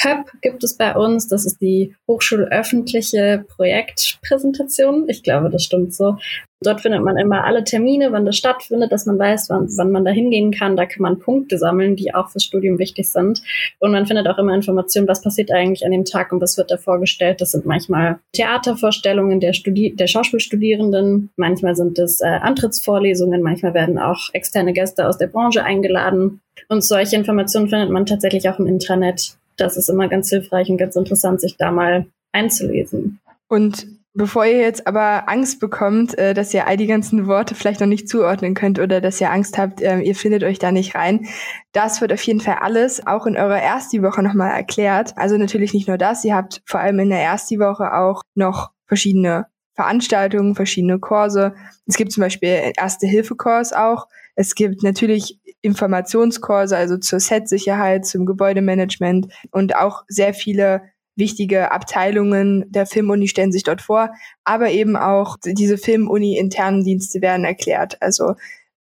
HÖP 0.01 0.31
gibt 0.43 0.63
es 0.65 0.77
bei 0.77 0.95
uns. 0.95 1.29
Das 1.29 1.45
ist 1.45 1.61
die 1.61 1.95
Hochschulöffentliche 2.07 3.45
Projektpräsentation. 3.49 5.09
Ich 5.09 5.23
glaube, 5.23 5.51
das 5.51 5.65
stimmt 5.65 5.95
so. 5.95 6.17
Dort 6.61 6.81
findet 6.81 7.03
man 7.03 7.17
immer 7.17 7.45
alle 7.45 7.63
Termine, 7.63 8.11
wann 8.11 8.27
das 8.27 8.37
stattfindet, 8.37 8.91
dass 8.91 9.07
man 9.07 9.17
weiß, 9.17 9.49
wann, 9.49 9.69
wann 9.77 9.93
man 9.93 10.05
da 10.05 10.11
hingehen 10.11 10.51
kann. 10.51 10.77
Da 10.77 10.87
kann 10.87 11.03
man 11.03 11.21
Punkte 11.21 11.57
sammeln, 11.57 11.95
die 11.95 12.15
auch 12.15 12.31
fürs 12.31 12.45
Studium 12.45 12.79
wichtig 12.79 13.09
sind. 13.09 13.43
Und 13.79 13.93
man 13.93 14.07
findet 14.07 14.27
auch 14.27 14.39
immer 14.39 14.55
Informationen, 14.55 15.07
was 15.07 15.23
passiert 15.23 15.53
eigentlich 15.53 15.85
an 15.85 15.93
dem 15.93 16.05
Tag 16.05 16.33
und 16.33 16.41
was 16.41 16.57
wird 16.57 16.73
da 16.73 16.77
vorgestellt. 16.77 17.41
Das 17.41 17.53
sind 17.53 17.65
manchmal 17.65 18.19
Theatervorstellungen 18.33 19.39
der, 19.39 19.53
Studi 19.53 19.95
der 19.95 20.09
Schauspielstudierenden, 20.09 21.31
manchmal 21.37 21.77
sind 21.77 21.99
es 21.99 22.21
äh, 22.21 22.27
Antrittsvorlesungen, 22.27 23.41
manchmal 23.41 23.75
werden 23.75 23.99
auch 23.99 24.31
externe 24.33 24.73
Gäste 24.73 25.07
aus 25.07 25.19
der 25.19 25.29
Branche 25.29 25.63
eingeladen. 25.63 26.41
Und 26.69 26.85
solche 26.85 27.15
Informationen 27.15 27.69
findet 27.69 27.91
man 27.91 28.05
tatsächlich 28.05 28.49
auch 28.49 28.59
im 28.59 28.67
Intranet. 28.67 29.39
Das 29.59 29.77
ist 29.77 29.91
immer 29.91 30.09
ganz 30.09 30.31
hilfreich 30.31 30.71
und 30.71 30.79
ganz 30.79 30.97
interessant, 30.97 31.41
sich 31.41 31.57
da 31.57 31.71
mal 31.71 32.07
einzulesen. 32.33 33.21
Und 33.49 33.87
Bevor 34.19 34.47
ihr 34.47 34.59
jetzt 34.59 34.89
aber 34.89 35.29
Angst 35.29 35.61
bekommt, 35.61 36.19
äh, 36.19 36.35
dass 36.35 36.53
ihr 36.53 36.67
all 36.67 36.77
die 36.77 36.89
ganzen 36.89 37.29
Worte 37.29 37.55
vielleicht 37.55 37.79
noch 37.79 37.87
nicht 37.87 38.09
zuordnen 38.09 38.55
könnt 38.55 38.81
oder 38.81 39.01
dass 39.01 39.21
ihr 39.21 39.31
Angst 39.31 39.59
habt, 39.59 39.81
äh, 39.81 40.01
ihr 40.01 40.17
findet 40.17 40.43
euch 40.43 40.59
da 40.59 40.73
nicht 40.73 40.97
rein, 40.97 41.29
das 41.71 42.01
wird 42.01 42.13
auf 42.13 42.23
jeden 42.23 42.41
Fall 42.41 42.57
alles 42.61 43.07
auch 43.07 43.27
in 43.27 43.37
eurer 43.37 43.61
Ersti-Woche 43.61 44.25
nochmal 44.25 44.51
erklärt. 44.51 45.17
Also 45.17 45.37
natürlich 45.37 45.73
nicht 45.73 45.87
nur 45.87 45.99
das, 45.99 46.25
ihr 46.25 46.35
habt 46.35 46.63
vor 46.67 46.81
allem 46.81 46.99
in 46.99 47.11
der 47.11 47.21
Ersti-Woche 47.21 47.95
auch 47.95 48.23
noch 48.35 48.71
verschiedene 48.87 49.47
Veranstaltungen, 49.75 50.57
verschiedene 50.57 50.99
Kurse. 50.99 51.55
Es 51.87 51.97
gibt 51.97 52.11
zum 52.11 52.23
Beispiel 52.23 52.73
Erste-Hilfe-Kurs 52.77 53.73
auch. 53.73 54.09
Es 54.35 54.57
gibt 54.57 54.83
natürlich 54.83 55.38
Informationskurse, 55.63 56.77
also 56.77 56.99
zur 56.99 57.21
Set-Sicherheit, 57.21 58.07
zum 58.07 58.27
Gebäudemanagement 58.27 59.33
und 59.51 59.77
auch 59.77 60.05
sehr 60.09 60.35
viele 60.35 60.83
wichtige 61.17 61.73
Abteilungen 61.73 62.65
der 62.71 62.87
Filmuni 62.87 63.27
stellen 63.27 63.51
sich 63.51 63.65
dort 63.65 63.83
vor, 63.83 64.11
aber 64.45 64.71
eben 64.71 64.97
auch 64.97 65.37
diese 65.45 65.77
Filmuni-internen 65.77 66.85
Dienste 66.85 67.21
werden 67.21 67.45
erklärt. 67.45 68.01
Also 68.01 68.35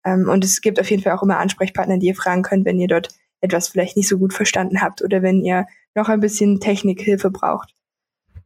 ähm, 0.04 0.28
und 0.28 0.44
es 0.44 0.60
gibt 0.60 0.80
auf 0.80 0.90
jeden 0.90 1.02
Fall 1.02 1.12
auch 1.12 1.22
immer 1.22 1.38
Ansprechpartner, 1.38 1.98
die 1.98 2.06
ihr 2.06 2.14
fragen 2.14 2.42
könnt, 2.42 2.64
wenn 2.64 2.78
ihr 2.78 2.88
dort 2.88 3.08
etwas 3.40 3.68
vielleicht 3.68 3.96
nicht 3.96 4.08
so 4.08 4.18
gut 4.18 4.32
verstanden 4.32 4.80
habt 4.80 5.02
oder 5.02 5.22
wenn 5.22 5.42
ihr 5.42 5.66
noch 5.94 6.08
ein 6.08 6.20
bisschen 6.20 6.60
Technikhilfe 6.60 7.30
braucht. 7.30 7.74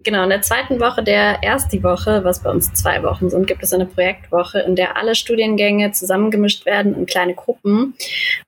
Genau, 0.05 0.25
in 0.25 0.31
der 0.31 0.43
zweiten 0.43 0.81
Woche 0.81 1.03
der 1.03 1.43
ersten 1.43 1.83
Woche, 1.83 2.25
was 2.25 2.43
bei 2.43 2.51
uns 2.51 2.73
zwei 2.73 3.03
Wochen 3.03 3.31
sind, 3.31 3.47
gibt 3.47 3.63
es 3.63 3.73
eine 3.73 3.87
Projektwoche, 3.87 4.59
in 4.61 4.75
der 4.75 4.97
alle 4.97 5.15
Studiengänge 5.15 5.93
zusammengemischt 5.93 6.67
werden 6.67 6.95
in 6.97 7.07
kleine 7.07 7.35
Gruppen 7.35 7.95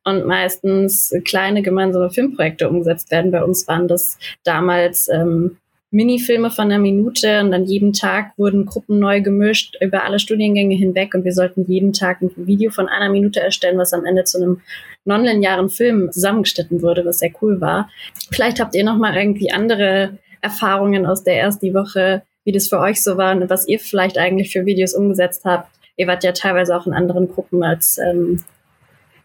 und 0.04 0.26
meistens 0.26 1.14
kleine 1.24 1.62
gemeinsame 1.62 2.10
Filmprojekte 2.10 2.68
umgesetzt 2.68 3.10
werden. 3.10 3.30
Bei 3.30 3.44
uns 3.44 3.68
waren 3.68 3.86
das 3.86 4.18
damals 4.42 5.08
ähm, 5.08 5.58
Minifilme 5.94 6.50
von 6.50 6.64
einer 6.64 6.80
Minute 6.80 7.40
und 7.40 7.54
an 7.54 7.66
jedem 7.66 7.92
Tag 7.92 8.32
wurden 8.36 8.66
Gruppen 8.66 8.98
neu 8.98 9.20
gemischt 9.20 9.76
über 9.80 10.02
alle 10.02 10.18
Studiengänge 10.18 10.74
hinweg 10.74 11.14
und 11.14 11.24
wir 11.24 11.32
sollten 11.32 11.66
jeden 11.68 11.92
Tag 11.92 12.20
ein 12.20 12.32
Video 12.34 12.72
von 12.72 12.88
einer 12.88 13.10
Minute 13.10 13.38
erstellen, 13.38 13.78
was 13.78 13.92
am 13.92 14.04
Ende 14.04 14.24
zu 14.24 14.38
einem 14.38 14.60
nonlinearen 15.04 15.70
Film 15.70 16.10
zusammengeschnitten 16.10 16.82
wurde, 16.82 17.04
was 17.04 17.20
sehr 17.20 17.30
cool 17.40 17.60
war. 17.60 17.88
Vielleicht 18.32 18.58
habt 18.58 18.74
ihr 18.74 18.82
noch 18.82 18.98
mal 18.98 19.16
irgendwie 19.16 19.52
andere 19.52 20.18
Erfahrungen 20.44 21.06
aus 21.06 21.24
der 21.24 21.40
ersten 21.40 21.74
Woche, 21.74 22.22
wie 22.44 22.52
das 22.52 22.68
für 22.68 22.78
euch 22.78 23.02
so 23.02 23.16
war 23.16 23.34
und 23.34 23.50
was 23.50 23.66
ihr 23.66 23.80
vielleicht 23.80 24.18
eigentlich 24.18 24.52
für 24.52 24.66
Videos 24.66 24.94
umgesetzt 24.94 25.44
habt. 25.44 25.68
Ihr 25.96 26.06
wart 26.06 26.22
ja 26.24 26.32
teilweise 26.32 26.76
auch 26.76 26.86
in 26.86 26.92
anderen 26.92 27.28
Gruppen 27.28 27.62
als 27.62 27.98
ähm, 27.98 28.44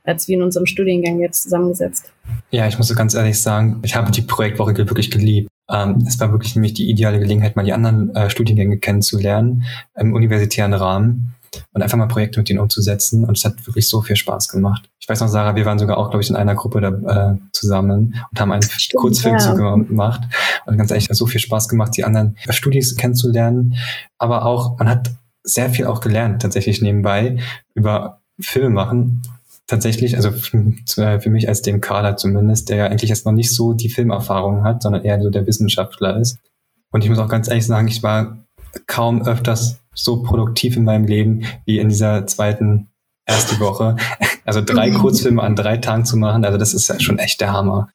als 0.06 0.28
wir 0.28 0.38
in 0.38 0.44
unserem 0.44 0.66
Studiengang 0.66 1.20
jetzt 1.20 1.44
zusammengesetzt. 1.44 2.12
Ja, 2.52 2.68
ich 2.68 2.78
muss 2.78 2.94
ganz 2.96 3.14
ehrlich 3.14 3.42
sagen, 3.42 3.80
ich 3.84 3.96
habe 3.96 4.12
die 4.12 4.22
Projektwoche 4.22 4.76
wirklich 4.78 5.12
geliebt. 5.12 5.50
Ähm, 5.70 6.04
es 6.08 6.20
war 6.20 6.32
wirklich 6.32 6.56
nämlich 6.56 6.74
die 6.74 6.90
ideale 6.90 7.20
Gelegenheit, 7.20 7.56
mal 7.56 7.66
die 7.66 7.74
anderen 7.74 8.16
äh, 8.16 8.30
Studiengänge 8.30 8.80
kennenzulernen 8.80 9.64
im 9.96 10.14
universitären 10.14 10.74
Rahmen 10.74 11.36
und 11.74 11.82
einfach 11.82 11.98
mal 11.98 12.08
Projekte 12.08 12.40
mit 12.40 12.50
denen 12.50 12.60
umzusetzen. 12.60 13.26
Und 13.26 13.38
es 13.38 13.46
hat 13.46 13.66
wirklich 13.68 13.88
so 13.88 14.02
viel 14.02 14.16
Spaß 14.16 14.50
gemacht. 14.50 14.90
Ich 15.00 15.08
weiß 15.08 15.22
noch, 15.22 15.28
Sarah, 15.28 15.56
wir 15.56 15.66
waren 15.66 15.80
sogar 15.80 15.98
auch, 15.98 16.10
glaube 16.10 16.24
ich, 16.24 16.30
in 16.30 16.36
einer 16.36 16.56
Gruppe 16.56 16.82
da, 16.82 17.32
äh, 17.32 17.38
zusammen 17.52 18.16
und 18.32 18.40
haben 18.40 18.52
einen 18.52 18.64
Stimmt, 18.64 19.02
Kurzfilm 19.02 19.38
ja. 19.38 19.54
gemacht. 19.54 20.22
Und 20.66 20.78
ganz 20.78 20.92
ehrlich, 20.92 21.10
hat 21.10 21.16
so 21.16 21.26
viel 21.26 21.42
Spaß 21.42 21.68
gemacht, 21.68 21.96
die 21.98 22.04
anderen 22.04 22.38
Studis 22.50 22.96
kennenzulernen. 22.96 23.76
Aber 24.18 24.46
auch, 24.46 24.78
man 24.78 24.90
hat 24.90 25.12
sehr 25.44 25.70
viel 25.70 25.86
auch 25.86 26.02
gelernt, 26.02 26.42
tatsächlich 26.42 26.82
nebenbei, 26.82 27.38
über 27.74 28.22
Filme 28.40 28.70
machen 28.70 29.22
tatsächlich, 29.70 30.16
also 30.16 30.32
für 30.32 31.30
mich 31.30 31.48
als 31.48 31.62
dem 31.62 31.80
Kader 31.80 32.18
zumindest, 32.18 32.70
der 32.70 32.78
ja 32.78 32.86
eigentlich 32.88 33.10
jetzt 33.10 33.26
noch 33.26 33.34
nicht 33.34 33.54
so 33.54 33.74
die 33.74 33.90
Filmerfahrung 33.90 34.64
hat, 34.64 34.82
sondern 34.82 35.04
eher 35.04 35.22
so 35.22 35.30
der 35.30 35.46
Wissenschaftler 35.46 36.18
ist. 36.18 36.40
Und 36.92 37.04
ich 37.04 37.10
muss 37.10 37.20
auch 37.20 37.30
ganz 37.30 37.48
ehrlich 37.48 37.68
sagen, 37.68 37.88
ich 37.88 38.02
war 38.02 38.40
kaum 38.88 39.22
öfters 39.22 39.80
so 40.04 40.24
produktiv 40.24 40.78
in 40.78 40.84
meinem 40.84 41.06
Leben 41.06 41.46
wie 41.66 41.80
in 41.80 41.90
dieser 41.90 42.28
zweiten 42.28 42.90
erste 43.26 43.60
Woche. 43.60 43.96
Also 44.46 44.62
drei 44.62 44.92
Kurzfilme 44.92 45.44
an 45.44 45.56
drei 45.56 45.78
Tagen 45.78 46.06
zu 46.06 46.18
machen, 46.18 46.44
also 46.44 46.58
das 46.58 46.74
ist 46.74 46.88
ja 46.88 47.00
schon 47.00 47.20
echt 47.20 47.42
der 47.42 47.54
Hammer. 47.54 47.90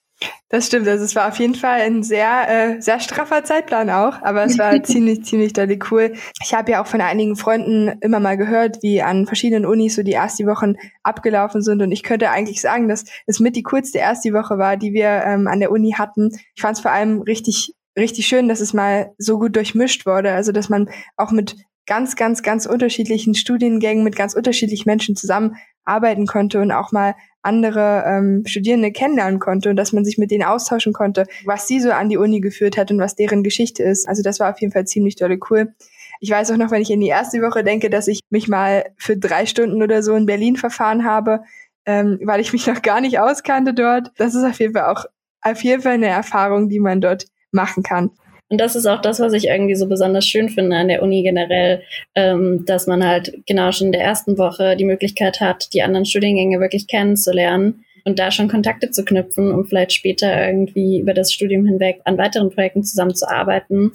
Das 0.49 0.67
stimmt, 0.67 0.87
also 0.87 1.05
es 1.05 1.17
war 1.17 1.29
auf 1.29 1.39
jeden 1.41 1.57
Fall 1.57 1.81
ein 1.81 2.05
sehr, 2.05 2.49
äh, 2.49 2.81
sehr 2.81 3.01
straffer 3.01 3.43
Zeitplan 3.43 3.91
auch, 3.91 4.23
aber 4.23 4.45
es 4.45 4.57
war 4.59 4.81
ziemlich, 4.85 5.25
ziemlich 5.25 5.53
dolle 5.53 5.79
cool. 5.91 6.13
Ich 6.45 6.55
habe 6.55 6.71
ja 6.71 6.83
auch 6.83 6.87
von 6.87 7.01
einigen 7.01 7.35
Freunden 7.35 7.99
immer 8.01 8.21
mal 8.21 8.37
gehört, 8.37 8.83
wie 8.83 9.03
an 9.03 9.27
verschiedenen 9.27 9.67
Unis 9.67 9.97
so 9.97 10.03
die 10.03 10.13
erste 10.13 10.47
Wochen 10.47 10.75
abgelaufen 11.03 11.63
sind 11.63 11.83
und 11.83 11.91
ich 11.91 12.05
könnte 12.05 12.31
eigentlich 12.31 12.61
sagen, 12.61 12.89
dass 12.89 13.05
es 13.27 13.41
mit 13.41 13.57
die 13.57 13.65
coolste 13.65 13.99
erste 13.99 14.33
Woche 14.33 14.57
war, 14.57 14.77
die 14.77 14.93
wir 14.93 15.25
ähm, 15.25 15.49
an 15.49 15.59
der 15.59 15.73
Uni 15.73 15.95
hatten. 15.99 16.31
Ich 16.55 16.63
fand 16.63 16.77
es 16.77 16.83
vor 16.83 16.93
allem 16.93 17.23
richtig, 17.23 17.75
richtig 17.99 18.27
schön, 18.29 18.49
dass 18.49 18.61
es 18.61 18.73
mal 18.75 19.13
so 19.19 19.39
gut 19.41 19.57
durchmischt 19.57 20.07
wurde, 20.07 20.33
also 20.33 20.53
dass 20.53 20.69
man 20.69 20.89
auch 21.17 21.33
mit 21.33 21.57
ganz, 21.87 22.17
ganz, 22.17 22.43
ganz 22.43 22.67
unterschiedlichen 22.67 23.35
Studiengängen 23.35 24.05
mit 24.05 24.17
ganz 24.17 24.35
unterschiedlichen 24.35 24.89
Menschen 24.89 25.17
zusammenarbeiten 25.17 26.27
konnte 26.27 26.61
und 26.61 26.73
auch 26.73 26.93
mal 26.93 27.15
andere 27.43 28.05
ähm, 28.07 28.43
Studierende 28.47 28.91
kennenlernen 28.91 29.39
konnte 29.39 29.71
und 29.71 29.77
dass 29.77 29.93
man 29.93 30.05
sich 30.05 30.17
mit 30.17 30.31
denen 30.31 30.45
austauschen 30.45 30.93
konnte, 30.93 31.27
was 31.45 31.69
sie 31.69 31.81
so 31.81 31.91
an 31.91 32.09
die 32.09 32.17
Uni 32.17 32.41
geführt 32.41 32.77
hat 32.77 32.91
und 32.91 32.99
was 32.99 33.17
deren 33.17 33.43
Geschichte 33.43 33.83
ist. 33.83 34.09
Also 34.09 34.23
das 34.23 34.41
war 34.41 34.51
auf 34.51 34.61
jeden 34.61 34.73
Fall 34.73 34.87
ziemlich 34.87 35.17
dolle 35.17 35.39
cool. 35.51 35.75
Ich 36.21 36.31
weiß 36.31 36.53
auch 36.53 36.57
noch, 36.57 36.71
wenn 36.71 36.81
ich 36.81 36.91
in 36.91 37.01
die 37.01 37.09
erste 37.09 37.43
Woche 37.43 37.63
denke, 37.63 37.91
dass 37.91 38.09
ich 38.09 38.21
mich 38.31 38.49
mal 38.49 38.87
für 38.97 39.17
drei 39.17 39.45
Stunden 39.45 39.83
oder 39.83 40.03
so 40.03 40.15
in 40.15 40.27
Berlin 40.27 40.57
verfahren 40.57 41.05
habe, 41.05 41.41
ähm, 41.85 42.19
weil 42.23 42.41
ich 42.41 42.53
mich 42.53 42.67
noch 42.67 42.81
gar 42.81 43.03
nicht 43.03 43.19
auskannte 43.19 43.75
dort. 43.75 44.11
Das 44.17 44.35
ist 44.35 44.45
auf 44.45 44.59
jeden 44.59 44.73
Fall 44.73 44.87
auch 44.87 45.05
auf 45.43 45.63
jeden 45.63 45.83
Fall 45.83 45.93
eine 45.93 46.07
Erfahrung, 46.07 46.71
die 46.71 46.81
man 46.81 47.03
dort 47.03 47.27
machen 47.53 47.83
kann. 47.83 48.11
Und 48.51 48.61
das 48.61 48.77
ist 48.77 48.87
auch 48.87 49.01
das, 49.01 49.21
was 49.21 49.33
ich 49.33 49.47
irgendwie 49.47 49.75
so 49.75 49.89
besonders 49.89 50.27
schön 50.27 50.49
finde 50.49 50.77
an 50.77 50.89
der 50.89 51.03
Uni 51.03 51.23
generell, 51.23 51.83
ähm, 52.15 52.65
dass 52.67 52.87
man 52.87 53.05
halt 53.05 53.41
genau 53.47 53.73
schon 53.73 53.87
in 53.87 53.93
der 53.93 54.03
ersten 54.03 54.39
Woche 54.39 54.77
die 54.77 54.85
Möglichkeit 54.85 55.41
hat, 55.41 55.73
die 55.73 55.83
anderen 55.83 56.05
Studiengänge 56.05 56.61
wirklich 56.61 56.87
kennenzulernen 56.87 57.85
und 58.05 58.19
da 58.19 58.31
schon 58.31 58.49
Kontakte 58.49 58.91
zu 58.91 59.05
knüpfen, 59.05 59.51
um 59.51 59.65
vielleicht 59.65 59.93
später 59.93 60.47
irgendwie 60.47 61.01
über 61.01 61.15
das 61.15 61.33
Studium 61.33 61.65
hinweg 61.65 62.01
an 62.05 62.19
weiteren 62.19 62.51
Projekten 62.51 62.85
zusammenzuarbeiten. 62.85 63.93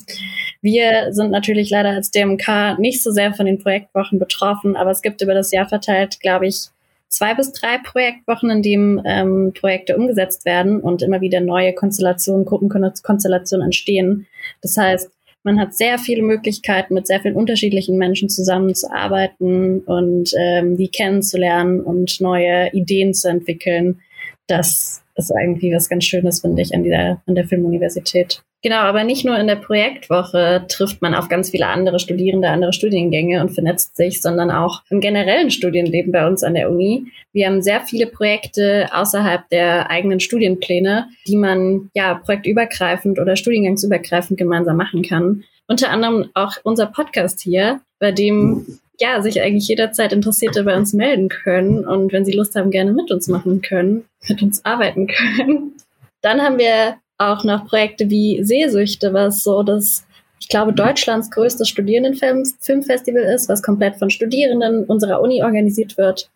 Wir 0.62 1.14
sind 1.14 1.32
natürlich 1.32 1.70
leider 1.70 1.90
als 1.90 2.10
DMK 2.12 2.80
nicht 2.80 3.04
so 3.04 3.12
sehr 3.12 3.34
von 3.34 3.46
den 3.46 3.60
Projektwochen 3.60 4.18
betroffen, 4.18 4.76
aber 4.76 4.92
es 4.92 5.02
gibt 5.02 5.22
über 5.22 5.36
das 5.36 5.52
Jahr 5.52 5.70
verteilt, 5.70 6.20
glaube 6.20 6.48
ich, 6.48 6.70
zwei 7.10 7.34
bis 7.34 7.52
drei 7.52 7.78
Projektwochen, 7.80 8.50
in 8.50 8.62
denen 8.62 9.02
ähm, 9.06 9.54
Projekte 9.54 9.98
umgesetzt 9.98 10.46
werden 10.46 10.80
und 10.80 11.02
immer 11.02 11.22
wieder 11.22 11.42
neue 11.42 11.74
Konstellationen, 11.74 12.46
Gruppenkonstellationen 12.46 13.66
entstehen. 13.66 14.28
Das 14.62 14.78
heißt, 14.78 15.12
man 15.44 15.60
hat 15.60 15.76
sehr 15.76 15.98
viele 15.98 16.22
Möglichkeiten, 16.22 16.94
mit 16.94 17.08
sehr 17.08 17.22
vielen 17.22 17.36
unterschiedlichen 17.36 17.98
Menschen 17.98 18.30
zusammenzuarbeiten 18.30 19.82
und 19.82 20.32
ähm, 20.38 20.78
die 20.78 20.90
kennenzulernen 20.90 21.82
und 21.82 22.20
neue 22.20 22.72
Ideen 22.74 23.14
zu 23.14 23.30
entwickeln. 23.30 24.02
Das 24.48 25.02
ist 25.16 25.32
irgendwie 25.32 25.74
was 25.74 25.90
ganz 25.90 26.06
Schönes, 26.06 26.42
finde 26.42 26.62
ich, 26.62 26.74
an 26.74 26.84
der, 26.84 27.22
an 27.26 27.36
der 27.36 27.48
Filmuniversität. 27.48 28.42
Genau, 28.62 28.80
aber 28.80 29.06
nicht 29.06 29.24
nur 29.24 29.38
in 29.38 29.48
der 29.48 29.56
Projektwoche 29.56 30.66
trifft 30.68 31.02
man 31.02 31.16
auf 31.16 31.30
ganz 31.30 31.50
viele 31.50 31.68
andere 31.68 31.98
Studierende, 31.98 32.50
andere 32.50 32.74
Studiengänge 32.74 33.40
und 33.40 33.52
vernetzt 33.52 33.96
sich, 33.96 34.22
sondern 34.22 34.52
auch 34.52 34.82
im 34.90 35.00
generellen 35.00 35.50
Studienleben 35.50 36.12
bei 36.12 36.28
uns 36.28 36.44
an 36.44 36.56
der 36.56 36.70
Uni. 36.70 37.06
Wir 37.32 37.48
haben 37.48 37.62
sehr 37.62 37.80
viele 37.82 38.06
Projekte 38.06 38.90
außerhalb 38.92 39.48
der 39.48 39.90
eigenen 39.90 40.20
Studienpläne, 40.20 41.08
die 41.26 41.38
man 41.38 41.90
ja 41.94 42.16
projektübergreifend 42.16 43.18
oder 43.18 43.38
studiengangsübergreifend 43.38 44.38
gemeinsam 44.38 44.76
machen 44.76 45.04
kann. 45.04 45.46
Unter 45.68 45.92
anderem 45.92 46.30
auch 46.34 46.58
unser 46.64 46.88
Podcast 46.88 47.40
hier, 47.40 47.80
bei 48.00 48.12
dem 48.12 48.80
ja, 49.00 49.22
sich 49.22 49.42
eigentlich 49.42 49.70
jederzeit 49.70 50.12
Interessierte 50.12 50.64
bei 50.64 50.76
uns 50.76 50.92
melden 50.92 51.30
können 51.30 51.88
und 51.88 52.12
wenn 52.12 52.26
sie 52.26 52.34
Lust 52.34 52.56
haben, 52.56 52.72
gerne 52.72 52.92
mit 52.92 53.10
uns 53.12 53.30
machen 53.30 53.62
können, 53.62 54.04
mit 54.28 54.42
uns 54.42 54.66
arbeiten 54.66 55.08
können. 55.38 55.76
Dann 56.22 56.42
haben 56.42 56.58
wir 56.58 56.98
auch 57.20 57.44
noch 57.44 57.68
Projekte 57.68 58.10
wie 58.10 58.44
Sehsüchte, 58.44 59.14
was 59.14 59.44
so 59.44 59.62
das, 59.62 60.06
ich 60.40 60.48
glaube, 60.48 60.74
Deutschlands 60.74 61.30
größtes 61.30 61.68
Studierendenfilmfestival 61.70 63.24
ist, 63.24 63.50
was 63.50 63.62
komplett 63.62 63.98
von 63.98 64.10
Studierenden 64.10 64.86
unserer 64.86 65.22
Uni 65.22 65.44
organisiert 65.44 65.98
wird, 65.98 66.30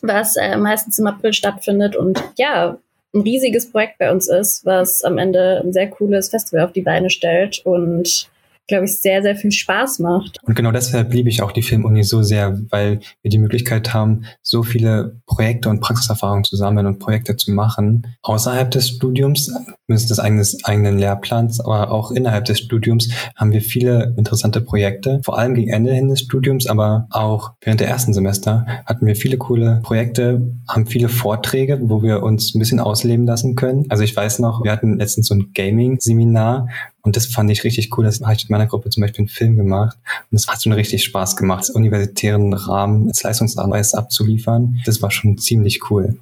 was 0.00 0.36
äh, 0.36 0.56
meistens 0.56 0.98
im 0.98 1.06
April 1.06 1.32
stattfindet 1.32 1.96
und 1.96 2.22
ja, 2.38 2.78
ein 3.12 3.22
riesiges 3.22 3.70
Projekt 3.70 3.98
bei 3.98 4.12
uns 4.12 4.28
ist, 4.28 4.64
was 4.64 5.02
am 5.02 5.18
Ende 5.18 5.60
ein 5.64 5.72
sehr 5.72 5.90
cooles 5.90 6.28
Festival 6.28 6.64
auf 6.64 6.72
die 6.72 6.80
Beine 6.80 7.10
stellt 7.10 7.60
und 7.66 8.30
glaube 8.70 8.86
ich, 8.86 8.98
sehr, 8.98 9.22
sehr 9.22 9.36
viel 9.36 9.52
Spaß 9.52 9.98
macht. 9.98 10.38
Und 10.42 10.54
genau 10.54 10.72
deshalb 10.72 11.12
liebe 11.12 11.28
ich 11.28 11.42
auch 11.42 11.52
die 11.52 11.62
Filmuni 11.62 12.04
so 12.04 12.22
sehr, 12.22 12.58
weil 12.70 13.00
wir 13.20 13.30
die 13.30 13.38
Möglichkeit 13.38 13.92
haben, 13.92 14.22
so 14.42 14.62
viele 14.62 15.20
Projekte 15.26 15.68
und 15.68 15.80
Praxiserfahrungen 15.80 16.44
zu 16.44 16.56
sammeln 16.56 16.86
und 16.86 16.98
Projekte 16.98 17.36
zu 17.36 17.52
machen, 17.52 18.06
außerhalb 18.22 18.70
des 18.70 18.88
Studiums, 18.88 19.52
mindestens 19.86 20.16
des 20.16 20.18
eigenen, 20.20 20.46
eigenen 20.64 20.98
Lehrplans, 20.98 21.60
aber 21.60 21.90
auch 21.90 22.12
innerhalb 22.12 22.44
des 22.46 22.60
Studiums 22.60 23.10
haben 23.36 23.52
wir 23.52 23.60
viele 23.60 24.14
interessante 24.16 24.60
Projekte, 24.60 25.20
vor 25.24 25.38
allem 25.38 25.54
gegen 25.54 25.70
Ende 25.70 25.92
hin 25.92 26.08
des 26.08 26.20
Studiums, 26.20 26.66
aber 26.66 27.06
auch 27.10 27.52
während 27.60 27.80
der 27.80 27.88
ersten 27.88 28.14
Semester 28.14 28.66
hatten 28.86 29.04
wir 29.04 29.16
viele 29.16 29.36
coole 29.36 29.80
Projekte, 29.82 30.54
haben 30.68 30.86
viele 30.86 31.08
Vorträge, 31.08 31.80
wo 31.82 32.02
wir 32.02 32.22
uns 32.22 32.54
ein 32.54 32.60
bisschen 32.60 32.80
ausleben 32.80 33.26
lassen 33.26 33.56
können. 33.56 33.86
Also 33.88 34.04
ich 34.04 34.14
weiß 34.16 34.38
noch, 34.38 34.62
wir 34.62 34.70
hatten 34.70 34.98
letztens 34.98 35.26
so 35.26 35.34
ein 35.34 35.50
Gaming-Seminar, 35.54 36.68
und 37.02 37.16
das 37.16 37.26
fand 37.26 37.50
ich 37.50 37.64
richtig 37.64 37.96
cool. 37.96 38.04
Das 38.04 38.20
habe 38.20 38.34
ich 38.34 38.44
mit 38.44 38.50
meiner 38.50 38.66
Gruppe 38.66 38.90
zum 38.90 39.00
Beispiel 39.00 39.20
einen 39.20 39.28
Film 39.28 39.56
gemacht. 39.56 39.98
Und 40.30 40.36
es 40.36 40.46
hat 40.46 40.62
schon 40.62 40.72
richtig 40.72 41.04
Spaß 41.04 41.36
gemacht, 41.36 41.60
das 41.60 41.70
universitären 41.70 42.52
Rahmen 42.52 43.08
als 43.08 43.22
Leistungsarbeit 43.22 43.94
abzuliefern. 43.94 44.80
Das 44.84 45.00
war 45.00 45.10
schon 45.10 45.38
ziemlich 45.38 45.90
cool. 45.90 46.18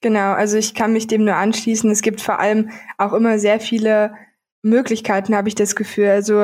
Genau, 0.00 0.32
also 0.32 0.56
ich 0.56 0.74
kann 0.74 0.92
mich 0.92 1.06
dem 1.06 1.24
nur 1.24 1.36
anschließen. 1.36 1.90
Es 1.90 2.02
gibt 2.02 2.20
vor 2.20 2.38
allem 2.38 2.70
auch 2.98 3.12
immer 3.12 3.38
sehr 3.38 3.60
viele 3.60 4.12
Möglichkeiten, 4.62 5.34
habe 5.34 5.48
ich 5.48 5.54
das 5.54 5.76
Gefühl. 5.76 6.08
Also 6.08 6.42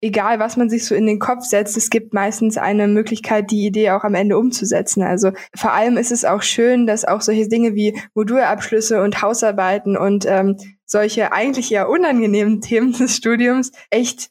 egal, 0.00 0.38
was 0.38 0.56
man 0.56 0.68
sich 0.68 0.84
so 0.84 0.94
in 0.94 1.06
den 1.06 1.18
Kopf 1.18 1.44
setzt, 1.44 1.76
es 1.76 1.90
gibt 1.90 2.14
meistens 2.14 2.56
eine 2.56 2.88
Möglichkeit, 2.88 3.50
die 3.50 3.66
Idee 3.66 3.90
auch 3.90 4.04
am 4.04 4.14
Ende 4.14 4.38
umzusetzen. 4.38 5.02
Also 5.02 5.32
vor 5.56 5.72
allem 5.72 5.96
ist 5.96 6.12
es 6.12 6.24
auch 6.24 6.42
schön, 6.42 6.86
dass 6.86 7.04
auch 7.04 7.20
solche 7.20 7.48
Dinge 7.48 7.74
wie 7.74 7.98
Modulabschlüsse 8.14 9.02
und 9.02 9.22
Hausarbeiten 9.22 9.96
und 9.96 10.26
ähm, 10.26 10.56
solche 10.88 11.32
eigentlich 11.32 11.70
eher 11.70 11.88
unangenehmen 11.88 12.60
Themen 12.62 12.92
des 12.92 13.16
Studiums 13.16 13.70
echt 13.90 14.30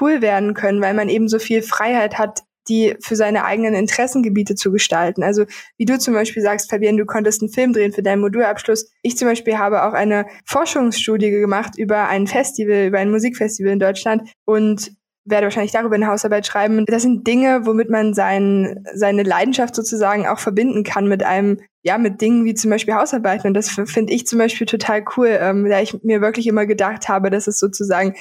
cool 0.00 0.22
werden 0.22 0.54
können, 0.54 0.80
weil 0.80 0.94
man 0.94 1.08
eben 1.08 1.28
so 1.28 1.38
viel 1.38 1.62
Freiheit 1.62 2.18
hat, 2.18 2.42
die 2.68 2.96
für 3.00 3.16
seine 3.16 3.44
eigenen 3.44 3.74
Interessengebiete 3.74 4.54
zu 4.54 4.72
gestalten. 4.72 5.22
Also 5.22 5.44
wie 5.76 5.84
du 5.84 5.98
zum 5.98 6.14
Beispiel 6.14 6.42
sagst, 6.42 6.70
Fabian, 6.70 6.96
du 6.96 7.04
konntest 7.04 7.42
einen 7.42 7.52
Film 7.52 7.72
drehen 7.72 7.92
für 7.92 8.02
deinen 8.02 8.20
Modulabschluss. 8.20 8.90
Ich 9.02 9.16
zum 9.18 9.28
Beispiel 9.28 9.58
habe 9.58 9.84
auch 9.84 9.92
eine 9.92 10.26
Forschungsstudie 10.46 11.30
gemacht 11.30 11.76
über 11.76 12.08
ein 12.08 12.26
Festival, 12.26 12.86
über 12.86 12.98
ein 12.98 13.10
Musikfestival 13.10 13.72
in 13.72 13.80
Deutschland 13.80 14.30
und 14.46 14.92
werde 15.24 15.46
wahrscheinlich 15.46 15.72
darüber 15.72 15.94
eine 15.94 16.06
Hausarbeit 16.06 16.46
schreiben. 16.46 16.84
Das 16.86 17.02
sind 17.02 17.26
Dinge, 17.26 17.64
womit 17.64 17.88
man 17.88 18.12
sein, 18.12 18.84
seine 18.94 19.22
Leidenschaft 19.22 19.74
sozusagen 19.74 20.26
auch 20.26 20.38
verbinden 20.38 20.84
kann 20.84 21.08
mit 21.08 21.22
einem, 21.22 21.60
ja, 21.82 21.96
mit 21.98 22.20
Dingen 22.20 22.44
wie 22.44 22.54
zum 22.54 22.70
Beispiel 22.70 22.94
Hausarbeiten. 22.94 23.48
Und 23.48 23.54
das 23.54 23.70
finde 23.70 24.12
ich 24.12 24.26
zum 24.26 24.38
Beispiel 24.38 24.66
total 24.66 25.04
cool, 25.16 25.38
ähm, 25.40 25.68
da 25.68 25.80
ich 25.80 26.02
mir 26.02 26.20
wirklich 26.20 26.46
immer 26.46 26.66
gedacht 26.66 27.08
habe, 27.08 27.30
das 27.30 27.48
ist 27.48 27.58
sozusagen 27.58 28.14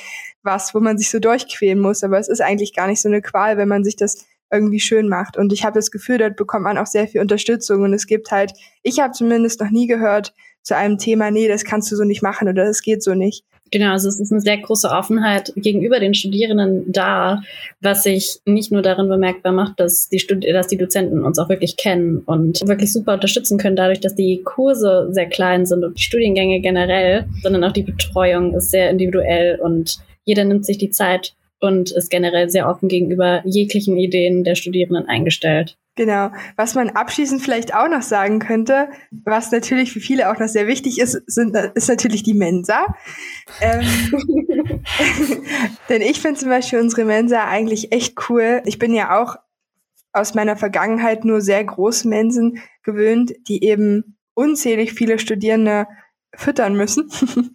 was, 0.43 0.74
wo 0.74 0.80
man 0.80 0.97
sich 0.97 1.10
so 1.10 1.20
durchquälen 1.20 1.80
muss. 1.80 2.04
Aber 2.04 2.20
es 2.20 2.30
ist 2.30 2.41
eigentlich 2.41 2.74
gar 2.74 2.88
nicht 2.88 3.01
so 3.01 3.10
eine 3.10 3.22
Qual, 3.22 3.58
wenn 3.58 3.68
man 3.68 3.84
sich 3.84 3.95
das 3.95 4.26
irgendwie 4.51 4.80
schön 4.80 5.10
macht. 5.10 5.36
Und 5.36 5.51
ich 5.51 5.66
habe 5.66 5.78
das 5.78 5.91
Gefühl, 5.91 6.20
dort 6.20 6.38
bekommt 6.38 6.64
man 6.64 6.78
auch 6.78 6.86
sehr 6.86 7.08
viel 7.08 7.20
Unterstützung. 7.20 7.82
Und 7.82 7.93
es 7.93 8.08
gibt 8.08 8.32
halt, 8.32 8.54
ich 8.82 8.99
habe 8.99 9.12
zumindest 9.12 9.60
noch 9.60 9.72
nie 9.72 9.88
gehört 9.88 10.34
zu 10.62 10.78
einem 10.78 10.97
Thema, 10.97 11.32
nee, 11.32 11.49
das 11.49 11.66
kannst 11.66 11.91
du 11.91 11.97
so 11.97 12.06
nicht 12.06 12.22
machen 12.22 12.47
oder 12.47 12.66
das 12.66 12.82
geht 12.82 13.04
so 13.04 13.14
nicht. 13.14 13.43
Genau, 13.74 13.89
also 13.89 14.07
es 14.07 14.19
ist 14.19 14.32
eine 14.32 14.39
sehr 14.39 14.59
große 14.59 14.88
Offenheit 14.88 15.51
gegenüber 15.55 15.99
den 15.99 16.13
Studierenden 16.13 16.91
da, 16.91 17.41
was 17.82 18.03
sich 18.03 18.38
nicht 18.45 18.71
nur 18.71 18.84
darin 18.84 19.09
bemerkbar 19.09 19.51
macht, 19.51 19.80
dass 19.80 20.09
die, 20.09 20.19
Stud 20.19 20.45
dass 20.45 20.67
die 20.67 20.78
Dozenten 20.78 21.26
uns 21.26 21.39
auch 21.39 21.49
wirklich 21.49 21.76
kennen 21.76 22.19
und 22.19 22.61
wirklich 22.67 22.93
super 22.93 23.15
unterstützen 23.15 23.57
können, 23.57 23.76
dadurch, 23.76 23.99
dass 23.99 24.13
die 24.13 24.43
Kurse 24.43 25.07
sehr 25.09 25.26
klein 25.26 25.65
sind 25.65 25.84
und 25.84 25.97
die 25.97 26.03
Studiengänge 26.03 26.61
generell, 26.61 27.26
sondern 27.41 27.63
auch 27.63 27.71
die 27.71 27.82
Betreuung 27.82 28.53
ist 28.53 28.69
sehr 28.69 28.91
individuell 28.91 29.59
und 29.59 29.97
jeder 30.24 30.43
nimmt 30.45 30.67
sich 30.67 30.78
die 30.78 30.91
Zeit 30.91 31.34
und 31.59 31.89
ist 31.89 32.11
generell 32.11 32.51
sehr 32.51 32.69
offen 32.69 32.89
gegenüber 32.89 33.41
jeglichen 33.43 33.97
Ideen 33.97 34.43
der 34.43 34.53
Studierenden 34.53 35.07
eingestellt. 35.07 35.78
Genau. 35.96 36.32
Was 36.56 36.74
man 36.74 36.89
abschließend 36.89 37.41
vielleicht 37.41 37.76
auch 37.76 37.88
noch 37.88 38.02
sagen 38.02 38.39
könnte, 38.39 38.89
was 39.12 39.52
natürlich 39.52 39.94
für 39.94 40.00
viele 40.00 40.32
auch 40.32 40.39
noch 40.39 40.48
sehr 40.48 40.66
wichtig 40.66 41.00
ist, 41.00 41.22
sind, 41.28 41.56
ist 41.76 41.88
natürlich 41.88 42.24
die 42.24 42.34
Mensa. 42.34 42.96
Ähm, 43.62 43.82
denn 45.89 46.02
ich 46.02 46.20
finde 46.20 46.39
zum 46.39 46.50
Beispiel 46.50 46.80
unsere 46.80 47.06
Mensa 47.06 47.46
eigentlich 47.46 47.91
echt 47.91 48.18
cool. 48.28 48.64
Ich 48.66 48.80
bin 48.80 48.96
ja 48.96 49.22
auch 49.22 49.36
aus 50.14 50.34
meiner 50.34 50.58
Vergangenheit 50.58 51.26
nur 51.26 51.41
sehr 51.41 51.64
große 51.64 52.08
Mensen 52.08 52.60
gewöhnt, 52.84 53.34
die 53.48 53.64
eben 53.64 54.18
unzählig 54.34 54.94
viele 54.94 55.20
Studierende 55.20 55.88
füttern 56.36 56.76
müssen. 56.76 57.10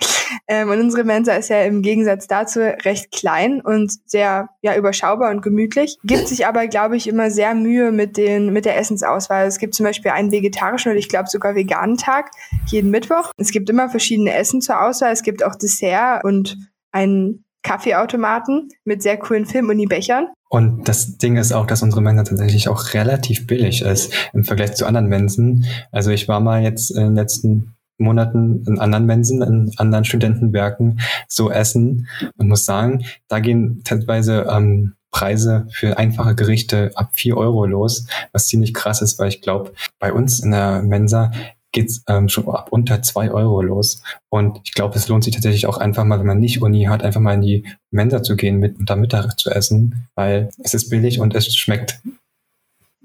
ähm, 0.48 0.70
und 0.70 0.80
unsere 0.80 1.04
Mensa 1.04 1.34
ist 1.34 1.50
ja 1.50 1.62
im 1.62 1.82
Gegensatz 1.82 2.26
dazu 2.26 2.60
recht 2.60 3.12
klein 3.12 3.60
und 3.60 3.92
sehr 4.06 4.48
ja, 4.62 4.76
überschaubar 4.76 5.30
und 5.30 5.42
gemütlich. 5.42 5.98
Gibt 6.04 6.26
sich 6.26 6.46
aber, 6.46 6.66
glaube 6.68 6.96
ich, 6.96 7.06
immer 7.06 7.30
sehr 7.30 7.54
Mühe 7.54 7.92
mit, 7.92 8.16
den, 8.16 8.52
mit 8.54 8.64
der 8.64 8.78
Essensauswahl. 8.78 9.46
Es 9.46 9.58
gibt 9.58 9.74
zum 9.74 9.84
Beispiel 9.84 10.10
einen 10.10 10.32
vegetarischen 10.32 10.90
oder 10.90 10.98
ich 10.98 11.10
glaube 11.10 11.28
sogar 11.28 11.54
veganen 11.54 11.98
Tag 11.98 12.30
jeden 12.66 12.90
Mittwoch. 12.90 13.30
Es 13.36 13.50
gibt 13.50 13.68
immer 13.68 13.90
verschiedene 13.90 14.34
Essen 14.34 14.62
zur 14.62 14.82
Auswahl. 14.82 15.12
Es 15.12 15.22
gibt 15.22 15.44
auch 15.44 15.54
Dessert 15.54 16.24
und 16.24 16.56
einen 16.92 17.44
Kaffeeautomaten 17.62 18.70
mit 18.84 19.02
sehr 19.02 19.18
coolen 19.18 19.44
Film-Uni-Bechern. 19.44 20.28
Und 20.48 20.88
das 20.88 21.18
Ding 21.18 21.36
ist 21.36 21.52
auch, 21.52 21.66
dass 21.66 21.82
unsere 21.82 22.00
Mensa 22.00 22.24
tatsächlich 22.24 22.70
auch 22.70 22.94
relativ 22.94 23.46
billig 23.46 23.82
ist 23.82 24.14
im 24.32 24.44
Vergleich 24.44 24.74
zu 24.74 24.86
anderen 24.86 25.08
Mensen. 25.08 25.66
Also 25.92 26.10
ich 26.10 26.26
war 26.26 26.40
mal 26.40 26.62
jetzt 26.62 26.90
in 26.90 27.02
den 27.02 27.14
letzten 27.14 27.74
Monaten 27.98 28.64
in 28.66 28.78
anderen 28.78 29.06
Mensen, 29.06 29.42
in 29.42 29.72
anderen 29.76 30.04
Studentenwerken 30.04 31.00
so 31.28 31.50
essen 31.50 32.08
und 32.36 32.48
muss 32.48 32.64
sagen, 32.64 33.04
da 33.28 33.40
gehen 33.40 33.82
teilweise 33.84 34.46
ähm, 34.50 34.94
Preise 35.10 35.66
für 35.70 35.98
einfache 35.98 36.34
Gerichte 36.34 36.92
ab 36.94 37.10
vier 37.14 37.36
Euro 37.36 37.66
los, 37.66 38.06
was 38.32 38.46
ziemlich 38.46 38.74
krass 38.74 39.02
ist, 39.02 39.18
weil 39.18 39.28
ich 39.28 39.40
glaube, 39.40 39.72
bei 39.98 40.12
uns 40.12 40.40
in 40.40 40.50
der 40.50 40.82
Mensa 40.82 41.32
geht's 41.72 42.02
ähm, 42.08 42.28
schon 42.28 42.48
ab 42.48 42.68
unter 42.70 43.02
zwei 43.02 43.30
Euro 43.30 43.62
los. 43.62 44.02
Und 44.28 44.60
ich 44.64 44.72
glaube, 44.72 44.96
es 44.96 45.08
lohnt 45.08 45.24
sich 45.24 45.34
tatsächlich 45.34 45.66
auch 45.66 45.78
einfach 45.78 46.04
mal, 46.04 46.18
wenn 46.18 46.26
man 46.26 46.40
nicht 46.40 46.62
Uni 46.62 46.84
hat, 46.84 47.02
einfach 47.02 47.20
mal 47.20 47.34
in 47.34 47.42
die 47.42 47.66
Mensa 47.90 48.22
zu 48.22 48.36
gehen 48.36 48.58
mit 48.58 48.78
und 48.78 48.88
da 48.88 48.96
Mittag 48.96 49.38
zu 49.38 49.50
essen, 49.50 50.06
weil 50.14 50.50
es 50.62 50.74
ist 50.74 50.88
billig 50.88 51.20
und 51.20 51.34
es 51.34 51.54
schmeckt 51.54 52.00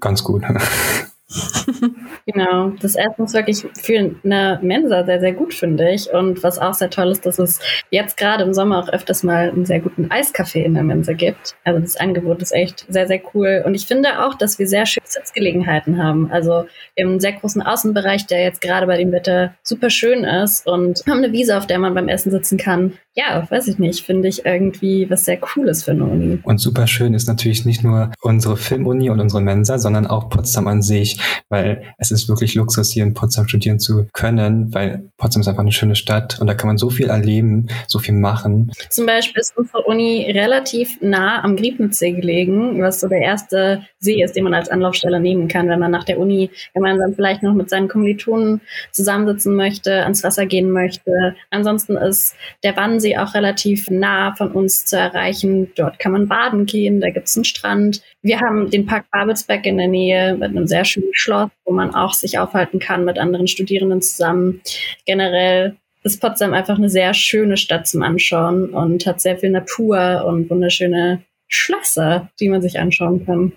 ganz 0.00 0.24
gut. 0.24 0.44
Genau, 2.26 2.70
das 2.80 2.96
Essen 2.96 3.24
ist 3.24 3.34
wirklich 3.34 3.66
für 3.80 4.16
eine 4.24 4.58
Mensa 4.62 5.04
sehr, 5.04 5.20
sehr 5.20 5.32
gut, 5.32 5.52
finde 5.52 5.90
ich. 5.90 6.10
Und 6.10 6.42
was 6.42 6.58
auch 6.58 6.72
sehr 6.72 6.90
toll 6.90 7.10
ist, 7.10 7.26
dass 7.26 7.38
es 7.38 7.60
jetzt 7.90 8.16
gerade 8.16 8.44
im 8.44 8.54
Sommer 8.54 8.78
auch 8.78 8.88
öfters 8.88 9.22
mal 9.22 9.50
einen 9.50 9.66
sehr 9.66 9.80
guten 9.80 10.10
Eiskaffee 10.10 10.64
in 10.64 10.74
der 10.74 10.82
Mensa 10.82 11.12
gibt. 11.12 11.54
Also 11.64 11.80
das 11.80 11.96
Angebot 11.96 12.40
ist 12.40 12.52
echt 12.52 12.86
sehr, 12.88 13.06
sehr 13.06 13.20
cool. 13.34 13.62
Und 13.66 13.74
ich 13.74 13.86
finde 13.86 14.24
auch, 14.24 14.34
dass 14.34 14.58
wir 14.58 14.66
sehr 14.66 14.86
schöne 14.86 15.06
Sitzgelegenheiten 15.06 16.02
haben. 16.02 16.30
Also 16.30 16.66
einen 16.98 17.20
sehr 17.20 17.32
großen 17.32 17.62
Außenbereich, 17.62 18.26
der 18.26 18.42
jetzt 18.42 18.60
gerade 18.60 18.86
bei 18.86 18.96
dem 18.96 19.12
Wetter 19.12 19.54
super 19.62 19.90
schön 19.90 20.24
ist 20.24 20.66
und 20.66 21.04
haben 21.06 21.18
eine 21.18 21.32
Wiese, 21.32 21.58
auf 21.58 21.66
der 21.66 21.78
man 21.78 21.94
beim 21.94 22.08
Essen 22.08 22.30
sitzen 22.30 22.56
kann. 22.58 22.98
Ja, 23.16 23.46
weiß 23.48 23.68
ich 23.68 23.78
nicht, 23.78 24.04
finde 24.04 24.26
ich 24.26 24.44
irgendwie 24.44 25.08
was 25.08 25.24
sehr 25.24 25.36
Cooles 25.36 25.84
für 25.84 25.92
eine 25.92 26.04
Uni. 26.04 26.40
Und 26.42 26.58
super 26.58 26.88
schön 26.88 27.14
ist 27.14 27.28
natürlich 27.28 27.64
nicht 27.64 27.84
nur 27.84 28.10
unsere 28.20 28.56
Filmuni 28.56 29.08
und 29.08 29.20
unsere 29.20 29.40
Mensa, 29.40 29.78
sondern 29.78 30.08
auch 30.08 30.30
Potsdam 30.30 30.66
an 30.66 30.82
sich, 30.82 31.20
weil 31.48 31.82
es 31.98 32.10
ist 32.10 32.28
wirklich 32.28 32.56
Luxus, 32.56 32.90
hier 32.90 33.04
in 33.04 33.14
Potsdam 33.14 33.46
studieren 33.46 33.78
zu 33.78 34.08
können, 34.12 34.74
weil 34.74 35.10
Potsdam 35.16 35.42
ist 35.42 35.48
einfach 35.48 35.62
eine 35.62 35.70
schöne 35.70 35.94
Stadt 35.94 36.40
und 36.40 36.48
da 36.48 36.54
kann 36.54 36.66
man 36.66 36.76
so 36.76 36.90
viel 36.90 37.08
erleben, 37.08 37.68
so 37.86 38.00
viel 38.00 38.14
machen. 38.14 38.72
Zum 38.90 39.06
Beispiel 39.06 39.40
ist 39.40 39.56
unsere 39.56 39.82
Uni 39.82 40.28
relativ 40.32 41.00
nah 41.00 41.44
am 41.44 41.54
Griebnitzsee 41.54 42.12
gelegen, 42.12 42.82
was 42.82 42.98
so 42.98 43.06
der 43.06 43.20
erste 43.20 43.82
See 44.00 44.24
ist, 44.24 44.34
den 44.34 44.42
man 44.42 44.54
als 44.54 44.68
Anlaufstelle 44.68 45.20
nehmen 45.20 45.46
kann, 45.46 45.68
wenn 45.68 45.78
man 45.78 45.92
nach 45.92 46.04
der 46.04 46.18
Uni 46.18 46.50
gemeinsam 46.74 47.14
vielleicht 47.14 47.44
noch 47.44 47.54
mit 47.54 47.70
seinen 47.70 47.86
Kommilitonen 47.86 48.60
zusammensitzen 48.90 49.54
möchte, 49.54 50.02
ans 50.02 50.24
Wasser 50.24 50.46
gehen 50.46 50.72
möchte. 50.72 51.36
Ansonsten 51.50 51.96
ist 51.96 52.34
der 52.64 52.76
Wannsee 52.76 53.03
auch 53.18 53.34
relativ 53.34 53.90
nah 53.90 54.34
von 54.34 54.52
uns 54.52 54.84
zu 54.84 54.96
erreichen. 54.96 55.70
Dort 55.76 55.98
kann 55.98 56.12
man 56.12 56.28
baden 56.28 56.66
gehen, 56.66 57.00
da 57.00 57.10
gibt 57.10 57.28
es 57.28 57.36
einen 57.36 57.44
Strand. 57.44 58.02
Wir 58.22 58.40
haben 58.40 58.70
den 58.70 58.86
Park 58.86 59.06
Babelsberg 59.10 59.66
in 59.66 59.78
der 59.78 59.88
Nähe 59.88 60.34
mit 60.34 60.50
einem 60.50 60.66
sehr 60.66 60.84
schönen 60.84 61.12
Schloss, 61.12 61.50
wo 61.64 61.72
man 61.72 61.94
auch 61.94 62.14
sich 62.14 62.38
aufhalten 62.38 62.78
kann 62.78 63.04
mit 63.04 63.18
anderen 63.18 63.46
Studierenden 63.48 64.00
zusammen. 64.00 64.62
Generell 65.04 65.76
ist 66.02 66.20
Potsdam 66.20 66.52
einfach 66.52 66.78
eine 66.78 66.90
sehr 66.90 67.14
schöne 67.14 67.56
Stadt 67.56 67.86
zum 67.86 68.02
Anschauen 68.02 68.70
und 68.70 69.06
hat 69.06 69.20
sehr 69.20 69.38
viel 69.38 69.50
Natur 69.50 70.24
und 70.26 70.50
wunderschöne 70.50 71.22
Schlösser, 71.48 72.30
die 72.40 72.48
man 72.48 72.62
sich 72.62 72.78
anschauen 72.78 73.24
kann. 73.24 73.52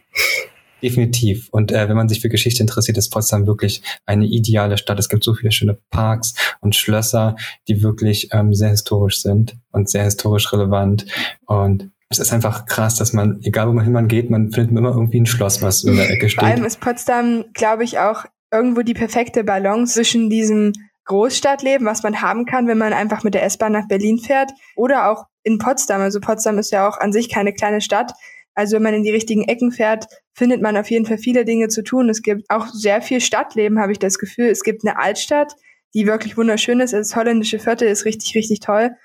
Definitiv. 0.82 1.50
Und 1.52 1.72
äh, 1.72 1.90
wenn 1.90 1.96
man 1.96 2.08
sich 2.08 2.22
für 2.22 2.30
Geschichte 2.30 2.62
interessiert, 2.62 2.98
ist 2.98 3.10
Potsdam 3.10 3.48
wirklich 3.48 3.82
eine 4.06 4.26
ideale 4.26 4.78
Stadt. 4.78 5.00
Es 5.00 5.10
gibt 5.10 5.24
so 5.24 5.34
viele 5.34 5.52
schöne 5.52 5.78
Parks 5.90 6.36
und 6.62 6.76
Schlösser, 6.76 7.36
die 7.68 7.82
wirklich 7.82 8.30
ähm, 8.32 8.54
sehr 8.54 8.70
historisch 8.70 9.22
sind 9.22 9.58
und 9.72 9.90
sehr 9.90 10.04
historisch 10.04 10.52
relevant. 10.54 11.06
Und 11.46 11.90
es 12.10 12.20
ist 12.20 12.32
einfach 12.32 12.66
krass, 12.66 12.96
dass 12.96 13.12
man, 13.14 13.40
egal 13.44 13.68
wo 13.68 13.74
man 13.74 14.08
geht, 14.08 14.30
man 14.30 14.52
findet 14.52 14.78
immer 14.78 14.90
irgendwie 14.92 15.20
ein 15.20 15.26
Schloss, 15.26 15.62
was 15.62 15.84
in 15.84 15.98
der 15.98 16.10
Ecke 16.10 16.30
steht. 16.30 16.42
Vor 16.42 16.50
allem 16.50 16.64
ist 16.64 16.80
Potsdam, 16.80 17.46
glaube 17.54 17.84
ich, 17.84 18.00
auch 18.00 18.26
irgendwo 18.52 18.82
die 18.82 18.94
perfekte 18.94 19.44
Balance 19.44 19.96
zwischen 19.96 20.30
diesem 20.30 20.74
Großstadtleben, 21.06 21.88
was 21.88 22.04
man 22.04 22.22
haben 22.22 22.46
kann, 22.46 22.68
wenn 22.68 22.78
man 22.78 22.94
einfach 22.94 23.24
mit 23.24 23.34
der 23.34 23.44
S-Bahn 23.44 23.72
nach 23.72 23.88
Berlin 23.88 24.20
fährt, 24.20 24.52
oder 24.76 25.10
auch 25.10 25.26
in 25.44 25.58
Potsdam. 25.58 26.02
Also 26.02 26.20
Potsdam 26.20 26.58
ist 26.60 26.72
ja 26.72 26.88
auch 26.88 26.98
an 26.98 27.12
sich 27.12 27.30
keine 27.30 27.54
kleine 27.54 27.82
Stadt. 27.82 28.14
Also 28.58 28.76
wenn 28.76 28.84
man 28.84 28.95
in 28.95 29.03
die 29.03 29.12
richtigen 29.12 29.43
Ecken 29.43 29.72
fährt, 29.72 30.08
findet 30.34 30.64
man 30.64 30.76
auf 30.78 30.89
jeden 30.89 31.05
Fall 31.05 31.20
viele 31.20 31.45
Dinge 31.45 31.68
zu 31.68 31.84
tun. 31.84 32.10
Es 32.10 32.24
gibt 32.24 32.49
auch 32.49 32.66
sehr 32.70 33.03
viel 33.03 33.22
Stadtleben, 33.22 33.80
habe 33.80 33.91
ich 33.91 33.99
das 33.99 34.18
Gefühl. 34.18 34.47
Es 34.47 34.64
gibt 34.64 34.84
eine 34.84 34.97
Altstadt, 34.97 35.55
die 35.93 36.08
wirklich 36.08 36.38
wunderschön 36.38 36.80
ist. 36.80 36.91
Das 36.91 37.16
holländische 37.16 37.60
Viertel 37.60 37.88
ist 37.88 38.05
richtig, 38.05 38.34
richtig 38.34 38.60
toll. 38.60 38.95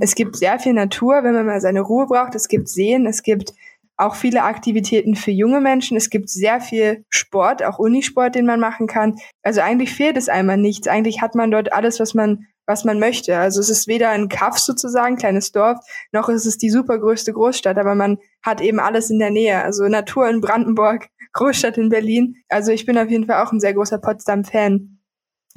Es 0.00 0.14
gibt 0.14 0.36
sehr 0.36 0.60
viel 0.60 0.72
Natur, 0.72 1.24
wenn 1.24 1.34
man 1.34 1.46
mal 1.46 1.60
seine 1.60 1.80
Ruhe 1.80 2.06
braucht. 2.06 2.36
Es 2.36 2.46
gibt 2.46 2.68
Seen, 2.68 3.06
es 3.06 3.24
gibt 3.24 3.54
auch 3.96 4.14
viele 4.14 4.44
Aktivitäten 4.44 5.16
für 5.16 5.32
junge 5.32 5.60
Menschen. 5.60 5.96
Es 5.96 6.08
gibt 6.08 6.30
sehr 6.30 6.60
viel 6.60 7.04
Sport, 7.10 7.64
auch 7.64 7.80
Unisport, 7.80 8.36
den 8.36 8.46
man 8.46 8.60
machen 8.60 8.86
kann. 8.86 9.16
Also 9.42 9.62
eigentlich 9.62 9.92
fehlt 9.92 10.16
es 10.16 10.28
einmal 10.28 10.58
nichts. 10.58 10.86
Eigentlich 10.86 11.20
hat 11.20 11.34
man 11.34 11.50
dort 11.50 11.72
alles, 11.72 11.98
was 11.98 12.14
man 12.14 12.46
was 12.72 12.84
man 12.84 12.98
möchte. 12.98 13.36
Also 13.36 13.60
es 13.60 13.68
ist 13.68 13.86
weder 13.86 14.08
ein 14.08 14.30
Kaff 14.30 14.58
sozusagen, 14.58 15.16
kleines 15.16 15.52
Dorf, 15.52 15.78
noch 16.10 16.30
ist 16.30 16.46
es 16.46 16.56
die 16.56 16.70
supergrößte 16.70 17.34
Großstadt, 17.34 17.76
aber 17.76 17.94
man 17.94 18.18
hat 18.42 18.62
eben 18.62 18.80
alles 18.80 19.10
in 19.10 19.18
der 19.18 19.30
Nähe. 19.30 19.62
Also 19.62 19.86
Natur 19.88 20.28
in 20.30 20.40
Brandenburg, 20.40 21.08
Großstadt 21.34 21.76
in 21.76 21.90
Berlin. 21.90 22.36
Also 22.48 22.72
ich 22.72 22.86
bin 22.86 22.96
auf 22.96 23.10
jeden 23.10 23.26
Fall 23.26 23.44
auch 23.44 23.52
ein 23.52 23.60
sehr 23.60 23.74
großer 23.74 23.98
Potsdam-Fan. 23.98 24.98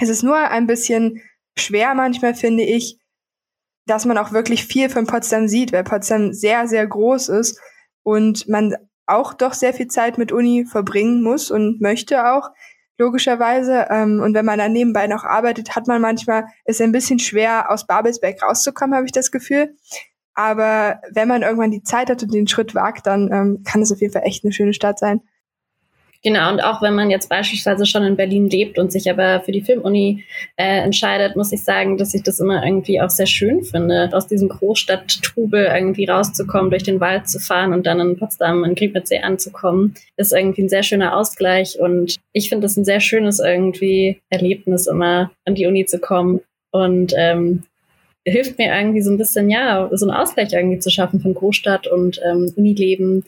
Es 0.01 0.09
ist 0.09 0.23
nur 0.23 0.37
ein 0.37 0.67
bisschen 0.67 1.21
schwer 1.57 1.95
manchmal, 1.95 2.35
finde 2.35 2.63
ich, 2.63 2.99
dass 3.87 4.03
man 4.03 4.17
auch 4.17 4.33
wirklich 4.33 4.65
viel 4.65 4.89
von 4.89 5.07
Potsdam 5.07 5.47
sieht, 5.47 5.71
weil 5.71 5.85
Potsdam 5.85 6.33
sehr, 6.33 6.67
sehr 6.67 6.85
groß 6.85 7.29
ist 7.29 7.61
und 8.03 8.49
man 8.49 8.75
auch 9.05 9.33
doch 9.33 9.53
sehr 9.53 9.73
viel 9.73 9.87
Zeit 9.87 10.17
mit 10.17 10.33
Uni 10.33 10.65
verbringen 10.65 11.23
muss 11.23 11.49
und 11.49 11.79
möchte 11.79 12.29
auch, 12.29 12.49
logischerweise. 12.97 13.87
Ähm, 13.89 14.21
und 14.21 14.33
wenn 14.33 14.45
man 14.45 14.59
dann 14.59 14.73
nebenbei 14.73 15.07
noch 15.07 15.23
arbeitet, 15.23 15.75
hat 15.75 15.87
man 15.87 16.01
manchmal, 16.01 16.45
ist 16.65 16.81
ein 16.81 16.91
bisschen 16.91 17.19
schwer, 17.19 17.71
aus 17.71 17.87
Babelsberg 17.87 18.41
rauszukommen, 18.41 18.95
habe 18.95 19.05
ich 19.05 19.11
das 19.11 19.31
Gefühl. 19.31 19.75
Aber 20.33 20.99
wenn 21.11 21.27
man 21.27 21.43
irgendwann 21.43 21.71
die 21.71 21.83
Zeit 21.83 22.09
hat 22.09 22.21
und 22.23 22.33
den 22.33 22.47
Schritt 22.47 22.75
wagt, 22.75 23.07
dann 23.07 23.31
ähm, 23.31 23.63
kann 23.63 23.81
es 23.81 23.91
auf 23.91 24.01
jeden 24.01 24.13
Fall 24.13 24.23
echt 24.25 24.43
eine 24.43 24.53
schöne 24.53 24.73
Stadt 24.73 24.99
sein. 24.99 25.21
Genau, 26.25 26.51
und 26.51 26.59
auch 26.59 26.81
wenn 26.81 26.95
man 26.95 27.11
jetzt 27.11 27.29
beispielsweise 27.29 27.85
schon 27.85 28.03
in 28.03 28.15
Berlin 28.15 28.49
lebt 28.49 28.79
und 28.79 28.91
sich 28.91 29.11
aber 29.11 29.41
für 29.41 29.51
die 29.51 29.61
Filmuni 29.61 30.23
äh, 30.55 30.79
entscheidet, 30.79 31.35
muss 31.35 31.51
ich 31.51 31.63
sagen, 31.63 31.97
dass 31.97 32.15
ich 32.15 32.23
das 32.23 32.39
immer 32.39 32.65
irgendwie 32.65 32.99
auch 32.99 33.11
sehr 33.11 33.27
schön 33.27 33.61
finde, 33.61 34.09
aus 34.11 34.25
diesem 34.25 34.49
Großstadttrubel 34.49 35.65
irgendwie 35.65 36.05
rauszukommen, 36.05 36.71
durch 36.71 36.81
den 36.81 36.99
Wald 36.99 37.29
zu 37.29 37.37
fahren 37.37 37.73
und 37.73 37.85
dann 37.85 37.99
in 37.99 38.17
Potsdam 38.17 38.63
in 38.63 38.73
Griepitzsee 38.73 39.19
anzukommen, 39.19 39.93
ist 40.17 40.33
irgendwie 40.33 40.63
ein 40.63 40.69
sehr 40.69 40.81
schöner 40.81 41.15
Ausgleich. 41.15 41.79
Und 41.79 42.15
ich 42.33 42.49
finde 42.49 42.65
es 42.65 42.75
ein 42.75 42.85
sehr 42.85 43.01
schönes 43.01 43.39
irgendwie 43.39 44.19
Erlebnis, 44.31 44.87
immer 44.87 45.29
an 45.45 45.53
die 45.53 45.67
Uni 45.67 45.85
zu 45.85 45.99
kommen. 45.99 46.41
Und 46.71 47.13
ähm, 47.15 47.65
hilft 48.25 48.57
mir 48.57 48.75
irgendwie 48.75 49.03
so 49.03 49.11
ein 49.11 49.19
bisschen, 49.19 49.51
ja, 49.51 49.87
so 49.91 50.07
einen 50.07 50.17
Ausgleich 50.17 50.53
irgendwie 50.53 50.79
zu 50.79 50.89
schaffen 50.89 51.19
von 51.19 51.35
Großstadt 51.35 51.85
und 51.85 52.19
ähm, 52.25 52.51
Unileben 52.55 53.25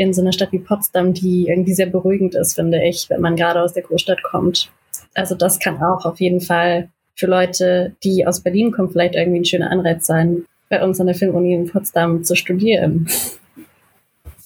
in 0.00 0.14
so 0.14 0.22
einer 0.22 0.32
Stadt 0.32 0.50
wie 0.52 0.58
Potsdam, 0.58 1.12
die 1.12 1.48
irgendwie 1.48 1.74
sehr 1.74 1.84
beruhigend 1.84 2.34
ist, 2.34 2.54
finde 2.54 2.82
ich, 2.82 3.10
wenn 3.10 3.20
man 3.20 3.36
gerade 3.36 3.60
aus 3.60 3.74
der 3.74 3.82
Großstadt 3.82 4.22
kommt. 4.22 4.72
Also 5.12 5.34
das 5.34 5.58
kann 5.58 5.76
auch 5.82 6.06
auf 6.06 6.20
jeden 6.20 6.40
Fall 6.40 6.88
für 7.14 7.26
Leute, 7.26 7.94
die 8.02 8.26
aus 8.26 8.40
Berlin 8.40 8.72
kommen, 8.72 8.88
vielleicht 8.88 9.14
irgendwie 9.14 9.40
ein 9.40 9.44
schöner 9.44 9.70
Anreiz 9.70 10.06
sein, 10.06 10.46
bei 10.70 10.82
uns 10.82 11.00
an 11.00 11.06
der 11.06 11.14
Filmuni 11.14 11.52
in 11.52 11.68
Potsdam 11.68 12.24
zu 12.24 12.34
studieren. 12.34 13.08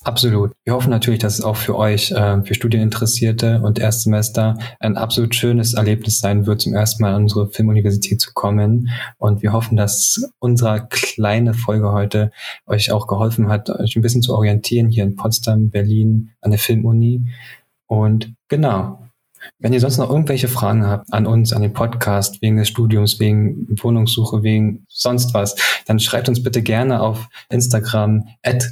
Absolut. 0.05 0.53
Wir 0.65 0.75
hoffen 0.75 0.91
natürlich, 0.91 1.21
dass 1.21 1.39
es 1.39 1.45
auch 1.45 1.57
für 1.57 1.77
euch, 1.77 2.11
äh, 2.11 2.43
für 2.43 2.55
Studieninteressierte 2.55 3.63
und 3.63 3.79
Erstsemester 3.79 4.59
ein 4.79 4.99
absolut 4.99 5.35
schönes 5.35 5.73
Erlebnis 5.73 6.21
sein 6.21 6.45
wird, 6.45 6.61
zum 6.61 6.75
ersten 6.75 7.03
Mal 7.03 7.15
an 7.15 7.23
unsere 7.23 7.49
Filmuniversität 7.49 8.21
zu 8.21 8.33
kommen. 8.35 8.91
Und 9.17 9.43
wir 9.43 9.55
hoffen, 9.55 9.77
dass 9.77 10.23
unsere 10.41 10.87
kleine 10.91 11.55
Folge 11.55 11.91
heute 11.91 12.33
euch 12.67 12.93
auch 12.93 13.07
geholfen 13.07 13.49
hat, 13.49 13.71
euch 13.71 13.97
ein 13.97 14.03
bisschen 14.03 14.21
zu 14.21 14.35
orientieren 14.35 14.91
hier 14.91 15.05
in 15.05 15.17
Potsdam, 15.17 15.71
Berlin, 15.71 16.33
an 16.43 16.51
der 16.51 16.61
Filmuni. 16.61 17.25
Und 17.87 18.35
genau, 18.49 19.05
wenn 19.59 19.73
ihr 19.73 19.81
sonst 19.81 19.99
noch 19.99 20.11
irgendwelche 20.11 20.49
Fragen 20.49 20.87
habt 20.87 21.13
an 21.13 21.27
uns, 21.27 21.53
an 21.53 21.63
den 21.63 21.73
Podcast, 21.73 22.41
wegen 22.43 22.57
des 22.57 22.69
Studiums, 22.69 23.21
wegen 23.21 23.67
Wohnungssuche, 23.81 24.43
wegen 24.43 24.87
sonst 24.89 25.35
was, 25.35 25.57
dann 25.87 25.99
schreibt 25.99 26.29
uns 26.29 26.43
bitte 26.43 26.63
gerne 26.63 27.01
auf 27.01 27.29
Instagram 27.51 28.29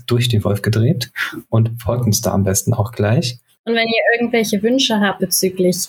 durch 0.06 0.28
den 0.28 0.44
Wolf 0.44 0.62
gedreht 0.62 1.12
und 1.48 1.82
folgt 1.82 2.04
uns 2.04 2.20
da 2.20 2.32
am 2.32 2.44
besten 2.44 2.74
auch 2.74 2.92
gleich. 2.92 3.38
Und 3.64 3.74
wenn 3.74 3.88
ihr 3.88 4.02
irgendwelche 4.18 4.62
Wünsche 4.62 5.00
habt 5.00 5.20
bezüglich 5.20 5.88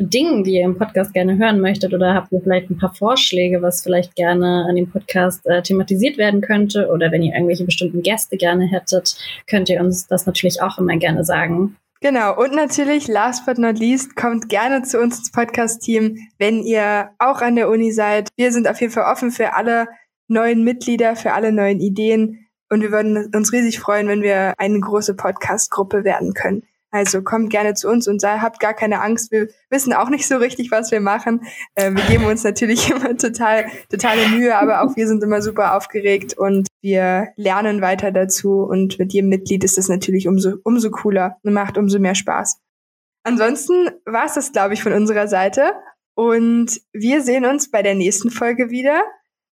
Dingen, 0.00 0.44
die 0.44 0.52
ihr 0.52 0.64
im 0.64 0.78
Podcast 0.78 1.12
gerne 1.12 1.36
hören 1.36 1.60
möchtet 1.60 1.92
oder 1.92 2.14
habt 2.14 2.32
ihr 2.32 2.40
vielleicht 2.40 2.70
ein 2.70 2.78
paar 2.78 2.94
Vorschläge, 2.94 3.60
was 3.60 3.82
vielleicht 3.82 4.16
gerne 4.16 4.64
an 4.66 4.74
dem 4.74 4.90
Podcast 4.90 5.46
äh, 5.46 5.62
thematisiert 5.62 6.16
werden 6.16 6.40
könnte 6.40 6.88
oder 6.88 7.12
wenn 7.12 7.22
ihr 7.22 7.34
irgendwelche 7.34 7.64
bestimmten 7.64 8.02
Gäste 8.02 8.38
gerne 8.38 8.66
hättet, 8.66 9.16
könnt 9.46 9.68
ihr 9.68 9.80
uns 9.80 10.06
das 10.06 10.24
natürlich 10.24 10.62
auch 10.62 10.78
immer 10.78 10.96
gerne 10.96 11.22
sagen. 11.24 11.76
Genau, 12.02 12.34
und 12.34 12.54
natürlich, 12.54 13.08
last 13.08 13.44
but 13.44 13.58
not 13.58 13.78
least, 13.78 14.16
kommt 14.16 14.48
gerne 14.48 14.82
zu 14.82 14.98
uns 14.98 15.18
ins 15.18 15.32
Podcast-Team, 15.32 16.16
wenn 16.38 16.62
ihr 16.62 17.10
auch 17.18 17.42
an 17.42 17.56
der 17.56 17.68
Uni 17.68 17.92
seid. 17.92 18.30
Wir 18.36 18.52
sind 18.52 18.66
auf 18.66 18.80
jeden 18.80 18.92
Fall 18.92 19.12
offen 19.12 19.30
für 19.30 19.52
alle 19.52 19.86
neuen 20.26 20.64
Mitglieder, 20.64 21.14
für 21.14 21.34
alle 21.34 21.52
neuen 21.52 21.78
Ideen. 21.78 22.46
Und 22.70 22.80
wir 22.80 22.90
würden 22.90 23.30
uns 23.34 23.52
riesig 23.52 23.80
freuen, 23.80 24.08
wenn 24.08 24.22
wir 24.22 24.54
eine 24.58 24.80
große 24.80 25.14
Podcast-Gruppe 25.14 26.02
werden 26.04 26.32
können. 26.32 26.62
Also 26.90 27.22
kommt 27.22 27.50
gerne 27.50 27.74
zu 27.74 27.88
uns 27.88 28.08
und 28.08 28.20
sei, 28.20 28.38
habt 28.38 28.58
gar 28.58 28.74
keine 28.74 29.00
Angst. 29.00 29.30
Wir 29.30 29.48
wissen 29.70 29.92
auch 29.92 30.10
nicht 30.10 30.26
so 30.26 30.36
richtig, 30.36 30.70
was 30.70 30.90
wir 30.90 31.00
machen. 31.00 31.42
Äh, 31.74 31.92
wir 31.92 32.02
geben 32.04 32.24
uns 32.24 32.42
natürlich 32.42 32.90
immer 32.90 33.16
total, 33.16 33.66
totale 33.88 34.28
Mühe, 34.28 34.56
aber 34.56 34.82
auch 34.82 34.96
wir 34.96 35.06
sind 35.06 35.22
immer 35.22 35.40
super 35.40 35.76
aufgeregt 35.76 36.36
und 36.36 36.66
wir 36.80 37.28
lernen 37.36 37.80
weiter 37.80 38.10
dazu. 38.10 38.62
Und 38.62 38.98
mit 38.98 39.12
jedem 39.12 39.30
Mitglied 39.30 39.62
ist 39.62 39.78
das 39.78 39.88
natürlich 39.88 40.26
umso, 40.26 40.54
umso 40.64 40.90
cooler 40.90 41.36
und 41.42 41.52
macht 41.52 41.78
umso 41.78 41.98
mehr 41.98 42.14
Spaß. 42.14 42.58
Ansonsten 43.22 43.90
war 44.06 44.26
es 44.26 44.34
das, 44.34 44.52
glaube 44.52 44.74
ich, 44.74 44.82
von 44.82 44.92
unserer 44.92 45.28
Seite. 45.28 45.74
Und 46.14 46.80
wir 46.92 47.22
sehen 47.22 47.44
uns 47.44 47.70
bei 47.70 47.82
der 47.82 47.94
nächsten 47.94 48.30
Folge 48.30 48.70
wieder. 48.70 49.04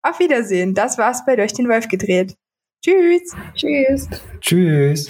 Auf 0.02 0.20
Wiedersehen. 0.20 0.74
Das 0.74 0.98
war's 0.98 1.26
bei 1.26 1.36
Durch 1.36 1.54
den 1.54 1.70
Wolf 1.70 1.88
gedreht. 1.88 2.36
Tschüss. 2.84 3.36
Tschüss. 3.56 4.08
Tschüss. 4.40 5.10